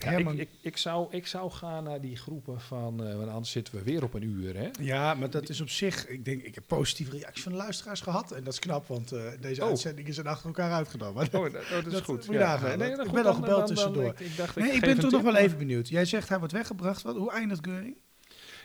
ja, 0.03 0.11
ik, 0.11 0.29
ik, 0.29 0.49
ik, 0.61 0.77
zou, 0.77 1.15
ik 1.15 1.27
zou 1.27 1.51
gaan 1.51 1.83
naar 1.83 2.01
die 2.01 2.15
groepen 2.15 2.61
van, 2.61 3.07
uh, 3.07 3.15
want 3.15 3.29
anders 3.29 3.51
zitten 3.51 3.73
we 3.73 3.83
weer 3.83 4.03
op 4.03 4.13
een 4.13 4.23
uur. 4.23 4.55
Hè? 4.57 4.69
Ja, 4.79 5.13
maar 5.13 5.29
dat 5.29 5.49
is 5.49 5.61
op 5.61 5.69
zich, 5.69 6.07
ik 6.07 6.25
denk, 6.25 6.43
ik 6.43 6.55
heb 6.55 6.63
positieve 6.67 7.11
reacties 7.11 7.43
van 7.43 7.51
de 7.51 7.57
luisteraars 7.57 8.01
gehad. 8.01 8.31
En 8.31 8.43
dat 8.43 8.53
is 8.53 8.59
knap, 8.59 8.87
want 8.87 9.13
uh, 9.13 9.31
deze 9.39 9.61
oh. 9.61 9.67
uitzendingen 9.67 10.13
zijn 10.13 10.27
achter 10.27 10.45
elkaar 10.45 10.71
uitgenomen. 10.71 11.25
Oh, 11.25 11.31
dat, 11.31 11.53
oh, 11.53 11.83
dat 11.83 11.93
is 11.93 11.99
goed. 11.99 12.25
Ja. 12.25 12.61
Nee, 12.61 12.77
nee, 12.77 12.91
ik 12.91 13.11
ben 13.11 13.25
al 13.25 13.33
gebeld 13.33 13.57
dan, 13.57 13.65
tussendoor. 13.65 14.03
Dan, 14.03 14.25
ik, 14.25 14.37
dacht, 14.37 14.55
nee, 14.55 14.71
ik 14.71 14.81
ben 14.81 14.99
toch 14.99 15.11
nog 15.11 15.21
wel 15.21 15.35
even 15.35 15.57
benieuwd. 15.57 15.87
Jij 15.87 16.05
zegt 16.05 16.29
hij 16.29 16.37
wordt 16.37 16.53
weggebracht. 16.53 17.01
Wat, 17.01 17.15
hoe 17.15 17.31
eindigt 17.31 17.65
Geuring? 17.65 17.97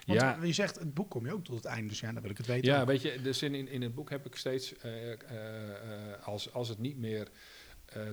Want 0.07 0.21
ja. 0.21 0.39
je 0.43 0.53
zegt, 0.53 0.79
het 0.79 0.95
boek 0.95 1.11
kom 1.11 1.27
je 1.27 1.33
ook 1.33 1.45
tot 1.45 1.55
het 1.55 1.65
einde, 1.65 1.89
dus 1.89 2.01
ja, 2.01 2.13
dan 2.13 2.23
wil 2.23 2.31
ik 2.31 2.37
het 2.37 2.47
weten. 2.47 2.73
Ja, 2.73 2.85
weet 2.85 3.03
je, 3.03 3.23
dus 3.23 3.43
in, 3.43 3.55
in, 3.55 3.69
in 3.69 3.83
het 3.83 3.95
boek 3.95 4.11
heb 4.11 4.27
ik 4.27 4.37
steeds, 4.37 4.75
uh, 4.85 4.91
als, 6.25 6.53
als 6.53 6.69
het 6.69 6.79
niet 6.79 6.97
meer 6.97 7.29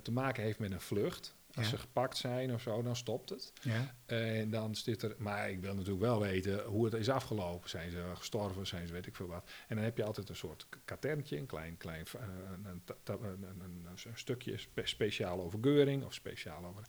te 0.04 0.12
maken 0.12 0.44
heeft 0.44 0.60
met 0.60 0.72
een 0.72 0.82
vlucht, 0.82 1.36
als 1.56 1.70
ze 1.70 1.78
gepakt 1.78 2.18
zijn 2.18 2.54
of 2.54 2.62
zo, 2.62 2.82
dan 2.82 2.96
stopt 2.96 3.30
het. 3.30 3.54
Ja. 3.62 3.96
En 4.06 4.50
dan 4.50 4.76
zit 4.76 5.02
er, 5.02 5.16
maar 5.18 5.50
ik 5.50 5.60
wil 5.60 5.74
natuurlijk 5.74 6.02
wel 6.02 6.20
weten 6.20 6.64
hoe 6.64 6.86
het 6.86 6.94
is 6.94 7.10
afgelopen. 7.10 7.70
Zijn 7.70 7.92
ze 7.92 8.12
gestorven, 8.16 8.68
zijn 8.68 8.88
ze 8.88 8.94
weet 8.94 9.08
ik 9.08 9.16
veel 9.16 9.28
wat. 9.28 9.50
En 9.68 9.76
dan 9.76 9.86
heb 9.86 9.98
je 9.98 10.04
altijd 10.04 10.30
een 10.30 10.36
soort 10.36 10.68
katerntje, 10.86 11.38
een 11.38 11.46
klein, 11.46 11.78
klein 11.78 12.06
uh, 12.16 12.22
een, 12.66 12.82
een, 13.04 13.44
een, 13.60 13.86
een, 13.86 13.98
stukje 14.14 14.58
speciaal 14.84 15.42
over 15.42 15.60
Geuring 15.62 16.04
of 16.04 16.14
speciaal 16.14 16.66
over 16.66 16.84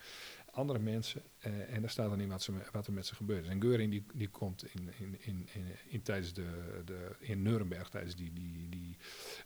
andere 0.50 0.78
mensen. 0.78 1.22
Uh, 1.46 1.74
en 1.74 1.80
daar 1.80 1.90
staat 1.90 2.10
dan 2.10 2.20
in 2.20 2.28
wat, 2.28 2.42
ze, 2.42 2.52
wat 2.72 2.86
er 2.86 2.92
met 2.92 3.06
ze 3.06 3.14
gebeurt. 3.14 3.46
En 3.46 3.60
Geuring 3.60 3.90
die, 3.90 4.06
die 4.14 4.28
komt 4.28 4.74
in, 4.74 4.92
in, 4.98 5.16
in, 5.20 5.48
in, 5.52 5.66
in 5.88 6.02
tijdens 6.02 6.32
de, 6.32 6.82
de, 6.84 7.10
in 7.18 7.42
Nuremberg, 7.42 7.88
tijdens 7.88 8.16
die, 8.16 8.32
die, 8.32 8.68
die 8.68 8.96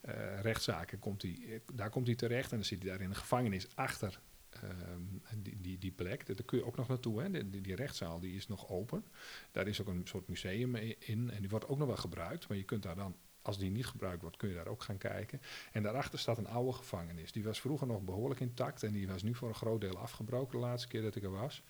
uh, 0.08 0.40
rechtszaken, 0.40 0.98
komt 0.98 1.22
hij, 1.22 1.62
daar 1.74 1.90
komt 1.90 2.06
hij 2.06 2.16
terecht. 2.16 2.50
En 2.50 2.56
dan 2.56 2.66
zit 2.66 2.82
hij 2.82 2.90
daar 2.90 3.00
in 3.00 3.08
de 3.08 3.14
gevangenis 3.14 3.66
achter 3.74 4.20
ehm, 4.62 5.42
die, 5.56 5.78
die, 5.78 5.92
plek. 5.92 6.26
Daar 6.26 6.44
kun 6.44 6.58
je 6.58 6.64
ook 6.64 6.76
nog 6.76 6.88
naartoe. 6.88 7.22
Hè. 7.22 7.30
Die, 7.30 7.60
die, 7.60 7.74
rechtszaal 7.74 8.20
die 8.20 8.36
is 8.36 8.48
nog 8.48 8.68
open. 8.68 9.04
Daar 9.52 9.66
is 9.66 9.80
ook 9.80 9.88
een 9.88 10.06
soort 10.06 10.28
museum 10.28 10.74
in. 10.98 11.30
En 11.30 11.40
die 11.40 11.48
wordt 11.48 11.68
ook 11.68 11.78
nog 11.78 11.86
wel 11.86 11.96
gebruikt. 11.96 12.48
Maar 12.48 12.56
je 12.56 12.64
kunt 12.64 12.82
daar 12.82 12.96
dan 12.96 13.16
als 13.42 13.58
die 13.58 13.70
niet 13.70 13.86
gebruikt 13.86 14.22
wordt, 14.22 14.36
kun 14.36 14.48
je 14.48 14.54
daar 14.54 14.66
ook 14.66 14.82
gaan 14.82 14.98
kijken. 14.98 15.40
En 15.72 15.82
daarachter 15.82 16.18
staat 16.18 16.38
een 16.38 16.48
oude 16.48 16.72
gevangenis. 16.72 17.32
Die 17.32 17.44
was 17.44 17.60
vroeger 17.60 17.86
nog 17.86 18.02
behoorlijk 18.02 18.40
intact 18.40 18.82
en 18.82 18.92
die 18.92 19.08
was 19.08 19.22
nu 19.22 19.34
voor 19.34 19.48
een 19.48 19.54
groot 19.54 19.80
deel 19.80 19.98
afgebroken 19.98 20.60
de 20.60 20.66
laatste 20.66 20.88
keer 20.88 21.02
dat 21.02 21.14
ik 21.14 21.22
er 21.22 21.30
was. 21.30 21.62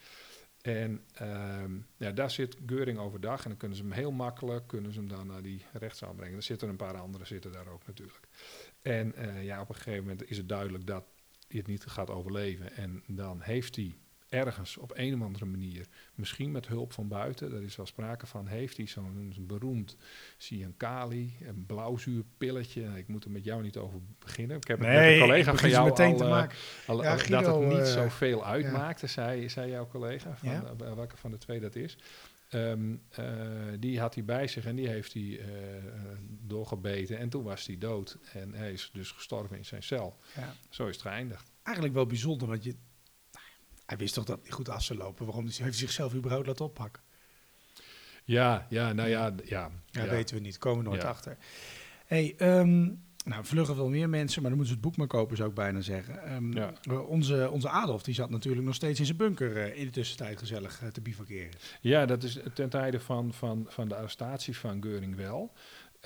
En 0.62 1.04
ehm, 1.14 1.78
ja, 1.96 2.10
daar 2.10 2.30
zit 2.30 2.56
Geuring 2.66 2.98
overdag 2.98 3.42
en 3.42 3.48
dan 3.48 3.58
kunnen 3.58 3.76
ze 3.76 3.82
hem 3.82 3.92
heel 3.92 4.10
makkelijk 4.10 4.66
kunnen 4.66 4.92
ze 4.92 4.98
hem 4.98 5.08
dan 5.08 5.26
naar 5.26 5.42
die 5.42 5.64
rechtszaal 5.72 6.14
brengen. 6.14 6.36
Er 6.36 6.42
zitten 6.42 6.68
een 6.68 6.76
paar 6.76 6.96
anderen 6.96 7.26
zitten 7.26 7.52
daar 7.52 7.68
ook 7.68 7.86
natuurlijk. 7.86 8.28
En 8.82 9.14
uh, 9.18 9.44
ja, 9.44 9.60
op 9.60 9.68
een 9.68 9.74
gegeven 9.74 10.02
moment 10.02 10.30
is 10.30 10.36
het 10.36 10.48
duidelijk 10.48 10.86
dat 10.86 11.04
het 11.56 11.66
niet 11.66 11.84
gaat 11.86 12.10
overleven. 12.10 12.76
En 12.76 13.02
dan 13.06 13.40
heeft 13.40 13.76
hij 13.76 13.96
ergens 14.28 14.76
op 14.76 14.92
een 14.94 15.14
of 15.14 15.22
andere 15.22 15.44
manier, 15.44 15.86
misschien 16.14 16.50
met 16.50 16.66
hulp 16.66 16.92
van 16.92 17.08
buiten, 17.08 17.52
er 17.52 17.62
is 17.62 17.76
wel 17.76 17.86
sprake 17.86 18.26
van, 18.26 18.46
heeft 18.46 18.76
hij 18.76 18.86
zo'n 18.86 19.34
beroemd 19.40 19.96
Kali, 20.76 21.36
een 21.42 21.66
blauwzuurpilletje. 21.66 22.82
Ik 22.96 23.08
moet 23.08 23.24
er 23.24 23.30
met 23.30 23.44
jou 23.44 23.62
niet 23.62 23.76
over 23.76 24.00
beginnen. 24.18 24.56
Ik 24.56 24.66
heb 24.66 24.78
het 24.78 24.88
met 24.88 24.96
een 24.96 25.18
collega 25.18 25.54
van 25.54 25.68
jou 25.68 25.88
meteen 25.88 26.12
al, 26.12 26.16
te 26.16 26.24
eh, 26.24 26.30
maken. 26.30 26.58
Al, 26.86 27.02
ja, 27.02 27.16
dat 27.16 27.46
het 27.46 27.68
niet 27.68 27.78
uh, 27.78 27.84
zoveel 27.84 28.46
uitmaakte, 28.46 29.06
zei, 29.06 29.48
zei 29.48 29.70
jouw 29.70 29.86
collega, 29.86 30.36
van 30.36 30.50
ja. 30.50 30.76
welke 30.76 31.16
van 31.16 31.30
de 31.30 31.38
twee 31.38 31.60
dat 31.60 31.76
is. 31.76 31.98
Um, 32.50 33.02
uh, 33.18 33.26
die 33.78 34.00
had 34.00 34.14
hij 34.14 34.24
bij 34.24 34.46
zich 34.46 34.64
en 34.64 34.76
die 34.76 34.88
heeft 34.88 35.12
hij 35.12 35.22
uh, 35.22 35.46
doorgebeten. 36.28 37.18
En 37.18 37.28
toen 37.28 37.42
was 37.42 37.66
hij 37.66 37.78
dood. 37.78 38.18
En 38.32 38.54
hij 38.54 38.72
is 38.72 38.90
dus 38.92 39.10
gestorven 39.10 39.56
in 39.56 39.64
zijn 39.64 39.82
cel. 39.82 40.18
Ja. 40.36 40.54
Zo 40.70 40.86
is 40.86 40.92
het 40.92 41.06
geëindigd. 41.06 41.50
Eigenlijk 41.62 41.96
wel 41.96 42.06
bijzonder, 42.06 42.48
want 42.48 42.64
je, 42.64 42.74
hij 43.86 43.96
wist 43.96 44.14
toch 44.14 44.24
dat 44.24 44.42
niet 44.42 44.52
goed 44.52 44.68
af 44.68 44.82
zou 44.82 44.98
lopen. 44.98 45.26
Waarom 45.26 45.44
heeft 45.44 45.58
hij 45.58 45.72
zichzelf 45.72 46.14
überhaupt 46.14 46.46
laten 46.46 46.64
oppakken? 46.64 47.02
Ja, 48.24 48.66
ja, 48.70 48.92
nou 48.92 49.08
ja, 49.08 49.34
ja. 49.44 49.70
Ja, 49.90 50.08
weten 50.08 50.36
we 50.36 50.40
niet. 50.40 50.58
Komen 50.58 50.84
we 50.84 50.90
nooit 50.90 51.04
achter. 51.04 51.36
hey, 52.06 52.34
um, 52.38 53.02
nou, 53.28 53.44
vluggen 53.44 53.74
veel 53.74 53.88
meer 53.88 54.08
mensen, 54.08 54.42
maar 54.42 54.50
dan 54.50 54.58
moeten 54.58 54.76
ze 54.76 54.80
het 54.80 54.90
boek 54.90 54.96
maar 54.96 55.18
kopen, 55.18 55.36
zou 55.36 55.48
ik 55.48 55.54
bijna 55.54 55.80
zeggen. 55.80 56.34
Um, 56.34 56.52
ja. 56.52 56.72
onze, 57.06 57.50
onze 57.50 57.68
Adolf, 57.68 58.02
die 58.02 58.14
zat 58.14 58.30
natuurlijk 58.30 58.66
nog 58.66 58.74
steeds 58.74 58.98
in 58.98 59.06
zijn 59.06 59.18
bunker 59.18 59.56
uh, 59.56 59.78
in 59.78 59.84
de 59.84 59.92
tussentijd 59.92 60.38
gezellig 60.38 60.82
uh, 60.82 60.88
te 60.88 61.00
bivakeren. 61.00 61.50
Ja, 61.80 62.06
dat 62.06 62.22
is 62.22 62.38
ten 62.54 62.68
tijde 62.68 63.00
van, 63.00 63.32
van, 63.32 63.66
van 63.68 63.88
de 63.88 63.94
arrestatie 63.96 64.56
van 64.56 64.82
Geuring 64.82 65.16
wel. 65.16 65.52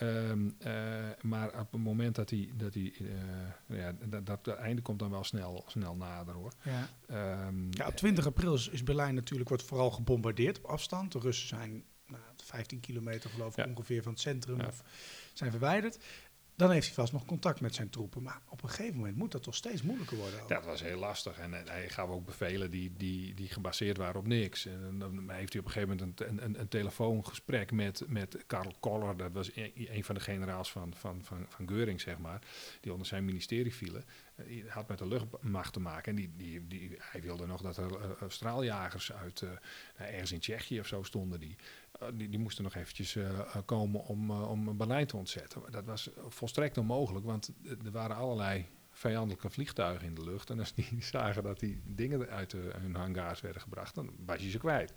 Um, 0.02 0.56
uh, 0.66 0.72
maar 1.20 1.60
op 1.60 1.72
het 1.72 1.82
moment 1.82 2.14
dat 2.14 2.30
hij, 2.30 2.50
dat 2.56 2.74
hij 2.74 2.92
uh, 3.00 3.78
ja, 3.78 3.94
dat, 4.04 4.26
dat, 4.26 4.44
dat, 4.44 4.56
einde 4.56 4.82
komt 4.82 4.98
dan 4.98 5.10
wel 5.10 5.24
snel, 5.24 5.64
snel 5.66 5.94
nader 5.94 6.34
hoor. 6.34 6.52
Ja. 6.62 6.88
Um, 7.46 7.68
ja, 7.70 7.86
op 7.86 7.96
20 7.96 8.26
april 8.26 8.54
is, 8.54 8.68
is, 8.68 8.82
Berlijn 8.82 9.14
natuurlijk 9.14 9.48
wordt 9.48 9.64
vooral 9.64 9.90
gebombardeerd 9.90 10.58
op 10.58 10.64
afstand. 10.64 11.12
De 11.12 11.18
Russen 11.18 11.48
zijn 11.48 11.84
nou, 12.06 12.22
15 12.36 12.80
kilometer 12.80 13.30
geloof 13.30 13.56
ik 13.56 13.66
ongeveer 13.66 14.02
van 14.02 14.12
het 14.12 14.20
centrum 14.20 14.60
ja. 14.60 14.66
of 14.66 14.82
zijn 15.32 15.50
verwijderd. 15.50 15.98
Dan 16.56 16.70
heeft 16.70 16.86
hij 16.86 16.94
vast 16.94 17.12
nog 17.12 17.24
contact 17.24 17.60
met 17.60 17.74
zijn 17.74 17.90
troepen. 17.90 18.22
Maar 18.22 18.40
op 18.48 18.62
een 18.62 18.68
gegeven 18.68 18.96
moment 18.96 19.16
moet 19.16 19.32
dat 19.32 19.42
toch 19.42 19.54
steeds 19.54 19.82
moeilijker 19.82 20.16
worden. 20.16 20.40
Dat 20.46 20.64
was 20.64 20.82
heel 20.82 20.98
lastig. 20.98 21.38
En 21.38 21.52
hij 21.52 21.88
gaf 21.88 22.08
ook 22.08 22.24
bevelen 22.24 22.70
die, 22.70 22.92
die, 22.96 23.34
die 23.34 23.48
gebaseerd 23.48 23.96
waren 23.96 24.20
op 24.20 24.26
niks. 24.26 24.66
En 24.66 24.98
dan 24.98 25.30
heeft 25.30 25.52
hij 25.52 25.60
op 25.62 25.66
een 25.66 25.72
gegeven 25.72 25.96
moment 25.96 26.20
een, 26.20 26.44
een, 26.44 26.60
een 26.60 26.68
telefoongesprek 26.68 27.72
met, 27.72 28.02
met 28.06 28.44
Karl 28.46 28.74
Koller. 28.80 29.16
Dat 29.16 29.32
was 29.32 29.56
een, 29.56 29.72
een 29.74 30.04
van 30.04 30.14
de 30.14 30.20
generaals 30.20 30.72
van, 30.72 30.94
van, 30.94 31.24
van, 31.24 31.46
van 31.48 31.68
Geuring, 31.68 32.00
zeg 32.00 32.18
maar. 32.18 32.42
Die 32.80 32.92
onder 32.92 33.06
zijn 33.06 33.24
ministerie 33.24 33.74
vielen. 33.74 34.04
Die 34.46 34.64
had 34.68 34.88
met 34.88 34.98
de 34.98 35.08
luchtmacht 35.08 35.72
te 35.72 35.80
maken. 35.80 36.10
En 36.10 36.16
die, 36.16 36.32
die, 36.36 36.66
die, 36.66 36.96
hij 36.98 37.22
wilde 37.22 37.46
nog 37.46 37.60
dat 37.60 37.76
er 37.76 37.90
straaljagers 38.28 39.12
uit 39.12 39.44
ergens 39.96 40.32
in 40.32 40.40
Tsjechië 40.40 40.80
of 40.80 40.86
zo 40.86 41.02
stonden. 41.02 41.40
Die, 41.40 41.56
die, 42.14 42.28
die 42.28 42.38
moesten 42.38 42.64
nog 42.64 42.74
eventjes 42.74 43.16
komen 43.64 44.04
om, 44.04 44.30
om 44.30 44.76
Berlijn 44.76 45.06
te 45.06 45.16
ontzetten. 45.16 45.62
Dat 45.70 45.84
was 45.84 46.10
volstrekt 46.28 46.78
onmogelijk, 46.78 47.24
want 47.24 47.50
er 47.84 47.90
waren 47.90 48.16
allerlei 48.16 48.66
vijandelijke 48.92 49.50
vliegtuigen 49.50 50.06
in 50.06 50.14
de 50.14 50.24
lucht. 50.24 50.50
En 50.50 50.58
als 50.58 50.74
die 50.74 51.04
zagen 51.14 51.42
dat 51.42 51.60
die 51.60 51.82
dingen 51.84 52.28
uit 52.28 52.52
hun 52.52 52.94
hangars 52.94 53.40
werden 53.40 53.62
gebracht, 53.62 53.94
dan 53.94 54.10
was 54.26 54.42
je 54.42 54.50
ze 54.50 54.58
kwijt. 54.58 54.92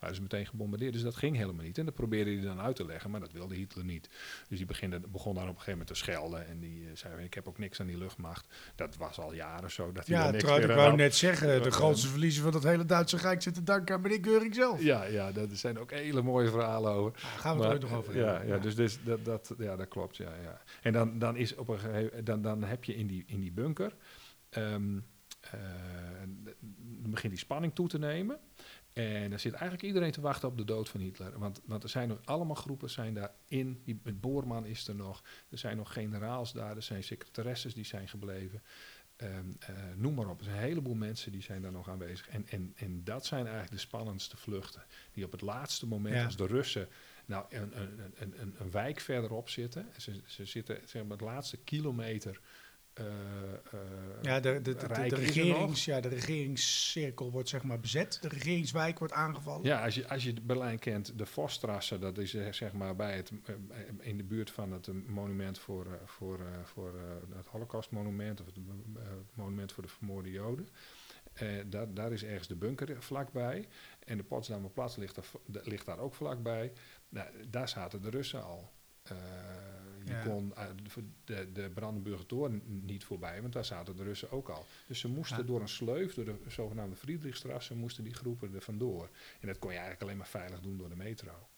Waren 0.00 0.16
ze 0.16 0.22
meteen 0.22 0.46
gebombardeerd. 0.46 0.92
Dus 0.92 1.02
dat 1.02 1.16
ging 1.16 1.36
helemaal 1.36 1.64
niet. 1.64 1.78
En 1.78 1.84
dat 1.84 1.94
probeerde 1.94 2.30
hij 2.32 2.40
dan 2.40 2.60
uit 2.60 2.76
te 2.76 2.86
leggen, 2.86 3.10
maar 3.10 3.20
dat 3.20 3.32
wilde 3.32 3.54
Hitler 3.54 3.84
niet. 3.84 4.08
Dus 4.48 4.58
die 4.58 4.66
beginde, 4.66 5.00
begon 5.00 5.34
daar 5.34 5.42
op 5.42 5.48
een 5.48 5.54
gegeven 5.54 5.78
moment 5.78 5.88
te 5.88 5.94
schelden. 5.94 6.46
En 6.46 6.58
die 6.58 6.82
uh, 6.82 6.88
zei: 6.94 7.24
Ik 7.24 7.34
heb 7.34 7.48
ook 7.48 7.58
niks 7.58 7.80
aan 7.80 7.86
die 7.86 7.98
luchtmacht. 7.98 8.46
Dat 8.74 8.96
was 8.96 9.18
al 9.18 9.34
jaren 9.34 9.70
zo. 9.70 9.92
Dat 9.92 10.06
ja, 10.06 10.30
niks 10.30 10.44
ik 10.44 10.66
wou 10.66 10.96
net 10.96 11.14
zeggen: 11.14 11.62
de 11.62 11.70
grootste 11.70 12.08
verliezer 12.08 12.42
van 12.42 12.54
het 12.54 12.62
hele 12.62 12.84
Duitse 12.84 13.16
Rijk 13.16 13.42
zit 13.42 13.54
te 13.54 13.62
danken 13.62 13.94
aan 13.94 14.00
meneer 14.00 14.18
Geuring 14.22 14.54
zelf. 14.54 14.82
Ja, 14.82 15.04
ja, 15.04 15.32
daar 15.32 15.46
zijn 15.52 15.78
ook 15.78 15.90
hele 15.90 16.22
mooie 16.22 16.50
verhalen 16.50 16.92
over. 16.92 17.12
Ja, 17.22 17.28
gaan 17.28 17.58
we 17.58 17.64
het 17.64 17.82
er 17.82 17.88
nog 17.88 17.98
over 17.98 18.16
ja, 18.16 18.42
Ja, 18.42 18.58
dus, 18.58 18.74
dus 18.74 18.98
dat, 19.04 19.24
dat, 19.24 19.54
ja, 19.58 19.76
dat 19.76 19.88
klopt. 19.88 20.16
Ja, 20.16 20.32
ja. 20.42 20.60
En 20.82 20.92
dan, 20.92 21.18
dan, 21.18 21.36
is 21.36 21.54
op 21.54 21.68
een 21.68 21.78
gegeven, 21.78 22.24
dan, 22.24 22.42
dan 22.42 22.64
heb 22.64 22.84
je 22.84 22.94
in 22.94 23.06
die, 23.06 23.24
in 23.26 23.40
die 23.40 23.52
bunker. 23.52 23.94
Um, 24.50 25.04
uh, 25.54 25.60
dan 27.02 27.10
begint 27.10 27.32
die 27.32 27.42
spanning 27.42 27.74
toe 27.74 27.88
te 27.88 27.98
nemen. 27.98 28.38
En 28.96 29.30
dan 29.30 29.38
zit 29.38 29.52
eigenlijk 29.52 29.82
iedereen 29.82 30.12
te 30.12 30.20
wachten 30.20 30.48
op 30.48 30.56
de 30.56 30.64
dood 30.64 30.88
van 30.88 31.00
Hitler. 31.00 31.38
Want, 31.38 31.60
want 31.64 31.82
er 31.82 31.88
zijn 31.88 32.08
nog 32.08 32.18
allemaal 32.24 32.54
groepen 32.54 32.90
zijn 32.90 33.14
daarin. 33.14 33.80
Die, 33.84 34.00
Boorman 34.14 34.66
is 34.66 34.88
er 34.88 34.94
nog. 34.94 35.22
Er 35.48 35.58
zijn 35.58 35.76
nog 35.76 35.92
generaals 35.92 36.52
daar. 36.52 36.76
Er 36.76 36.82
zijn 36.82 37.04
secretaresses 37.04 37.74
die 37.74 37.84
zijn 37.84 38.08
gebleven. 38.08 38.62
Um, 39.16 39.56
uh, 39.70 39.76
noem 39.96 40.14
maar 40.14 40.28
op. 40.28 40.38
Er 40.38 40.44
zijn 40.44 40.56
een 40.56 40.62
heleboel 40.62 40.94
mensen 40.94 41.32
die 41.32 41.42
zijn 41.42 41.62
daar 41.62 41.72
nog 41.72 41.88
aanwezig. 41.88 42.28
En, 42.28 42.46
en, 42.48 42.72
en 42.76 43.04
dat 43.04 43.26
zijn 43.26 43.42
eigenlijk 43.42 43.72
de 43.72 43.78
spannendste 43.78 44.36
vluchten. 44.36 44.82
Die 45.12 45.24
op 45.24 45.32
het 45.32 45.40
laatste 45.40 45.86
moment, 45.86 46.14
ja. 46.14 46.24
als 46.24 46.36
de 46.36 46.46
Russen 46.46 46.88
nou 47.26 47.44
een, 47.48 47.80
een, 47.80 48.14
een, 48.40 48.54
een, 48.58 48.70
wijk 48.70 49.00
verderop 49.00 49.48
zitten. 49.48 49.86
Ze, 49.96 50.20
ze 50.26 50.44
zitten 50.44 50.80
zeg 50.84 51.02
maar, 51.02 51.16
het 51.16 51.26
laatste 51.26 51.56
kilometer 51.56 52.40
uh, 53.00 53.06
uh, 53.74 53.80
ja, 54.22 54.40
de, 54.40 54.62
de, 54.62 54.74
de, 54.74 54.86
de, 54.86 55.14
regerings, 55.14 55.84
ja, 55.84 56.00
de 56.00 56.08
regeringscirkel 56.08 57.30
wordt 57.30 57.48
zeg 57.48 57.62
maar 57.62 57.80
bezet. 57.80 58.18
De 58.20 58.28
regeringswijk 58.28 58.98
wordt 58.98 59.14
aangevallen. 59.14 59.64
Ja, 59.64 59.84
als 59.84 59.94
je, 59.94 60.08
als 60.08 60.24
je 60.24 60.32
Berlijn 60.42 60.78
kent, 60.78 61.18
de 61.18 61.26
Vosstrasse, 61.26 61.98
dat 61.98 62.18
is 62.18 62.34
eh, 62.34 62.52
zeg 62.52 62.72
maar 62.72 62.96
bij 62.96 63.16
het, 63.16 63.32
in 64.00 64.16
de 64.16 64.24
buurt 64.24 64.50
van 64.50 64.72
het 64.72 64.88
monument 65.06 65.58
voor, 65.58 65.86
voor, 66.04 66.40
voor 66.64 66.94
het 67.36 67.46
Holocaustmonument 67.46 68.40
of 68.40 68.46
het 68.46 68.56
monument 69.34 69.72
voor 69.72 69.82
de 69.82 69.88
vermoorde 69.88 70.30
Joden. 70.30 70.68
daar, 71.66 71.94
daar 71.94 72.12
is 72.12 72.24
ergens 72.24 72.48
de 72.48 72.56
bunker 72.56 73.02
vlakbij. 73.02 73.68
En 74.04 74.16
de 74.16 74.24
Potsdamer 74.24 74.70
Platz 74.70 74.96
ligt, 74.96 75.18
daar, 75.46 75.62
ligt 75.64 75.86
daar 75.86 75.98
ook 75.98 76.14
vlakbij. 76.14 76.72
Nou, 77.08 77.28
daar 77.48 77.68
zaten 77.68 78.02
de 78.02 78.10
Russen 78.10 78.44
al. 78.44 78.72
Uh, 79.12 79.18
je 80.04 80.20
kon 80.24 80.52
uh, 80.58 80.64
de, 81.24 81.52
de 81.52 81.70
Brandenburger 81.74 82.26
Toren 82.26 82.62
niet 82.64 83.04
voorbij, 83.04 83.40
want 83.40 83.52
daar 83.52 83.64
zaten 83.64 83.96
de 83.96 84.02
Russen 84.02 84.30
ook 84.30 84.48
al. 84.48 84.66
Dus 84.86 85.00
ze 85.00 85.08
moesten 85.08 85.46
door 85.46 85.60
een 85.60 85.68
sleuf, 85.68 86.14
door 86.14 86.24
de 86.24 86.38
zogenaamde 86.48 86.96
Friedrichstrasse, 86.96 87.74
moesten 87.74 88.04
die 88.04 88.14
groepen 88.14 88.54
er 88.54 88.60
vandoor. 88.60 89.10
En 89.40 89.46
dat 89.46 89.58
kon 89.58 89.70
je 89.70 89.76
eigenlijk 89.76 90.02
alleen 90.02 90.16
maar 90.16 90.28
veilig 90.28 90.60
doen 90.60 90.78
door 90.78 90.88
de 90.88 90.96
metro. 90.96 91.48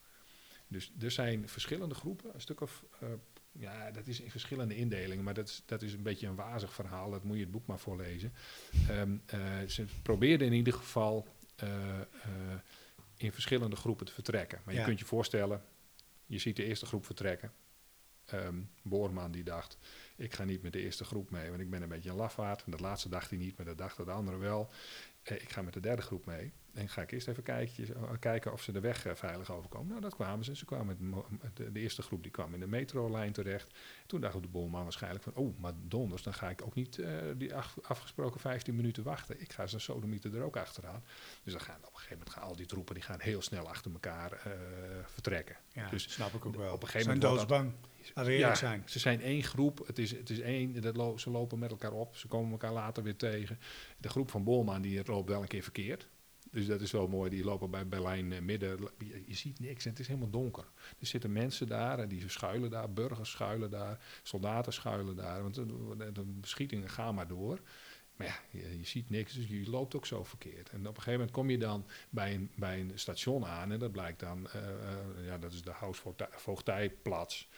Dus 0.68 0.92
er 1.00 1.10
zijn 1.10 1.48
verschillende 1.48 1.94
groepen, 1.94 2.30
een 2.34 2.40
stuk 2.40 2.60
of, 2.60 2.84
uh, 3.02 3.08
ja, 3.52 3.90
dat 3.90 4.06
is 4.06 4.20
in 4.20 4.30
verschillende 4.30 4.76
indelingen, 4.76 5.24
maar 5.24 5.34
dat 5.34 5.48
is, 5.48 5.62
dat 5.66 5.82
is 5.82 5.92
een 5.92 6.02
beetje 6.02 6.26
een 6.26 6.34
wazig 6.34 6.72
verhaal, 6.72 7.10
dat 7.10 7.24
moet 7.24 7.36
je 7.36 7.42
het 7.42 7.50
boek 7.50 7.66
maar 7.66 7.78
voorlezen. 7.78 8.32
Um, 8.90 9.22
ze 9.68 9.84
probeerden 10.02 10.46
in 10.46 10.52
ieder 10.52 10.72
geval 10.72 11.26
in 13.16 13.32
verschillende 13.32 13.76
groepen 13.76 14.06
te 14.06 14.12
vertrekken. 14.12 14.60
Maar 14.64 14.74
je 14.74 14.82
kunt 14.82 14.98
je 14.98 15.04
voorstellen, 15.04 15.62
je 16.28 16.38
ziet 16.38 16.56
de 16.56 16.64
eerste 16.64 16.86
groep 16.86 17.04
vertrekken. 17.04 17.52
Um, 18.32 18.70
Boorman 18.82 19.30
die 19.30 19.44
dacht, 19.44 19.78
ik 20.16 20.34
ga 20.34 20.44
niet 20.44 20.62
met 20.62 20.72
de 20.72 20.80
eerste 20.80 21.04
groep 21.04 21.30
mee, 21.30 21.48
want 21.48 21.60
ik 21.60 21.70
ben 21.70 21.82
een 21.82 21.88
beetje 21.88 22.10
een 22.10 22.16
lafaard. 22.16 22.64
En 22.64 22.70
dat 22.70 22.80
laatste 22.80 23.08
dacht 23.08 23.30
hij 23.30 23.38
niet, 23.38 23.56
maar 23.56 23.66
dat 23.66 23.78
dachten 23.78 24.04
de 24.04 24.10
anderen 24.10 24.40
wel. 24.40 24.70
Eh, 25.22 25.36
ik 25.36 25.50
ga 25.50 25.62
met 25.62 25.72
de 25.72 25.80
derde 25.80 26.02
groep 26.02 26.26
mee. 26.26 26.52
En 26.74 26.88
ga 26.88 27.02
ik 27.02 27.10
eerst 27.10 27.28
even 27.28 27.42
kijken, 27.42 27.94
eh, 27.94 28.02
kijken 28.20 28.52
of 28.52 28.62
ze 28.62 28.72
de 28.72 28.80
weg 28.80 29.06
eh, 29.06 29.14
veilig 29.14 29.52
overkomen. 29.52 29.88
Nou, 29.88 30.00
dat 30.00 30.14
kwamen 30.14 30.44
ze. 30.44 30.56
Ze 30.56 30.64
kwamen 30.64 30.86
met 30.86 31.56
de, 31.56 31.72
de, 31.72 31.80
eerste 31.80 32.02
groep 32.02 32.22
die 32.22 32.30
kwam 32.30 32.54
in 32.54 32.60
de 32.60 32.66
metrolijn 32.66 33.32
terecht. 33.32 33.74
Toen 34.06 34.20
dacht 34.20 34.42
de 34.42 34.48
Boorman 34.48 34.82
waarschijnlijk 34.82 35.24
van, 35.24 35.34
oh, 35.34 35.58
maar 35.58 35.72
donders, 35.82 36.22
dan 36.22 36.34
ga 36.34 36.50
ik 36.50 36.62
ook 36.62 36.74
niet 36.74 36.98
uh, 36.98 37.08
die 37.36 37.54
afgesproken 37.82 38.40
15 38.40 38.76
minuten 38.76 39.02
wachten. 39.02 39.40
Ik 39.40 39.52
ga 39.52 39.66
ze 39.66 39.78
sodomieten 39.78 40.34
er 40.34 40.42
ook 40.42 40.56
achteraan. 40.56 41.02
Dus 41.44 41.52
dan 41.52 41.62
gaan 41.62 41.76
op 41.76 41.82
een 41.82 41.90
gegeven 41.94 42.18
moment 42.18 42.34
gaan 42.34 42.42
al 42.42 42.56
die 42.56 42.66
troepen 42.66 42.94
die 42.94 43.04
gaan 43.04 43.20
heel 43.20 43.42
snel 43.42 43.68
achter 43.68 43.92
elkaar 43.92 44.32
uh, 44.32 44.52
vertrekken. 45.06 45.56
Ja, 45.72 45.90
dus 45.90 46.12
snap 46.12 46.34
ik 46.34 46.46
ook 46.46 46.56
wel. 46.56 46.72
Op 46.72 46.82
een 46.82 46.88
gegeven 46.88 47.14
moment 47.14 47.22
zijn 47.22 47.36
doodsbang. 47.36 47.72
Ja, 48.14 48.54
zijn. 48.54 48.82
Ze 48.86 48.98
zijn 48.98 49.20
één 49.20 49.42
groep. 49.42 49.86
Het 49.86 49.98
is, 49.98 50.10
het 50.10 50.30
is 50.30 50.40
één. 50.40 50.80
Dat 50.80 50.96
lo 50.96 51.16
ze 51.16 51.30
lopen 51.30 51.58
met 51.58 51.70
elkaar 51.70 51.92
op. 51.92 52.16
Ze 52.16 52.26
komen 52.26 52.50
elkaar 52.50 52.72
later 52.72 53.02
weer 53.02 53.16
tegen. 53.16 53.58
De 53.98 54.08
groep 54.08 54.30
van 54.30 54.44
Bolman 54.44 54.82
die 54.82 55.00
loopt 55.04 55.28
wel 55.28 55.42
een 55.42 55.48
keer 55.48 55.62
verkeerd. 55.62 56.08
Dus 56.50 56.66
dat 56.66 56.80
is 56.80 56.90
wel 56.90 57.08
mooi. 57.08 57.30
Die 57.30 57.44
lopen 57.44 57.70
bij 57.70 57.88
Berlijn 57.88 58.32
uh, 58.32 58.40
midden. 58.40 58.88
Je, 59.26 59.34
ziet 59.34 59.60
niks 59.60 59.84
en 59.84 59.90
het 59.90 60.00
is 60.00 60.06
helemaal 60.06 60.30
donker. 60.30 60.64
Er 60.98 61.06
zitten 61.06 61.32
mensen 61.32 61.66
daar 61.66 61.98
en 61.98 62.08
die 62.08 62.28
schuilen 62.28 62.70
daar. 62.70 62.92
Burgers 62.92 63.30
schuilen 63.30 63.70
daar. 63.70 63.98
Soldaten 64.22 64.72
schuilen 64.72 65.16
daar. 65.16 65.42
Want 65.42 65.54
de, 65.54 65.66
de, 65.96 66.12
de 66.12 66.24
beschietingen 66.24 66.88
gaan 66.88 67.14
maar 67.14 67.28
door. 67.28 67.60
Maar 68.16 68.26
ja, 68.26 68.60
je, 68.60 68.84
ziet 68.84 69.10
niks, 69.10 69.34
dus 69.34 69.46
je 69.48 69.70
loopt 69.70 69.94
ook 69.94 70.06
zo 70.06 70.24
verkeerd. 70.24 70.70
En 70.70 70.80
op 70.80 70.86
een 70.86 70.94
gegeven 70.94 71.12
moment 71.12 71.30
kom 71.30 71.50
je 71.50 71.58
dan 71.58 71.86
bij 72.10 72.34
een, 72.34 72.50
bij 72.54 72.80
een 72.80 72.92
station 72.94 73.46
aan 73.46 73.72
en 73.72 73.78
dat 73.78 73.92
blijkt 73.92 74.20
dan, 74.20 74.48
ja, 75.24 75.38
dat 75.38 75.52
is 75.52 75.62
de 75.62 75.70
Hausvoogtijplaats 75.70 77.48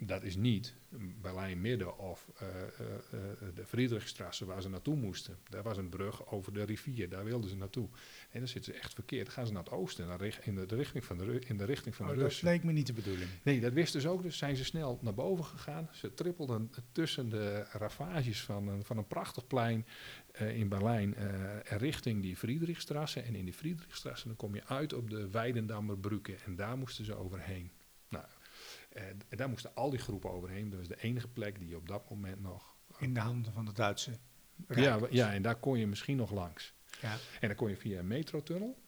dat 0.00 0.22
is 0.22 0.36
niet 0.36 0.74
Berlijn 1.20 1.60
Midden 1.60 1.98
of 1.98 2.26
uh, 2.42 2.48
uh, 2.48 3.48
de 3.54 3.66
Friedrichstrasse 3.66 4.44
waar 4.44 4.62
ze 4.62 4.68
naartoe 4.68 4.96
moesten. 4.96 5.36
Daar 5.48 5.62
was 5.62 5.76
een 5.76 5.88
brug 5.88 6.26
over 6.26 6.52
de 6.52 6.62
rivier, 6.62 7.08
daar 7.08 7.24
wilden 7.24 7.50
ze 7.50 7.56
naartoe. 7.56 7.88
En 8.30 8.38
dan 8.38 8.48
zitten 8.48 8.74
ze 8.74 8.80
echt 8.80 8.94
verkeerd. 8.94 9.24
Dan 9.24 9.34
gaan 9.34 9.46
ze 9.46 9.52
naar 9.52 9.62
het 9.62 9.72
oosten, 9.72 10.06
naar 10.06 10.38
in, 10.42 10.54
de, 10.54 10.64
richting 10.74 11.04
van 11.04 11.18
de, 11.18 11.38
in 11.38 11.56
de 11.56 11.64
richting 11.64 11.94
van 11.94 12.06
de 12.06 12.14
Russen. 12.14 12.44
Dat 12.44 12.54
leek 12.54 12.64
me 12.64 12.72
niet 12.72 12.86
de 12.86 12.92
bedoeling. 12.92 13.30
Nee, 13.42 13.60
dat 13.60 13.72
wisten 13.72 14.00
ze 14.00 14.08
ook. 14.08 14.22
Dus 14.22 14.38
zijn 14.38 14.56
ze 14.56 14.64
snel 14.64 14.98
naar 15.02 15.14
boven 15.14 15.44
gegaan. 15.44 15.88
Ze 15.92 16.14
trippelden 16.14 16.70
tussen 16.92 17.28
de 17.28 17.66
ravages 17.72 18.42
van 18.42 18.68
een, 18.68 18.84
van 18.84 18.96
een 18.96 19.06
prachtig 19.06 19.46
plein 19.46 19.86
uh, 20.40 20.56
in 20.56 20.68
Berlijn 20.68 21.14
richting 21.64 22.22
die 22.22 22.36
Friedrichstrasse. 22.36 23.20
En 23.20 23.34
in 23.34 23.44
die 23.44 23.54
Friedrichstrasse 23.54 24.26
dan 24.26 24.36
kom 24.36 24.54
je 24.54 24.66
uit 24.66 24.92
op 24.92 25.10
de 25.10 25.30
Weidendammerbrücke. 25.30 26.34
En 26.44 26.56
daar 26.56 26.78
moesten 26.78 27.04
ze 27.04 27.14
overheen. 27.14 27.70
En, 28.90 29.20
daar 29.28 29.48
moesten 29.48 29.74
al 29.74 29.90
die 29.90 29.98
groepen 29.98 30.30
overheen. 30.30 30.70
Dat 30.70 30.78
was 30.78 30.88
de 30.88 31.02
enige 31.02 31.28
plek 31.28 31.58
die 31.58 31.76
op 31.76 31.88
dat 31.88 32.10
moment 32.10 32.40
nog... 32.40 32.74
In 32.98 33.14
de 33.14 33.20
handen 33.20 33.52
van 33.52 33.64
de 33.64 33.72
Duitse 33.72 34.18
ja, 34.68 34.98
ja, 35.10 35.32
en 35.32 35.42
daar 35.42 35.56
kon 35.56 35.78
je 35.78 35.86
misschien 35.86 36.16
nog 36.16 36.30
langs. 36.30 36.74
Ja. 37.00 37.16
En 37.40 37.48
dan 37.48 37.56
kon 37.56 37.68
je 37.68 37.76
via 37.76 37.98
een 37.98 38.06
metrotunnel. 38.06 38.78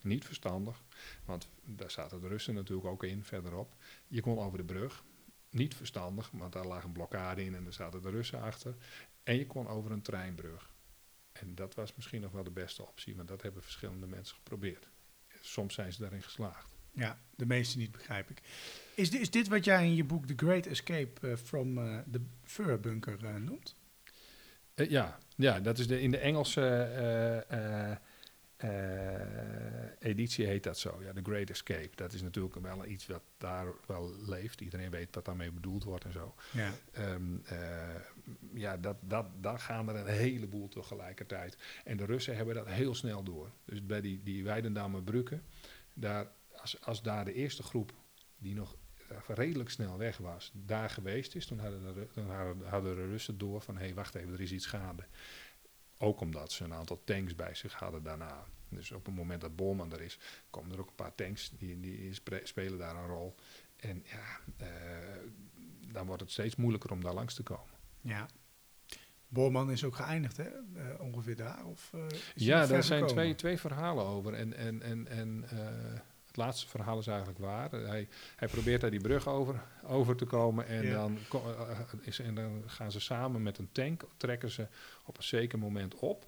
Niet 0.00 0.24
verstandig, 0.24 0.82
want 1.24 1.48
daar 1.64 1.90
zaten 1.90 2.20
de 2.20 2.28
Russen 2.28 2.54
natuurlijk 2.54 2.86
ook 2.86 3.04
in, 3.04 3.24
verderop. 3.24 3.74
Je 4.06 4.20
kon 4.20 4.38
over 4.38 4.58
de 4.58 4.64
brug. 4.64 5.04
Niet 5.50 5.74
verstandig, 5.74 6.30
want 6.32 6.52
daar 6.52 6.66
lag 6.66 6.84
een 6.84 6.92
blokkade 6.92 7.44
in 7.44 7.54
en 7.54 7.64
daar 7.64 7.72
zaten 7.72 8.02
de 8.02 8.10
Russen 8.10 8.42
achter. 8.42 8.76
En 9.22 9.36
je 9.36 9.46
kon 9.46 9.68
over 9.68 9.90
een 9.90 10.02
treinbrug. 10.02 10.74
En 11.32 11.54
dat 11.54 11.74
was 11.74 11.94
misschien 11.94 12.20
nog 12.20 12.32
wel 12.32 12.44
de 12.44 12.50
beste 12.50 12.86
optie, 12.86 13.16
want 13.16 13.28
dat 13.28 13.42
hebben 13.42 13.62
verschillende 13.62 14.06
mensen 14.06 14.36
geprobeerd. 14.36 14.88
Soms 15.40 15.74
zijn 15.74 15.92
ze 15.92 16.00
daarin 16.00 16.22
geslaagd. 16.22 16.75
Ja, 16.96 17.18
de 17.34 17.46
meeste 17.46 17.78
niet 17.78 17.92
begrijp 17.92 18.30
ik. 18.30 18.42
Is, 18.94 19.10
dit, 19.10 19.20
is 19.20 19.30
dit 19.30 19.48
wat 19.48 19.64
jij 19.64 19.84
in 19.84 19.94
je 19.94 20.04
boek 20.04 20.26
The 20.26 20.34
Great 20.36 20.66
Escape 20.66 21.28
uh, 21.28 21.36
from 21.36 21.78
uh, 21.78 21.98
the 22.12 22.20
Fur 22.44 22.80
Bunker 22.80 23.18
uh, 23.24 23.34
noemt? 23.34 23.74
ja, 24.74 25.18
ja, 25.36 25.60
dat 25.60 25.78
is 25.78 25.86
de, 25.86 26.00
in 26.00 26.10
de 26.10 26.18
Engelse 26.18 26.66
editie 29.98 30.46
heet 30.46 30.62
dat 30.62 30.78
zo. 30.78 31.02
Ja, 31.02 31.12
The 31.12 31.22
Great 31.22 31.50
Escape. 31.50 31.90
Dat 31.94 32.12
is 32.12 32.22
natuurlijk 32.22 32.54
wel 32.54 32.86
iets 32.86 33.06
wat 33.06 33.22
daar 33.38 33.66
wel 33.86 34.12
leeft. 34.26 34.60
Iedereen 34.60 34.90
weet 34.90 35.14
wat 35.14 35.24
daarmee 35.24 35.50
bedoeld 35.50 35.84
wordt 35.84 36.04
en 36.04 36.12
zo. 36.12 36.34
Ja, 36.52 36.72
um, 36.98 37.42
ja 38.54 38.76
dat, 38.76 38.96
dat, 39.00 39.26
daar 39.40 39.58
gaan 39.58 39.88
er 39.88 39.96
een 39.96 40.06
heleboel 40.06 40.68
tegelijkertijd. 40.68 41.56
En 41.84 41.96
de 41.96 42.04
Russen 42.04 42.36
hebben 42.36 42.54
dat 42.54 42.66
heel 42.66 42.94
snel 42.94 43.22
door. 43.22 43.50
Dus 43.64 43.86
bij 43.86 44.00
die, 44.00 44.20
die 44.22 44.44
Weidendamme 44.44 45.02
Brugge, 45.02 45.40
daar 45.94 46.26
als, 46.66 46.80
als 46.84 47.02
daar 47.02 47.24
de 47.24 47.32
eerste 47.32 47.62
groep 47.62 47.92
die 48.38 48.54
nog 48.54 48.76
eh, 49.08 49.16
redelijk 49.26 49.70
snel 49.70 49.98
weg 49.98 50.16
was, 50.16 50.52
daar 50.54 50.90
geweest 50.90 51.34
is, 51.34 51.46
toen 51.46 51.58
hadden 51.58 51.94
de, 51.94 52.08
dan 52.14 52.62
hadden 52.64 52.96
de 52.96 53.06
Russen 53.06 53.38
door 53.38 53.60
van 53.60 53.76
hé, 53.76 53.84
hey, 53.84 53.94
wacht 53.94 54.14
even, 54.14 54.32
er 54.32 54.40
is 54.40 54.52
iets 54.52 54.66
gaande. 54.66 55.04
Ook 55.98 56.20
omdat 56.20 56.52
ze 56.52 56.64
een 56.64 56.72
aantal 56.72 57.04
tanks 57.04 57.34
bij 57.34 57.54
zich 57.54 57.72
hadden 57.72 58.02
daarna. 58.02 58.44
Dus 58.68 58.92
op 58.92 59.06
het 59.06 59.14
moment 59.14 59.40
dat 59.40 59.56
Bormann 59.56 59.92
er 59.92 60.00
is, 60.00 60.18
komen 60.50 60.72
er 60.72 60.80
ook 60.80 60.88
een 60.88 60.94
paar 60.94 61.14
tanks 61.14 61.50
die, 61.50 61.80
die 61.80 62.12
spelen 62.42 62.78
daar 62.78 62.96
een 62.96 63.06
rol. 63.06 63.34
En 63.76 64.04
ja, 64.04 64.40
uh, 64.62 64.68
dan 65.92 66.06
wordt 66.06 66.22
het 66.22 66.30
steeds 66.30 66.56
moeilijker 66.56 66.90
om 66.90 67.02
daar 67.02 67.14
langs 67.14 67.34
te 67.34 67.42
komen. 67.42 67.74
Ja. 68.00 68.28
Bormann 69.28 69.70
is 69.70 69.84
ook 69.84 69.96
geëindigd, 69.96 70.36
hè? 70.36 70.48
Uh, 70.74 71.00
ongeveer 71.00 71.36
daar? 71.36 71.64
Of, 71.64 71.92
ja, 72.34 72.66
daar 72.66 72.82
zijn 72.82 73.06
twee, 73.06 73.34
twee 73.34 73.58
verhalen 73.58 74.04
over. 74.04 74.34
En, 74.34 74.54
en, 74.54 74.82
en, 74.82 75.08
en 75.08 75.44
het 76.36 76.44
laatste 76.44 76.68
verhaal 76.68 76.98
is 76.98 77.06
eigenlijk 77.06 77.38
waar. 77.38 77.70
Hij, 77.70 78.08
hij 78.36 78.48
probeert 78.48 78.80
daar 78.80 78.90
die 78.90 79.00
brug 79.00 79.28
over, 79.28 79.62
over 79.82 80.16
te 80.16 80.24
komen 80.24 80.66
en, 80.66 80.90
dan, 80.90 81.18
uh, 81.34 81.40
is, 82.00 82.18
en 82.18 82.34
dan 82.34 82.62
gaan 82.66 82.92
ze 82.92 83.00
samen 83.00 83.42
met 83.42 83.58
een 83.58 83.68
tank, 83.72 84.02
trekken 84.16 84.50
ze 84.50 84.66
op 85.04 85.16
een 85.16 85.22
zeker 85.22 85.58
moment 85.58 85.94
op. 85.94 86.26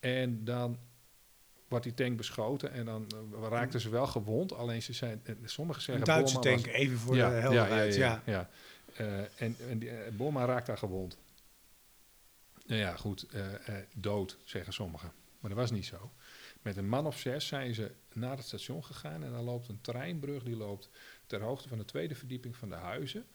En 0.00 0.44
dan 0.44 0.78
wordt 1.68 1.84
die 1.84 1.94
tank 1.94 2.16
beschoten 2.16 2.72
en 2.72 2.84
dan 2.84 3.06
uh, 3.14 3.48
raakten 3.48 3.80
ze 3.80 3.88
wel 3.88 4.06
gewond. 4.06 4.52
Alleen 4.52 4.82
ze 4.82 4.92
zijn, 4.92 5.22
sommigen 5.44 5.82
zeggen... 5.82 6.08
Een 6.08 6.14
Duitse 6.14 6.38
tank, 6.38 6.66
even 6.66 6.98
voor 6.98 7.16
ja, 7.16 7.28
de 7.28 7.34
helderheid. 7.34 7.94
Ja, 7.94 8.22
ja, 8.26 8.48
ja, 8.96 9.28
en, 9.36 9.56
en 9.68 9.78
die, 9.78 9.90
Boma 10.12 10.44
raakt 10.44 10.66
daar 10.66 10.78
gewond. 10.78 11.18
Nou 12.66 12.80
ja, 12.80 12.96
goed, 12.96 13.26
dood, 13.94 14.38
zeggen 14.44 14.72
sommigen. 14.72 15.12
Maar 15.40 15.50
dat 15.50 15.58
was 15.58 15.70
niet 15.70 15.86
zo. 15.86 16.10
Met 16.64 16.76
een 16.76 16.88
man 16.88 17.06
of 17.06 17.18
zes 17.18 17.46
zijn 17.46 17.74
ze 17.74 17.94
naar 18.12 18.36
het 18.36 18.46
station 18.46 18.84
gegaan 18.84 19.24
en 19.24 19.32
dan 19.32 19.44
loopt 19.44 19.68
een 19.68 19.80
treinbrug 19.80 20.42
die 20.42 20.56
loopt 20.56 20.90
ter 21.26 21.40
hoogte 21.40 21.68
van 21.68 21.78
de 21.78 21.84
tweede 21.84 22.14
verdieping 22.14 22.56
van 22.56 22.68
de 22.68 22.74
huizen. 22.74 23.26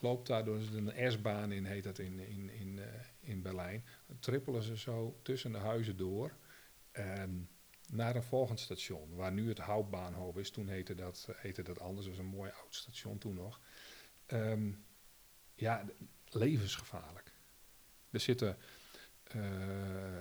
Loopt 0.00 0.26
daar 0.26 0.44
door 0.44 0.56
een 0.56 1.12
S-baan 1.12 1.52
in, 1.52 1.64
heet 1.64 1.84
dat 1.84 1.98
in, 1.98 2.18
in, 2.18 2.50
in, 2.50 2.76
uh, 2.76 2.84
in 3.20 3.42
Berlijn. 3.42 3.84
Trippelen 4.20 4.62
ze 4.62 4.76
zo 4.76 5.20
tussen 5.22 5.52
de 5.52 5.58
huizen 5.58 5.96
door 5.96 6.32
um, 6.92 7.48
naar 7.88 8.16
een 8.16 8.22
volgend 8.22 8.60
station, 8.60 9.14
waar 9.14 9.32
nu 9.32 9.48
het 9.48 9.58
Houtbaanhof 9.58 10.36
is. 10.36 10.50
Toen 10.50 10.68
heette 10.68 10.94
dat, 10.94 11.28
heette 11.36 11.62
dat 11.62 11.80
anders, 11.80 12.06
dat 12.06 12.16
was 12.16 12.24
een 12.24 12.30
mooi 12.30 12.50
oud 12.50 12.74
station 12.74 13.18
toen 13.18 13.34
nog. 13.34 13.60
Um, 14.26 14.84
ja, 15.54 15.84
levensgevaarlijk. 16.28 17.32
Er 18.10 18.20
zitten 18.20 18.56
uh, 19.36 19.42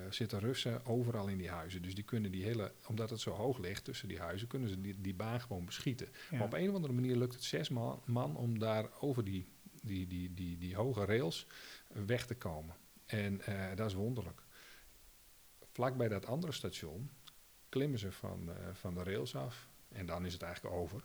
zitten 0.09 0.39
Russen 0.39 0.85
overal 0.85 1.27
in 1.27 1.37
die 1.37 1.49
huizen. 1.49 1.81
Dus 1.81 1.95
die 1.95 2.03
kunnen 2.03 2.31
die 2.31 2.43
hele, 2.43 2.71
omdat 2.87 3.09
het 3.09 3.19
zo 3.19 3.31
hoog 3.31 3.57
ligt 3.57 3.83
tussen 3.83 4.07
die 4.07 4.19
huizen, 4.19 4.47
kunnen 4.47 4.69
ze 4.69 4.81
die, 4.81 5.01
die 5.01 5.13
baan 5.13 5.41
gewoon 5.41 5.65
beschieten. 5.65 6.07
Maar 6.31 6.41
op 6.41 6.53
een 6.53 6.69
of 6.69 6.75
andere 6.75 6.93
manier 6.93 7.15
lukt 7.15 7.33
het 7.33 7.43
zes 7.43 7.69
man, 7.69 8.01
man 8.05 8.35
om 8.35 8.59
daar 8.59 8.89
over 8.99 9.23
die, 9.23 9.47
die, 9.83 10.07
die, 10.07 10.33
die, 10.33 10.57
die 10.57 10.75
hoge 10.75 11.05
rails 11.05 11.47
weg 11.87 12.25
te 12.25 12.35
komen. 12.35 12.75
En 13.05 13.41
uh, 13.49 13.75
dat 13.75 13.87
is 13.87 13.93
wonderlijk. 13.93 14.41
Vlak 15.71 15.97
bij 15.97 16.07
dat 16.07 16.25
andere 16.25 16.51
station 16.51 17.09
klimmen 17.69 17.99
ze 17.99 18.11
van, 18.11 18.49
uh, 18.49 18.53
van 18.73 18.93
de 18.93 19.03
rails 19.03 19.35
af. 19.35 19.67
En 19.97 20.05
dan 20.05 20.25
is 20.25 20.33
het 20.33 20.41
eigenlijk 20.41 20.75
over. 20.75 21.03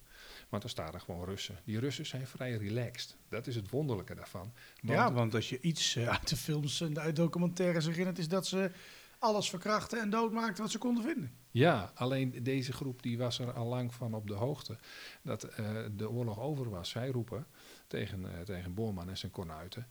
Maar 0.49 0.61
dan 0.61 0.69
staan 0.69 0.93
er 0.93 1.01
gewoon 1.01 1.25
Russen. 1.25 1.59
Die 1.65 1.79
Russen 1.79 2.07
zijn 2.07 2.27
vrij 2.27 2.57
relaxed. 2.57 3.17
Dat 3.29 3.47
is 3.47 3.55
het 3.55 3.71
wonderlijke 3.71 4.15
daarvan. 4.15 4.53
Want 4.83 4.99
ja, 4.99 5.13
want 5.13 5.35
als 5.35 5.49
je 5.49 5.61
iets 5.61 5.97
uh, 5.97 6.09
uit 6.09 6.29
de 6.29 6.37
films 6.37 6.81
en 6.81 7.01
uit 7.01 7.17
documentaires 7.17 7.87
herinnert... 7.87 8.19
is 8.19 8.29
dat 8.29 8.47
ze 8.47 8.71
alles 9.19 9.51
verkrachten 9.51 10.01
en 10.01 10.11
doodmaakten 10.11 10.63
wat 10.63 10.73
ze 10.73 10.79
konden 10.79 11.05
vinden. 11.05 11.33
Ja, 11.51 11.93
alleen 11.95 12.43
deze 12.43 12.73
groep 12.73 13.03
die 13.03 13.19
was 13.19 13.39
er 13.39 13.53
al 13.53 13.67
lang 13.67 13.95
van 13.95 14.15
op 14.15 14.27
de 14.27 14.35
hoogte... 14.35 14.77
dat 15.23 15.45
uh, 15.61 15.85
de 15.97 16.11
oorlog 16.11 16.41
over 16.41 16.71
was. 16.71 16.91
Zij 16.91 17.09
roepen 17.09 17.47
tegen, 17.87 18.21
uh, 18.21 18.41
tegen 18.41 18.77
en 19.09 19.17
zijn 19.17 19.33
kornuiten... 19.33 19.87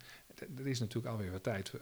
er 0.58 0.68
is 0.68 0.80
natuurlijk 0.80 1.14
alweer 1.14 1.32
wat 1.32 1.44
tijd 1.44 1.74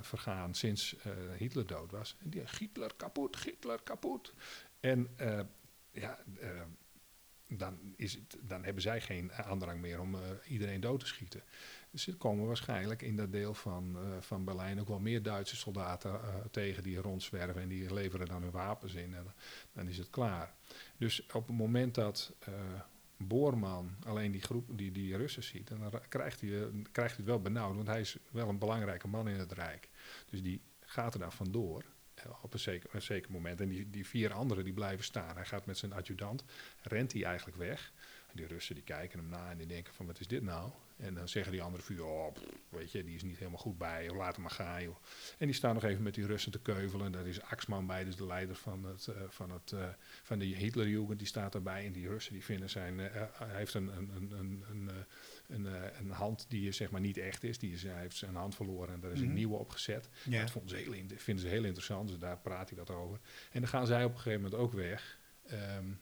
vergaan 0.00 0.54
sinds 0.54 0.96
Hitler 1.36 1.66
dood 1.66 1.90
was. 1.90 2.16
En 2.22 2.30
die, 2.30 2.42
Hitler 2.58 2.92
kapot, 2.96 3.38
Hitler 3.38 3.82
kapot. 3.82 4.34
En 4.80 5.08
ja, 5.92 6.18
uh, 6.40 6.62
dan, 7.46 7.78
is 7.96 8.14
het, 8.14 8.36
dan 8.42 8.64
hebben 8.64 8.82
zij 8.82 9.00
geen 9.00 9.32
aandrang 9.32 9.80
meer 9.80 10.00
om 10.00 10.14
uh, 10.14 10.20
iedereen 10.48 10.80
dood 10.80 11.00
te 11.00 11.06
schieten. 11.06 11.42
Dus 11.90 12.06
er 12.06 12.16
komen 12.16 12.46
waarschijnlijk 12.46 13.02
in 13.02 13.16
dat 13.16 13.32
deel 13.32 13.54
van, 13.54 13.96
uh, 13.96 14.16
van 14.20 14.44
Berlijn 14.44 14.80
ook 14.80 14.88
wel 14.88 15.00
meer 15.00 15.22
Duitse 15.22 15.56
soldaten 15.56 16.20
tegen 16.50 16.82
die 16.82 17.00
rondzwerven 17.00 17.62
en 17.62 17.68
die 17.68 17.94
leveren 17.94 18.26
dan 18.26 18.42
hun 18.42 18.50
wapens 18.50 18.94
in 18.94 19.14
en 19.14 19.26
dan 19.72 19.88
is 19.88 19.98
het 19.98 20.10
klaar. 20.10 20.54
Dus 20.96 21.26
op 21.26 21.46
het 21.46 21.56
moment 21.56 21.94
dat 21.94 22.32
Boorman 23.16 23.96
alleen 24.04 24.32
die 24.32 24.40
groep, 24.40 24.78
die, 24.78 24.92
die 24.92 25.16
Russen 25.16 25.42
ziet, 25.42 25.68
dan 25.68 26.00
krijgt 26.08 26.40
hij, 26.40 26.70
krijgt 26.92 27.16
hij 27.16 27.24
het 27.24 27.24
wel 27.24 27.40
benauwd, 27.40 27.74
want 27.74 27.86
hij 27.86 28.00
is 28.00 28.16
wel 28.30 28.48
een 28.48 28.58
belangrijke 28.58 29.08
man 29.08 29.28
in 29.28 29.38
het 29.38 29.52
Rijk. 29.52 29.88
Dus 30.26 30.42
die 30.42 30.62
gaat 30.80 31.14
er 31.14 31.20
daar 31.20 31.32
vandoor 31.32 31.84
op 32.42 32.52
een 32.52 32.58
zeker, 32.58 33.02
zeker 33.02 33.30
moment. 33.30 33.60
En 33.60 33.68
die, 33.68 33.90
die 33.90 34.06
vier 34.06 34.32
anderen 34.32 34.64
die 34.64 34.72
blijven 34.72 35.04
staan. 35.04 35.36
Hij 35.36 35.44
gaat 35.44 35.66
met 35.66 35.78
zijn 35.78 35.92
adjudant, 35.92 36.44
rent 36.82 37.12
hij 37.12 37.24
eigenlijk 37.24 37.56
weg. 37.56 37.92
Die 38.32 38.46
Russen 38.46 38.74
die 38.74 38.84
kijken 38.84 39.18
hem 39.18 39.28
na 39.28 39.50
en 39.50 39.58
die 39.58 39.66
denken 39.66 39.94
van 39.94 40.06
wat 40.06 40.20
is 40.20 40.26
dit 40.26 40.42
nou? 40.42 40.70
En 40.96 41.14
dan 41.14 41.28
zeggen 41.28 41.52
die 41.52 41.62
andere 41.62 41.82
vuur, 41.82 42.04
oh, 42.04 42.36
weet 42.68 42.92
je, 42.92 43.04
die 43.04 43.14
is 43.14 43.22
niet 43.22 43.38
helemaal 43.38 43.58
goed 43.58 43.78
bij, 43.78 44.10
laat 44.10 44.32
hem 44.32 44.42
maar 44.42 44.50
gaan. 44.50 44.96
En 45.38 45.46
die 45.46 45.52
staan 45.52 45.74
nog 45.74 45.84
even 45.84 46.02
met 46.02 46.14
die 46.14 46.26
Russen 46.26 46.52
te 46.52 46.60
keuvelen. 46.60 47.06
En 47.06 47.12
daar 47.12 47.26
is 47.26 47.42
Axman 47.42 47.86
bij, 47.86 48.04
dus 48.04 48.16
de 48.16 48.26
leider 48.26 48.56
van, 48.56 48.84
het, 48.84 49.06
uh, 49.10 49.16
van, 49.28 49.50
het, 49.50 49.72
uh, 49.72 49.88
van 50.22 50.38
de 50.38 50.44
Hitlerjugend, 50.44 51.18
die 51.18 51.28
staat 51.28 51.54
erbij. 51.54 51.86
En 51.86 51.92
die 51.92 52.08
Russen 52.08 52.32
die 52.32 52.44
vinden 52.44 52.70
zijn, 52.70 52.98
uh, 52.98 53.06
hij 53.32 53.56
heeft 53.56 53.74
een, 53.74 53.96
een, 53.96 54.32
een, 54.32 54.64
een, 54.70 54.90
een, 55.50 55.64
een, 55.64 55.98
een, 55.98 56.10
hand 56.10 56.46
die 56.48 56.72
zeg 56.72 56.90
maar 56.90 57.00
niet 57.00 57.16
echt 57.16 57.44
is. 57.44 57.58
Die 57.58 57.72
is 57.72 57.82
hij 57.82 58.00
heeft 58.00 58.16
zijn 58.16 58.34
hand 58.34 58.54
verloren 58.54 58.94
en 58.94 59.00
daar 59.00 59.10
is 59.10 59.16
een 59.16 59.22
mm 59.22 59.30
-hmm. 59.30 59.38
nieuwe 59.38 59.56
opgezet. 59.56 60.08
Ja. 60.24 60.40
Dat 60.40 60.50
vonden 60.50 60.70
ze 60.70 60.76
heel, 60.76 61.04
vinden 61.16 61.44
ze 61.44 61.50
heel 61.50 61.64
interessant, 61.64 62.08
dus 62.08 62.18
daar 62.18 62.38
praat 62.38 62.68
hij 62.68 62.78
dat 62.78 62.90
over. 62.90 63.20
En 63.52 63.60
dan 63.60 63.68
gaan 63.68 63.86
zij 63.86 64.04
op 64.04 64.10
een 64.10 64.16
gegeven 64.16 64.42
moment 64.42 64.60
ook 64.60 64.72
weg. 64.72 65.18
Um, 65.52 66.00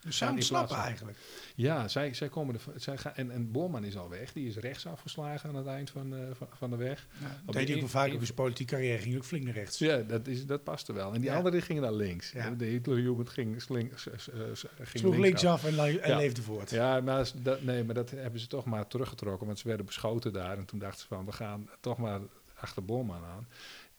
Dus 0.00 0.16
zij 0.16 0.28
ontsnappen 0.28 0.76
eigenlijk. 0.76 1.18
Ja, 1.54 1.88
zij, 1.88 2.14
zij 2.14 2.28
komen 2.28 2.54
er, 2.54 2.80
zij 2.80 2.98
gaan, 2.98 3.14
en, 3.14 3.30
en 3.30 3.50
Borman 3.50 3.84
is 3.84 3.96
al 3.96 4.08
weg. 4.08 4.32
Die 4.32 4.48
is 4.48 4.56
rechts 4.56 4.86
afgeslagen 4.86 5.48
aan 5.48 5.54
het 5.54 5.66
eind 5.66 5.90
van, 5.90 6.14
uh, 6.14 6.20
van, 6.32 6.48
van, 6.50 6.70
de 6.70 6.76
weg. 6.76 7.06
Ja, 7.20 7.40
dat 7.44 7.54
deed 7.54 7.68
hij 7.68 7.82
ook 7.82 7.88
vaak 7.88 8.12
op 8.12 8.22
zijn 8.22 8.34
politieke 8.34 8.74
carrière. 8.74 9.02
Ging 9.02 9.16
ook 9.16 9.24
flink 9.24 9.44
naar 9.44 9.54
rechts. 9.54 9.78
Ja, 9.78 9.96
dat, 9.96 10.26
is, 10.26 10.46
dat 10.46 10.64
paste 10.64 10.92
wel. 10.92 11.14
En 11.14 11.20
die 11.20 11.30
ja. 11.30 11.36
andere 11.36 11.60
gingen 11.60 11.82
naar 11.82 11.92
links. 11.92 12.30
Ja. 12.30 12.50
De 12.50 12.64
Hitlerjugend 12.64 13.28
ging, 13.28 13.62
sling, 13.62 13.92
ging 13.94 14.58
Sloeg 14.92 15.16
links 15.16 15.44
af, 15.44 15.64
en, 15.64 16.02
en 16.02 16.16
leefde 16.16 16.42
voort. 16.42 16.70
Ja, 16.70 17.00
maar 17.00 17.30
dat, 17.42 17.62
nee, 17.62 17.84
maar 17.84 17.94
dat 17.94 18.10
hebben 18.10 18.40
ze 18.40 18.46
toch 18.46 18.64
maar 18.64 18.86
teruggetrokken. 18.86 19.46
Want 19.46 19.58
ze 19.58 19.68
werden 19.68 19.86
beschoten 19.86 20.32
daar. 20.32 20.58
En 20.58 20.64
toen 20.64 20.78
dachten 20.78 21.00
ze 21.00 21.06
van, 21.06 21.24
we 21.24 21.32
gaan 21.32 21.68
toch 21.80 21.98
maar 21.98 22.20
achter 22.54 22.84
Borman 22.84 23.24
aan. 23.24 23.48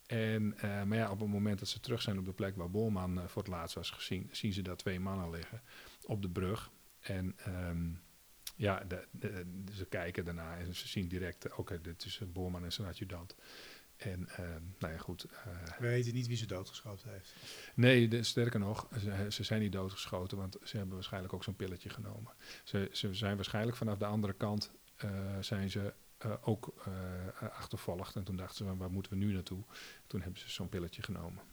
En, 0.05 0.55
uh, 0.65 0.83
maar 0.83 0.97
ja, 0.97 1.11
op 1.11 1.19
het 1.19 1.29
moment 1.29 1.59
dat 1.59 1.67
ze 1.67 1.79
terug 1.79 2.01
zijn 2.01 2.19
op 2.19 2.25
de 2.25 2.33
plek 2.33 2.55
waar 2.55 2.69
Bolman 2.69 3.17
uh, 3.17 3.23
voor 3.27 3.41
het 3.41 3.51
laatst 3.51 3.75
was 3.75 3.89
gezien, 3.89 4.29
zien 4.31 4.53
ze 4.53 4.61
daar 4.61 4.75
twee 4.75 4.99
mannen 4.99 5.29
liggen 5.29 5.61
op 6.05 6.21
de 6.21 6.29
brug. 6.29 6.71
En 6.99 7.35
um, 7.47 8.01
ja, 8.55 8.83
de, 8.83 9.07
de, 9.11 9.45
ze 9.73 9.85
kijken 9.85 10.25
daarna 10.25 10.57
en 10.57 10.75
ze 10.75 10.87
zien 10.87 11.07
direct, 11.07 11.45
oké, 11.45 11.59
okay, 11.59 11.81
dit 11.81 12.05
is 12.05 12.21
Bolman 12.33 12.63
en 12.63 12.71
zijn 12.71 12.87
adjudant. 12.87 13.35
En 13.97 14.19
uh, 14.19 14.37
nou 14.79 14.93
ja, 14.93 14.97
goed. 14.97 15.25
We 15.79 15.87
weten 15.87 16.13
niet 16.13 16.27
wie 16.27 16.37
ze 16.37 16.45
doodgeschoten 16.45 17.11
heeft. 17.11 17.35
Nee, 17.75 18.07
de, 18.07 18.23
sterker 18.23 18.59
nog, 18.59 18.87
ze, 18.99 19.25
ze, 19.29 19.43
zijn 19.43 19.61
niet 19.61 19.71
doodgeschoten, 19.71 20.37
want 20.37 20.57
ze 20.63 20.77
hebben 20.77 20.95
waarschijnlijk 20.95 21.33
ook 21.33 21.43
zo'n 21.43 21.55
pilletje 21.55 21.89
genomen. 21.89 22.33
Ze, 22.63 22.89
ze 22.91 23.13
zijn 23.13 23.35
waarschijnlijk 23.35 23.77
vanaf 23.77 23.97
de 23.97 24.05
andere 24.05 24.33
kant 24.33 24.71
zijn 25.39 25.69
ze 25.69 25.93
ook 26.41 26.73
achtervolgd. 27.39 28.15
En 28.15 28.23
toen 28.23 28.35
dachten 28.35 28.65
ze, 28.65 28.75
waar 28.77 28.91
moeten 28.91 29.11
we 29.11 29.17
nu 29.17 29.33
naartoe? 29.33 29.63
Toen 30.07 30.21
hebben 30.21 30.39
ze 30.39 30.49
zo'n 30.49 30.69
pilletje 30.69 31.03
genomen. 31.03 31.43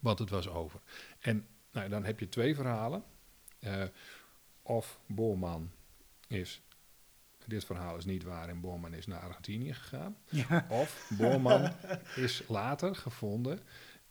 Want 0.00 0.18
het 0.18 0.30
was 0.30 0.48
over. 0.48 0.80
En 1.18 1.46
nou, 1.72 1.88
dan 1.88 2.04
heb 2.04 2.20
je 2.20 2.28
twee 2.28 2.54
verhalen. 2.54 3.04
Uh, 3.60 3.84
of 4.62 5.00
Borman 5.06 5.70
is, 6.26 6.62
dit 7.46 7.64
verhaal 7.64 7.96
is 7.96 8.04
niet 8.04 8.22
waar 8.22 8.48
en 8.48 8.60
Borman 8.60 8.94
is 8.94 9.06
naar 9.06 9.20
Argentinië 9.20 9.74
gegaan. 9.74 10.16
Ja. 10.28 10.66
Of 10.68 11.10
Borman 11.16 11.72
is 12.16 12.42
later 12.48 12.96
gevonden 12.96 13.60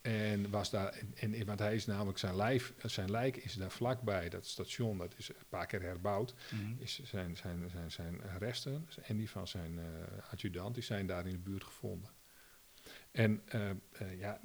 en 0.01 0.49
was 0.49 0.69
daar, 0.69 1.01
en, 1.15 1.45
want 1.45 1.59
hij 1.59 1.75
is 1.75 1.85
namelijk 1.85 2.17
zijn, 2.17 2.35
lijf, 2.35 2.73
zijn 2.83 3.11
lijk 3.11 3.37
is 3.37 3.53
daar 3.53 3.71
vlakbij, 3.71 4.29
dat 4.29 4.45
station, 4.47 4.97
dat 4.97 5.13
is 5.17 5.29
een 5.29 5.35
paar 5.49 5.65
keer 5.65 5.81
herbouwd. 5.81 6.33
Mm 6.51 6.77
is 6.79 7.03
zijn, 7.03 7.37
zijn, 7.37 7.69
zijn, 7.69 7.91
zijn 7.91 8.21
resten 8.37 8.87
en 9.01 9.17
die 9.17 9.29
van 9.29 9.47
zijn 9.47 9.73
uh, 9.73 9.83
adjudant, 10.31 10.73
die 10.73 10.83
zijn 10.83 11.07
daar 11.07 11.25
in 11.25 11.31
de 11.31 11.39
buurt 11.39 11.63
gevonden. 11.63 12.09
En 13.11 13.41
uh, 13.55 13.69
uh, 14.01 14.19
ja, 14.19 14.39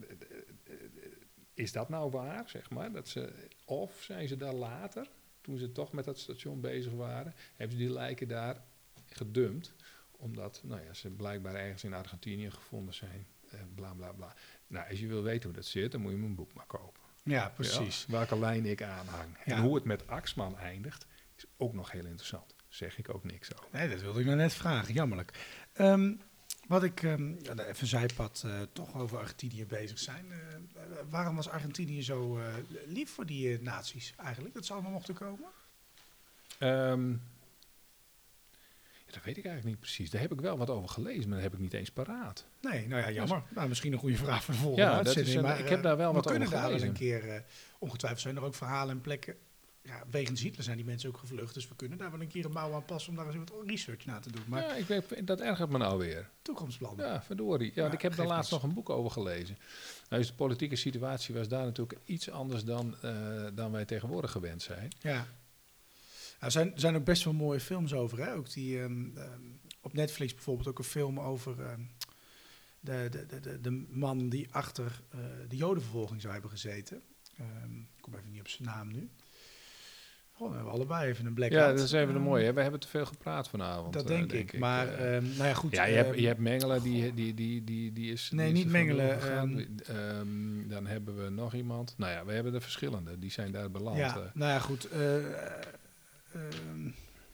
is 1.55 1.73
dat 1.73 1.89
nou 1.89 2.11
waar, 2.11 2.49
zeg 2.49 2.71
maar? 2.71 2.93
Dat 2.93 3.09
ze, 3.09 3.33
of 3.65 4.03
zijn 4.03 4.29
ze 4.29 4.37
daar 4.37 4.55
later, 4.55 5.09
toen 5.41 5.59
ze 5.59 5.73
toch 5.73 5.93
met 5.93 6.05
dat 6.05 6.19
station 6.19 6.61
bezig 6.61 6.93
waren, 6.93 7.35
hebben 7.57 7.77
ze 7.77 7.85
die 7.85 7.93
lijken 7.93 8.29
daar 8.29 8.63
gedumpt, 9.07 9.75
omdat 10.11 10.61
nou 10.65 10.83
ja, 10.85 10.93
ze 10.93 11.11
blijkbaar 11.11 11.55
ergens 11.55 11.85
in 11.85 11.95
Argentinië 11.95 12.51
gevonden 12.51 12.95
zijn. 12.95 13.27
Bla 13.75 13.93
bla 13.93 14.13
bla. 14.13 14.35
Nou, 14.67 14.89
als 14.89 15.01
je 15.01 15.07
wil 15.07 15.23
weten 15.23 15.45
hoe 15.45 15.53
dat 15.53 15.65
zit, 15.65 15.93
dan 15.93 16.01
moet 16.01 16.13
je 16.13 16.19
mijn 16.19 16.35
boek 16.35 16.55
maar 16.55 16.67
kopen. 16.67 17.03
Ja, 17.23 17.49
precies. 17.49 18.07
welke 18.07 18.39
lijn 18.39 18.67
ik 18.67 18.83
aanhang. 18.83 19.37
En 19.45 19.61
hoe 19.61 19.75
het 19.75 19.85
met 19.85 20.07
Axman 20.07 20.59
eindigt, 20.59 21.07
is 21.37 21.45
ook 21.57 21.73
nog 21.73 21.91
heel 21.91 22.05
interessant. 22.05 22.55
Zeg 22.69 22.99
ik 22.99 23.15
ook 23.15 23.25
niks 23.25 23.55
over. 23.57 23.69
Nee, 23.73 23.89
dat 23.89 24.01
wilde 24.01 24.21
ik 24.21 24.27
nou 24.27 24.37
net 24.37 24.53
vragen. 24.53 24.95
Jammerlijk. 24.95 25.31
Um, 25.79 26.21
wat 26.69 26.83
ik, 26.83 27.03
um, 27.03 27.39
even 27.57 27.87
zijpad, 27.87 28.43
uh, 28.47 28.61
toch 28.73 28.97
over 28.97 29.19
Argentinië 29.19 29.67
bezig 29.67 29.99
zijn. 29.99 30.27
Uh, 30.27 30.37
waarom 31.11 31.37
was 31.37 31.49
Argentinië 31.49 32.03
zo 32.03 32.39
uh, 32.39 32.45
lief 32.87 33.11
voor 33.11 33.27
die 33.27 33.63
naties 33.63 34.15
eigenlijk? 34.17 34.55
Dat 34.55 34.67
ze 34.67 34.73
allemaal 34.73 34.91
mochten 34.91 35.15
komen? 35.15 35.49
Um, 36.61 37.23
dat 39.15 39.25
weet 39.25 39.37
ik 39.37 39.45
eigenlijk 39.45 39.65
niet 39.65 39.81
precies. 39.81 40.11
Daar 40.11 40.21
heb 40.21 40.33
ik 40.33 40.41
wel 40.41 40.59
wat 40.59 40.71
over 40.71 40.89
gelezen, 40.89 41.29
maar 41.29 41.41
dat 41.41 41.43
heb 41.43 41.53
ik 41.53 41.59
niet 41.59 41.73
eens 41.73 41.91
paraat. 41.91 42.47
Nee, 42.61 42.89
nou 42.89 43.03
ja, 43.03 43.11
jammer. 43.11 43.43
Nou, 43.55 43.69
misschien 43.69 43.93
een 43.93 43.99
goede 43.99 44.17
vraag 44.17 44.45
voor 44.45 44.55
de 44.55 44.61
volgende 44.61 44.91
ja, 44.91 44.97
uitzending. 44.97 45.43
maar, 45.43 45.59
ik 45.59 45.69
heb 45.69 45.83
daar 45.83 45.97
wel 45.97 46.13
wat 46.13 46.27
over 46.27 46.41
gelezen. 46.41 46.59
We 46.59 46.67
kunnen 46.67 46.79
daar 46.79 46.89
eens 46.89 47.23
een 47.23 47.33
keer, 47.33 47.45
ongetwijfeld 47.79 48.23
zijn 48.23 48.37
er 48.37 48.43
ook 48.43 48.55
verhalen 48.55 48.95
en 48.95 49.01
plekken. 49.01 49.37
Ja, 49.87 50.03
wegens 50.11 50.41
Hitler 50.41 50.65
zijn 50.65 50.77
die 50.77 50.87
mensen 50.87 51.09
ook 51.09 51.17
gevlucht, 51.17 51.55
dus 51.55 51.69
we 51.69 51.75
kunnen 51.77 51.99
daar 51.99 52.11
wel 52.11 52.21
een 52.21 52.29
keer 52.29 52.45
een 52.45 52.53
mouw 52.53 52.75
aan 52.75 52.85
passen 52.85 53.11
om 53.11 53.17
daar 53.17 53.27
eens 53.27 53.37
wat 53.37 53.53
research 53.67 54.05
naar 54.05 54.21
te 54.21 54.31
doen. 54.31 54.43
Maar 54.47 54.63
ja, 54.63 54.75
ik 54.75 54.87
weet, 54.87 55.27
dat 55.27 55.41
ergert 55.41 55.71
me 55.71 55.79
nou 55.79 55.99
weer. 55.99 56.31
Toekomstplannen. 56.43 57.07
Ja, 57.07 57.23
verdorie. 57.23 57.73
Ja, 57.75 57.93
ik 57.93 58.03
heb 58.03 58.17
daar 58.17 58.27
laatst 58.27 58.51
nog 58.51 58.63
een 58.63 58.75
boek 58.75 58.91
over 58.91 59.11
gelezen. 59.11 59.59
Nou, 60.09 60.23
dus 60.23 60.31
de 60.31 60.37
politieke 60.37 60.77
situatie 60.77 61.35
was 61.35 61.49
daar 61.49 61.65
natuurlijk 61.65 62.01
iets 62.05 62.31
anders 62.31 62.65
dan, 62.65 62.95
uh, 63.05 63.47
dan 63.55 63.73
wij 63.73 63.85
tegenwoordig 63.85 64.31
gewend 64.31 64.63
zijn. 64.63 64.93
Ja. 65.01 65.27
Er 66.39 66.51
zijn, 66.51 66.73
zijn 66.75 66.97
ook 66.97 67.05
best 67.05 67.25
wel 67.25 67.33
mooie 67.33 67.61
films 67.61 67.95
over. 67.95 68.19
Hè? 68.19 68.35
Ook 68.35 68.53
die, 68.53 68.79
um, 68.79 69.15
um, 69.17 69.61
op 69.81 69.93
Netflix 69.93 70.35
bijvoorbeeld 70.35 70.69
ook 70.69 70.79
een 70.79 70.85
film 70.85 71.21
over 71.21 71.71
um, 71.71 71.91
de, 72.81 73.09
de, 73.11 73.41
de, 73.41 73.61
de, 73.61 73.87
man 73.89 74.29
die 74.29 74.49
achter 74.51 75.03
uh, 75.15 75.21
de 75.49 75.57
jodenvervolging 75.57 76.21
zou 76.21 76.33
hebben 76.33 76.51
gezeten. 76.51 77.03
ik 77.97 78.01
kom 78.01 78.15
even 78.15 78.31
niet 78.31 78.41
op 78.41 78.49
zijn 78.49 78.69
naam 78.69 78.93
nu. 78.93 79.11
Oh, 80.39 80.49
we 80.49 80.55
hebben 80.55 80.73
allebei 80.73 81.09
even 81.09 81.27
een 81.27 81.35
blackout. 81.35 81.63
Ja, 81.63 81.73
dat 81.73 81.85
is 81.85 81.93
even 81.93 82.15
een 82.15 82.23
mooie. 82.23 82.53
We 82.53 82.61
hebben 82.61 82.81
te 82.81 82.89
veel 82.89 83.07
gepraat 83.07 83.49
vanavond. 83.49 83.93
Dat 83.93 84.07
denk, 84.07 84.25
uh, 84.25 84.29
denk 84.29 84.43
ik. 84.43 84.53
ik. 84.53 84.61
Maar 84.61 84.87
uh, 84.87 84.99
nou 84.99 85.45
ja, 85.45 85.55
goed. 85.55 85.73
Ja, 85.73 85.85
je, 85.85 85.97
hebt, 85.97 86.19
je 86.19 86.27
hebt 86.27 86.41
Mengelen, 86.41 86.83
die, 86.83 87.15
die, 87.15 87.35
die, 87.35 87.65
die, 87.65 87.93
die 87.93 88.13
is... 88.13 88.31
Nee, 88.33 88.53
die 88.53 88.65
niet 88.65 88.73
Mengelen. 88.73 89.39
Um, 90.19 90.69
dan 90.69 90.87
hebben 90.87 91.25
we 91.25 91.31
nog 91.31 91.55
iemand. 91.55 91.95
Nou 91.97 92.13
ja, 92.13 92.25
we 92.25 92.33
hebben 92.33 92.55
er 92.55 92.63
verschillende. 92.63 93.19
Die 93.19 93.31
zijn 93.31 93.53
daar 93.53 93.71
beland. 93.71 93.97
Ja, 93.97 94.31
nou 94.35 94.53
ja, 94.53 94.59
goed. 94.59 94.89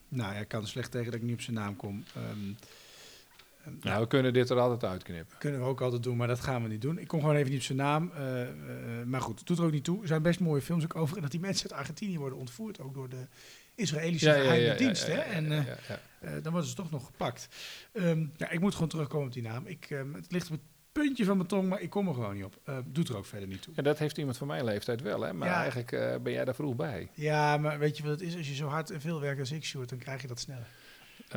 Nou 0.09 0.35
ja, 0.35 0.41
ik 0.41 0.49
kan 0.49 0.63
er 0.63 0.69
slecht 0.69 0.91
tegen 0.91 1.11
dat 1.11 1.21
ik 1.21 1.27
niet 1.27 1.35
op 1.35 1.41
zijn 1.41 1.57
naam 1.57 1.77
kom. 1.77 2.05
Um, 2.17 2.57
um, 3.67 3.79
nou, 3.81 4.01
we 4.01 4.07
kunnen 4.07 4.33
dit 4.33 4.51
er 4.51 4.59
altijd 4.59 4.93
uitknippen. 4.93 5.39
Kunnen 5.39 5.61
we 5.61 5.67
ook 5.67 5.81
altijd 5.81 6.03
doen, 6.03 6.17
maar 6.17 6.29
dat 6.29 6.41
gaan 6.41 6.63
we 6.63 6.69
niet 6.69 6.81
doen. 6.81 6.99
Ik 6.99 7.09
kom 7.09 7.21
gewoon 7.21 7.35
even 7.37 7.51
niet 7.51 7.59
op 7.59 7.65
zijn 7.65 7.79
naam. 7.79 8.13
Uh, 8.15 8.41
uh, 8.41 8.49
maar 9.07 9.21
goed, 9.21 9.39
het 9.39 9.49
doet 9.49 9.59
er 9.59 9.65
ook 9.65 9.73
niet 9.73 9.85
toe. 9.85 10.01
Er 10.01 10.07
zijn 10.07 10.23
best 10.23 10.41
mooie 10.41 10.63
films 10.63 10.85
ook 10.85 10.97
over. 10.97 11.17
En 11.17 11.23
dat 11.23 11.31
die 11.31 11.41
mensen 11.41 11.71
uit 11.71 11.79
Argentinië 11.79 12.19
worden 12.19 12.39
ontvoerd, 12.39 12.81
ook 12.81 12.95
door 12.95 13.09
de 13.09 13.27
Israëlische 13.75 14.29
ja, 14.29 14.35
geheime 14.35 14.65
ja, 14.65 14.73
ja, 14.73 14.79
dienst. 14.79 15.07
hè? 15.07 15.19
En 15.19 15.53
uh, 15.53 15.63
dan 16.43 16.53
worden 16.53 16.71
ze 16.71 16.75
toch 16.75 16.91
nog 16.91 17.07
gepakt. 17.07 17.49
ja, 18.37 18.51
ik 18.51 18.61
moet 18.61 18.75
gewoon 18.75 18.89
terugkomen 18.89 19.27
op 19.27 19.33
die 19.33 19.43
naam. 19.43 19.67
Ik, 19.67 19.87
het 19.89 20.33
ligt 20.33 20.47
op 20.47 20.53
het 20.53 20.63
puntje 20.93 21.25
van 21.25 21.37
mijn 21.37 21.49
tong, 21.49 21.69
maar 21.69 21.81
ik 21.81 21.91
kom 21.91 22.09
er 22.09 22.15
gewoon 22.15 22.35
niet 22.35 22.45
op. 22.45 22.61
Uh, 22.69 22.79
doet 22.85 23.09
er 23.09 23.17
ook 23.17 23.27
verder 23.27 23.49
niet 23.49 23.63
toe. 23.63 23.75
En 23.77 23.85
dat 23.85 23.99
heeft 23.99 24.19
iemand 24.19 24.37
van 24.37 24.47
mijn 24.47 24.65
leeftijd 24.65 25.03
wel, 25.03 25.21
hè? 25.21 25.33
Maar 25.33 25.49
eigenlijk 25.49 25.93
uh, 25.93 26.15
ben 26.23 26.33
jij 26.33 26.45
daar 26.45 26.55
vroeg 26.55 26.77
bij. 26.77 27.09
Ja, 27.15 27.57
maar 27.57 27.79
weet 27.79 27.97
je 27.97 28.03
wat 28.03 28.13
het 28.13 28.21
is? 28.21 28.37
Als 28.37 28.49
je 28.49 28.55
zo 28.55 28.67
hard 28.67 28.91
en 28.91 29.01
veel 29.01 29.21
werkt 29.21 29.41
als 29.41 29.53
ik, 29.53 29.65
Sjoerd, 29.65 29.89
dan 29.89 29.99
krijg 29.99 30.21
je 30.21 30.27
dat 30.27 30.41
sneller. 30.41 30.69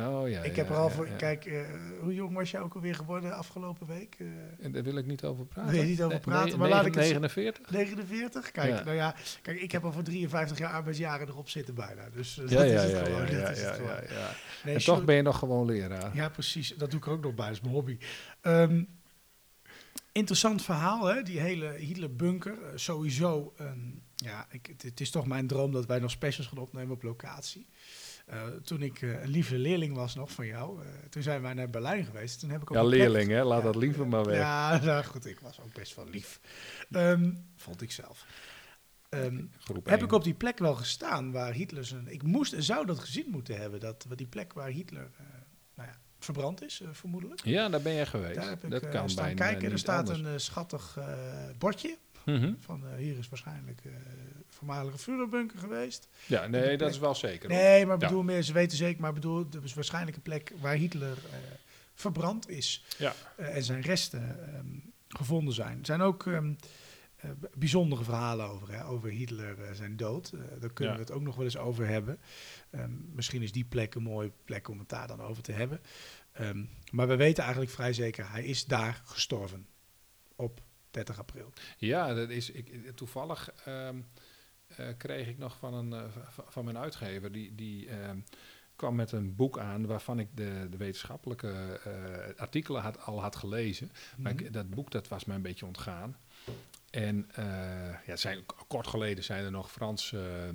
Oh 0.00 0.28
ja. 0.28 0.42
Ik 0.42 0.56
heb 0.56 0.68
er 0.68 0.76
al 0.76 0.90
voor. 0.90 1.08
Kijk, 1.16 1.44
uh, 1.44 1.60
hoe 2.00 2.14
jong 2.14 2.34
was 2.34 2.50
jij 2.50 2.60
ook 2.60 2.74
alweer 2.74 2.94
geworden 2.94 3.36
afgelopen 3.36 3.86
week? 3.86 4.16
Uh, 4.18 4.28
en 4.60 4.72
daar 4.72 4.82
wil 4.82 4.96
ik 4.96 5.06
niet 5.06 5.24
over 5.24 5.46
praten. 5.46 5.72
Wil 5.72 5.82
je 5.82 5.88
niet 5.88 6.02
over 6.02 6.20
praten? 6.20 6.48
Nee, 6.48 6.56
maar 6.58 6.68
laat 6.68 6.86
ik 6.86 6.94
49? 6.94 7.70
49? 7.70 8.50
Kijk, 8.50 8.84
nou 8.84 8.96
ja, 8.96 9.14
kijk, 9.42 9.60
ik 9.60 9.72
heb 9.72 9.84
al 9.84 9.92
voor 9.92 10.02
53 10.02 10.58
jaar 10.58 10.72
arbeidsjaren 10.72 11.28
erop 11.28 11.48
zitten 11.48 11.74
bijna. 11.74 12.08
Dus 12.10 12.38
uh, 12.38 12.48
ja, 12.48 12.58
dat 12.58 12.68
ja, 12.68 12.82
is 12.82 12.92
het 12.92 13.06
gewoon. 13.06 13.26
Ja, 13.26 13.50
ja, 13.50 13.50
ja, 13.50 14.02
ja, 14.08 14.34
Nee, 14.64 14.74
en 14.74 14.84
toch 14.84 15.04
ben 15.04 15.14
je 15.14 15.22
nog 15.22 15.38
gewoon 15.38 15.66
leraar. 15.66 16.16
Ja, 16.16 16.28
precies. 16.28 16.74
Dat 16.76 16.90
doe 16.90 17.00
ik 17.00 17.08
ook 17.08 17.22
nog 17.22 17.34
bij. 17.34 17.46
Dat 17.46 17.54
is 17.54 17.60
mijn 17.60 17.74
hobby. 17.74 17.98
Um, 18.42 18.88
Interessant 20.14 20.62
verhaal, 20.62 21.04
hè? 21.04 21.22
die 21.22 21.40
hele 21.40 21.66
Hitler-bunker. 21.66 22.58
Sowieso, 22.74 23.54
um, 23.60 24.02
ja, 24.16 24.46
ik, 24.50 24.66
het, 24.66 24.82
het, 24.82 25.00
is 25.00 25.10
toch 25.10 25.26
mijn 25.26 25.46
droom 25.46 25.72
dat 25.72 25.86
wij 25.86 25.98
nog 25.98 26.10
specials 26.10 26.46
gaan 26.46 26.58
opnemen 26.58 26.94
op 26.94 27.02
locatie. 27.02 27.66
Uh, 28.32 28.42
toen 28.64 28.82
ik 28.82 29.00
uh, 29.00 29.22
een 29.22 29.28
lieve 29.28 29.58
leerling 29.58 29.94
was 29.94 30.14
nog 30.14 30.32
van 30.32 30.46
jou, 30.46 30.80
toen 31.10 31.22
zijn 31.22 31.42
wij 31.42 31.54
naar 31.54 31.70
Berlijn 31.70 32.04
geweest. 32.04 32.40
Toen 32.40 32.50
heb 32.50 32.62
ik 32.62 32.70
ook 32.70 32.76
ja, 32.76 32.82
leerling, 32.82 33.30
hè? 33.30 33.44
Laat 33.44 33.58
ja, 33.58 33.64
dat 33.64 33.76
liever 33.76 34.06
maar 34.06 34.24
weg. 34.24 34.38
Ja, 34.38 34.78
nou 34.84 35.04
goed, 35.04 35.26
ik 35.26 35.40
was 35.40 35.60
ook 35.60 35.72
best 35.72 35.94
wel 35.96 36.08
lief. 36.08 36.40
Um, 36.90 37.46
vond 37.56 37.82
ik 37.82 37.90
zelf. 37.90 38.26
Um, 39.10 39.50
heb 39.84 40.02
ik 40.02 40.12
op 40.12 40.24
die 40.24 40.34
plek 40.34 40.58
wel 40.58 40.74
gestaan 40.74 41.32
waar 41.32 41.52
Hitler 41.52 41.84
zijn... 41.84 42.08
Ik 42.08 42.22
moest 42.22 42.52
en 42.52 42.62
zou 42.62 42.86
dat 42.86 42.98
gezien 42.98 43.26
moeten 43.30 43.56
hebben, 43.56 43.80
dat, 43.80 44.06
die 44.14 44.26
plek 44.26 44.52
waar 44.52 44.68
Hitler... 44.68 45.10
nou 45.74 45.88
ja, 45.88 45.98
verbrand 46.18 46.62
is, 46.62 46.80
uh, 46.80 46.88
vermoedelijk. 46.92 47.44
Ja, 47.44 47.68
daar 47.68 47.82
ben 47.82 47.92
je 47.92 48.06
geweest. 48.06 48.34
Daar 48.34 48.48
heb 48.48 48.64
ik, 48.64 48.70
dat 48.70 48.84
uh, 48.84 48.90
kan 48.90 49.10
staan 49.10 49.34
kijken. 49.34 49.72
Er 49.72 49.78
staat 49.78 50.08
anders. 50.10 50.32
een 50.32 50.40
schattig 50.40 50.98
bordje. 51.58 51.98
Mm 52.24 52.36
-hmm. 52.36 52.56
Van 52.60 52.96
hier 52.96 53.18
is 53.18 53.28
waarschijnlijk 53.28 53.82
voormalige 54.48 54.98
Führerbunker 54.98 55.58
geweest. 55.58 56.08
Ja, 56.26 56.46
nee, 56.46 56.76
dat 56.76 56.90
is 56.90 56.98
wel 56.98 57.14
zeker. 57.14 57.48
Nee, 57.48 57.86
maar 57.86 57.98
bedoel 57.98 58.18
ja. 58.18 58.24
meer, 58.24 58.42
ze 58.42 58.52
weten 58.52 58.76
zeker, 58.76 59.00
maar 59.00 59.12
bedoel, 59.12 59.46
er 59.52 59.64
is 59.64 59.74
waarschijnlijk 59.74 60.16
een 60.16 60.22
plek 60.22 60.52
waar 60.60 60.74
Hitler 60.74 61.18
verbrand 61.94 62.48
is. 62.48 62.84
Ja. 62.98 63.14
en 63.36 63.62
zijn 63.62 63.80
resten 63.80 64.54
um, 64.56 64.92
gevonden 65.08 65.54
zijn. 65.54 65.78
Er 65.78 65.86
zijn 65.86 66.00
ook 66.00 66.26
um, 66.26 66.56
uh, 67.24 67.30
bijzondere 67.54 68.04
verhalen 68.04 68.46
over, 68.46 68.72
hè, 68.72 68.86
over 68.86 69.10
Hitler 69.10 69.56
zijn 69.72 69.96
dood. 69.96 70.32
Daar 70.60 70.72
kunnen 70.72 70.94
ja. 70.94 71.00
we 71.00 71.06
het 71.06 71.12
ook 71.12 71.22
nog 71.22 71.36
wel 71.36 71.44
eens 71.44 71.56
over 71.56 71.86
hebben. 71.86 72.18
Um, 72.70 73.10
misschien 73.12 73.42
is 73.42 73.52
die 73.52 73.64
plek 73.64 73.94
een 73.94 74.02
mooie 74.02 74.32
plek 74.44 74.68
om 74.68 74.78
het 74.78 74.88
daar 74.88 75.06
dan 75.06 75.20
over 75.20 75.42
te 75.42 75.52
hebben. 75.52 75.80
Um, 76.40 76.68
maar 76.90 77.08
we 77.08 77.16
weten 77.16 77.42
eigenlijk 77.42 77.72
vrij 77.72 77.92
zeker, 77.92 78.30
hij 78.30 78.44
is 78.44 78.64
daar 78.64 79.02
gestorven 79.04 79.66
op 80.36 80.62
30 80.94 81.18
april. 81.18 81.52
Ja, 81.76 82.14
dat 82.14 82.30
is 82.30 82.50
ik, 82.50 82.96
toevallig. 82.96 83.50
Um, 83.68 84.06
kreeg 84.96 85.28
ik 85.28 85.38
nog 85.38 85.56
van, 85.56 85.74
een, 85.74 86.10
van 86.48 86.64
mijn 86.64 86.78
uitgever. 86.78 87.32
Die, 87.32 87.54
die 87.54 87.88
ehm, 87.88 88.18
kwam 88.76 88.94
met 88.94 89.12
een 89.12 89.34
boek 89.34 89.58
aan 89.58 89.86
waarvan 89.86 90.18
ik 90.18 90.28
de, 90.34 90.66
de 90.70 90.76
wetenschappelijke 90.76 91.80
artikelen 92.36 92.82
had, 92.82 93.00
al 93.00 93.20
had 93.20 93.36
gelezen. 93.36 93.92
Maar 94.16 94.34
mhm. 94.34 94.52
dat 94.52 94.70
boek 94.70 94.90
dat 94.90 95.08
was 95.08 95.24
mij 95.24 95.36
een 95.36 95.42
beetje 95.42 95.66
ontgaan. 95.66 96.16
En 96.90 97.28
ja, 98.06 98.16
zijn, 98.16 98.44
kort 98.66 98.86
geleden 98.86 99.24
zijn 99.24 99.44
er 99.44 99.50
nog 99.50 99.72
Franse 99.72 100.50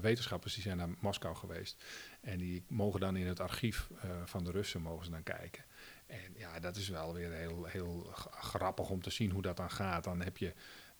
wetenschappers 0.00 0.54
die 0.54 0.62
zijn 0.62 0.76
naar 0.76 0.88
Moskou 1.00 1.36
geweest. 1.36 1.84
En 2.20 2.38
die 2.38 2.64
mogen 2.68 3.00
dan 3.00 3.16
in 3.16 3.26
het 3.26 3.40
archief 3.40 3.90
van 4.24 4.44
de 4.44 4.50
Russen 4.50 4.82
mogen 4.82 5.04
ze 5.04 5.10
dan 5.10 5.22
kijken. 5.22 5.64
En 6.06 6.34
ja, 6.36 6.60
dat 6.60 6.76
is 6.76 6.88
wel 6.88 7.14
weer 7.14 7.32
heel, 7.32 7.64
heel 7.64 8.10
grappig 8.30 8.90
om 8.90 9.02
te 9.02 9.10
zien 9.10 9.30
hoe 9.30 9.42
dat 9.42 9.56
dan 9.56 9.70
gaat. 9.70 10.04
Dan 10.04 10.20
heb 10.20 10.36
je, 10.36 10.52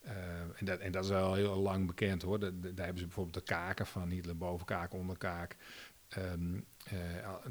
uh, 0.05 0.11
en, 0.55 0.65
dat, 0.65 0.79
en 0.79 0.91
dat 0.91 1.03
is 1.03 1.09
wel 1.09 1.33
heel 1.33 1.55
lang 1.55 1.87
bekend 1.87 2.21
hoor. 2.21 2.39
daar 2.39 2.51
hebben 2.51 2.97
ze 2.97 3.05
bijvoorbeeld 3.05 3.35
de 3.35 3.53
kaken 3.53 3.85
van 3.85 4.09
Hitler, 4.09 4.37
bovenkaak, 4.37 4.93
onderkaak. 4.93 5.55
Um, 6.17 6.65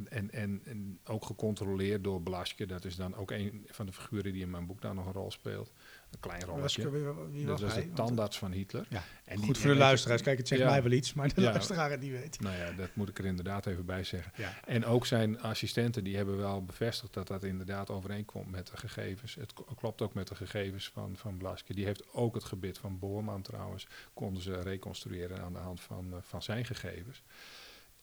en, 0.09 0.31
en, 0.31 0.61
en, 0.65 1.01
ook 1.05 1.25
gecontroleerd 1.25 2.05
door 2.05 2.23
Blaschke. 2.23 2.67
Dat 2.67 2.85
is 2.85 2.97
dan 2.97 3.15
ook 3.15 3.31
een 3.31 3.67
van 3.67 3.87
de 3.87 3.93
figuren 3.93 4.33
die 4.33 4.43
in 4.43 4.51
mijn 4.51 4.67
boek 4.67 4.81
daar 4.81 4.95
nog 4.95 5.07
een 5.07 5.13
rol 5.13 5.31
speelt. 5.31 5.73
Een 6.11 6.21
klein 6.21 6.45
rolletje. 6.45 6.91
Wie, 7.31 7.47
dat 7.47 7.61
was 7.61 7.75
de 7.75 7.93
tandarts 7.93 8.39
van 8.39 8.53
Hitler. 8.53 8.87
Ja, 8.89 9.03
en 9.25 9.39
goed 9.39 9.59
voor 9.59 9.71
de 9.71 9.77
luisteraars. 9.77 10.23
Kijk, 10.23 10.39
het 10.39 10.49
zegt 10.49 10.65
mij 10.65 10.83
wel 10.83 10.93
iets, 10.93 11.15
maar 11.15 11.35
de 11.35 11.41
ja, 11.41 11.51
luisteraar 11.51 11.91
het 11.91 12.01
niet 12.01 12.11
weet. 12.11 12.41
Nou 12.41 12.57
ja, 12.57 12.73
dat 12.73 12.89
moet 12.95 13.09
ik 13.09 13.19
er 13.19 13.25
inderdaad 13.25 13.67
even 13.67 13.87
bij 13.87 14.05
zeggen. 14.05 14.33
En 14.65 14.85
ook 14.85 15.07
zijn 15.07 15.41
assistenten, 15.41 16.05
die 16.05 16.17
hebben 16.17 16.37
wel 16.37 16.65
bevestigd 16.65 17.13
dat 17.13 17.27
dat 17.27 17.45
inderdaad 17.45 17.91
overeenkomt 17.91 18.51
met 18.51 18.67
de 18.67 18.77
gegevens. 18.77 19.35
Het 19.35 19.53
klopt 19.77 20.03
ook 20.03 20.15
met 20.15 20.29
de 20.29 20.35
gegevens 20.35 20.89
van, 20.89 21.17
van 21.17 21.37
Blaschke. 21.37 21.75
Die 21.75 21.85
heeft 21.85 22.13
ook 22.13 22.35
het 22.35 22.45
gebit 22.45 22.79
van 22.79 22.99
Boorman 22.99 23.43
trouwens, 23.43 23.87
konden 24.15 24.43
ze 24.43 24.61
reconstrueren 24.61 25.43
aan 25.43 25.53
de 25.53 25.59
hand 25.59 25.81
van, 25.81 26.07
uh, 26.11 26.17
van 26.21 26.43
zijn 26.43 26.65
gegevens. 26.65 27.23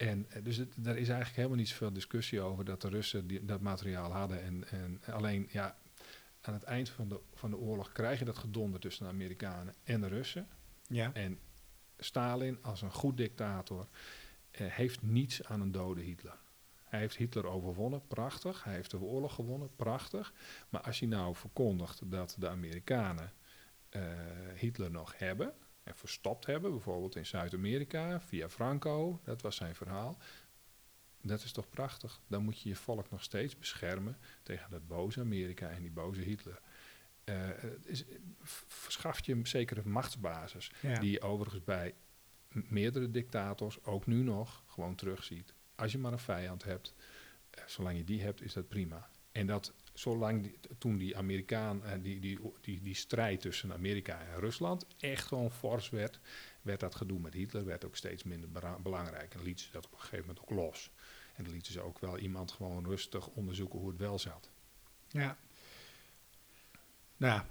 En 0.10 0.26
eh, 0.30 0.44
dus 0.44 0.58
het, 0.58 0.76
er 0.76 0.98
is 0.98 1.08
eigenlijk 1.08 1.36
helemaal 1.36 1.58
niet 1.58 1.68
zoveel 1.68 1.94
discussie 1.94 2.42
over 2.42 2.66
dat 2.66 2.82
de 2.82 2.90
Russen 2.90 3.28
die, 3.28 3.46
dat 3.46 3.62
materiaal 3.62 4.12
hadden. 4.12 4.44
En, 4.44 4.68
en 4.70 5.02
alleen, 5.06 5.48
ja, 5.52 5.78
aan 6.42 6.54
het 6.54 6.64
eind 6.64 6.90
van 6.90 7.08
de, 7.08 7.20
van 7.34 7.50
de 7.50 7.58
oorlog 7.58 7.92
krijg 7.92 8.20
je 8.20 8.26
dat 8.26 8.38
gedonder 8.38 8.80
tussen 8.80 9.04
de 9.04 9.12
Amerikanen 9.12 9.76
en 9.84 10.02
de 10.02 10.08
Russen. 10.08 10.48
Ja. 10.88 11.14
En 11.14 11.40
Stalin, 11.98 12.58
als 12.62 12.82
een 12.82 12.92
goed 12.92 13.18
dictator, 13.18 13.88
eh, 14.52 14.68
heeft 14.68 15.02
niets 15.02 15.44
aan 15.44 15.62
een 15.62 15.72
dode 15.72 16.02
Hitler. 16.02 16.38
Hij 16.84 17.00
heeft 17.00 17.16
Hitler 17.16 17.48
overwonnen, 17.48 18.08
prachtig. 18.08 18.64
Hij 18.64 18.74
heeft 18.74 18.92
de 18.92 19.00
oorlog 19.00 19.34
gewonnen, 19.36 19.76
prachtig. 19.76 20.34
Maar 20.70 20.82
als 20.82 21.00
je 21.00 21.08
nou 21.08 21.36
verkondigt 21.36 22.12
dat 22.12 22.36
de 22.40 22.50
Amerikanen 22.50 23.34
uh, 23.92 24.02
Hitler 24.56 24.92
nog 24.92 25.18
hebben, 25.18 25.54
en 25.84 25.96
verstopt 25.96 26.46
hebben, 26.46 26.72
bijvoorbeeld 26.72 27.16
in 27.16 27.26
Zuid-Amerika 27.26 28.22
via 28.22 28.50
Franco, 28.50 29.20
dat 29.24 29.42
was 29.42 29.56
zijn 29.56 29.76
verhaal. 29.76 30.18
Dat 31.22 31.44
is 31.44 31.52
toch 31.52 31.70
prachtig? 31.70 32.20
Dan 32.28 32.44
moet 32.44 32.62
je 32.62 32.70
je 32.70 32.76
volk 32.76 33.12
nog 33.12 33.24
steeds 33.24 33.58
beschermen 33.58 34.18
tegen 34.44 34.70
dat 34.70 34.88
boze 34.88 35.20
Amerika 35.20 35.70
en 35.70 35.82
die 35.82 35.92
boze 35.92 36.22
Hitler. 36.22 36.62
Uh, 37.26 37.50
is, 37.84 38.04
verschaft 38.68 39.26
je 39.26 39.34
een 39.34 39.48
zekere 39.48 39.82
machtsbasis, 39.86 40.72
die 41.00 41.12
je 41.12 41.22
overigens 41.22 41.64
bij 41.64 41.94
meerdere 42.52 43.12
dictators, 43.12 43.84
ook 43.84 44.06
nu 44.06 44.24
nog, 44.24 44.64
gewoon 44.68 44.96
terugziet. 44.96 45.54
Als 45.76 45.92
je 45.92 45.98
maar 45.98 46.12
een 46.12 46.20
vijand 46.20 46.64
hebt, 46.64 46.94
uh, 47.58 47.64
zolang 47.66 47.98
je 47.98 48.04
die 48.04 48.22
hebt, 48.22 48.42
is 48.42 48.54
dat 48.54 48.68
prima. 48.68 49.10
En 49.34 49.48
dat 49.48 49.74
zolang 49.94 50.56
toen 50.78 50.98
die 50.98 51.18
Amerikaan, 51.18 51.82
uh, 51.86 51.92
die, 52.02 52.20
die, 52.20 52.40
die, 52.62 52.82
die 52.82 52.96
strijd 52.96 53.42
tussen 53.42 53.74
Amerika 53.74 54.20
en 54.20 54.40
Rusland 54.40 54.86
echt 55.00 55.26
gewoon 55.26 55.52
fors 55.52 55.90
werd, 55.90 56.20
werd 56.62 56.80
dat 56.80 56.96
gedoe 56.96 57.20
met 57.20 57.34
Hitler 57.34 57.66
werd 57.66 57.86
ook 57.86 57.96
steeds 57.96 58.24
minder 58.24 58.50
belangrijk. 58.82 59.34
En 59.34 59.44
liet 59.44 59.60
ze 59.60 59.72
dat 59.72 59.86
op 59.86 59.92
een 59.92 60.00
gegeven 60.00 60.26
moment 60.26 60.40
ook 60.40 60.50
los. 60.50 60.92
En 61.36 61.44
dan 61.44 61.54
lieten 61.54 61.72
ze 61.72 61.82
ook 61.82 62.00
wel 62.00 62.18
iemand 62.18 62.52
gewoon 62.52 62.86
rustig 62.86 63.28
onderzoeken 63.28 63.80
hoe 63.80 63.90
het 63.90 63.98
wel 63.98 64.20
zat. 64.20 64.50
Ja. 65.08 65.38
Nou 67.18 67.34
ja, 67.34 67.46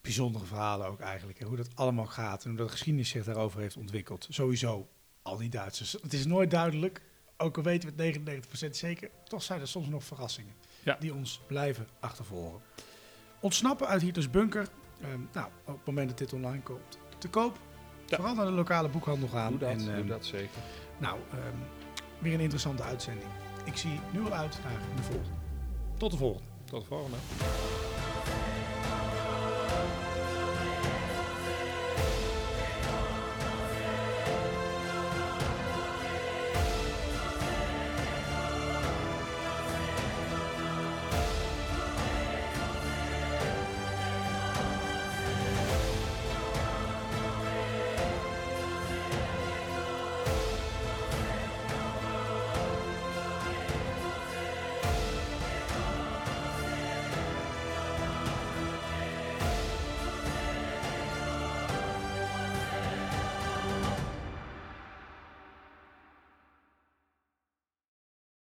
bijzondere 0.00 0.44
verhalen 0.44 0.86
ook 0.86 1.00
eigenlijk. 1.00 1.42
hoe 1.42 1.56
dat 1.56 1.76
allemaal 1.76 2.06
gaat 2.06 2.44
en 2.44 2.50
hoe 2.50 2.58
de 2.58 2.68
geschiedenis 2.68 3.08
zich 3.08 3.24
daarover 3.24 3.60
heeft 3.60 3.76
ontwikkeld. 3.76 4.26
Sowieso, 4.30 4.88
al 5.22 5.36
die 5.36 5.48
Duitsers. 5.48 5.92
Het 5.92 6.12
is 6.12 6.26
nooit 6.26 6.50
duidelijk, 6.50 7.02
ook 7.36 7.56
al 7.56 7.62
weten 7.62 7.96
we 7.96 8.02
het 8.02 8.66
99% 8.66 8.70
zeker, 8.70 9.10
toch 9.24 9.42
zijn 9.42 9.60
er 9.60 9.68
soms 9.68 9.88
nog 9.88 10.04
verrassingen 10.04 10.54
die 10.98 11.14
ons 11.14 11.40
blijven 11.46 11.88
achtervolgen. 12.00 12.60
Ontsnappen 13.40 13.86
uit 13.86 14.02
Hitlers 14.02 14.30
bunker. 14.30 14.68
Ehm, 15.00 15.20
nou, 15.32 15.46
op 15.64 15.76
het 15.76 15.86
moment 15.86 16.08
dat 16.08 16.18
dit 16.18 16.32
online 16.32 16.62
komt, 16.62 16.98
te 17.18 17.28
koop. 17.28 17.58
Vooral 18.06 18.34
naar 18.34 18.46
de 18.46 18.52
lokale 18.52 18.88
boekhandel 18.88 19.28
gaan. 19.28 19.50
Doe 19.50 19.58
dat, 19.58 19.68
en, 19.68 19.96
ehm, 19.96 20.06
dat 20.06 20.26
zeker. 20.26 20.60
Nou, 20.98 21.18
ehm, 21.30 21.56
weer 22.18 22.34
een 22.34 22.40
interessante 22.40 22.82
uitzending. 22.82 23.30
Ik 23.64 23.76
zie 23.76 24.00
nu 24.12 24.20
al 24.20 24.32
uit 24.32 24.58
naar 24.62 24.80
de 24.96 25.02
volgende. 25.02 25.36
Tot 25.96 26.10
de 26.10 26.16
volgende. 26.16 26.48
Tot 26.64 26.80
de 26.80 26.86
volgende. 26.86 27.16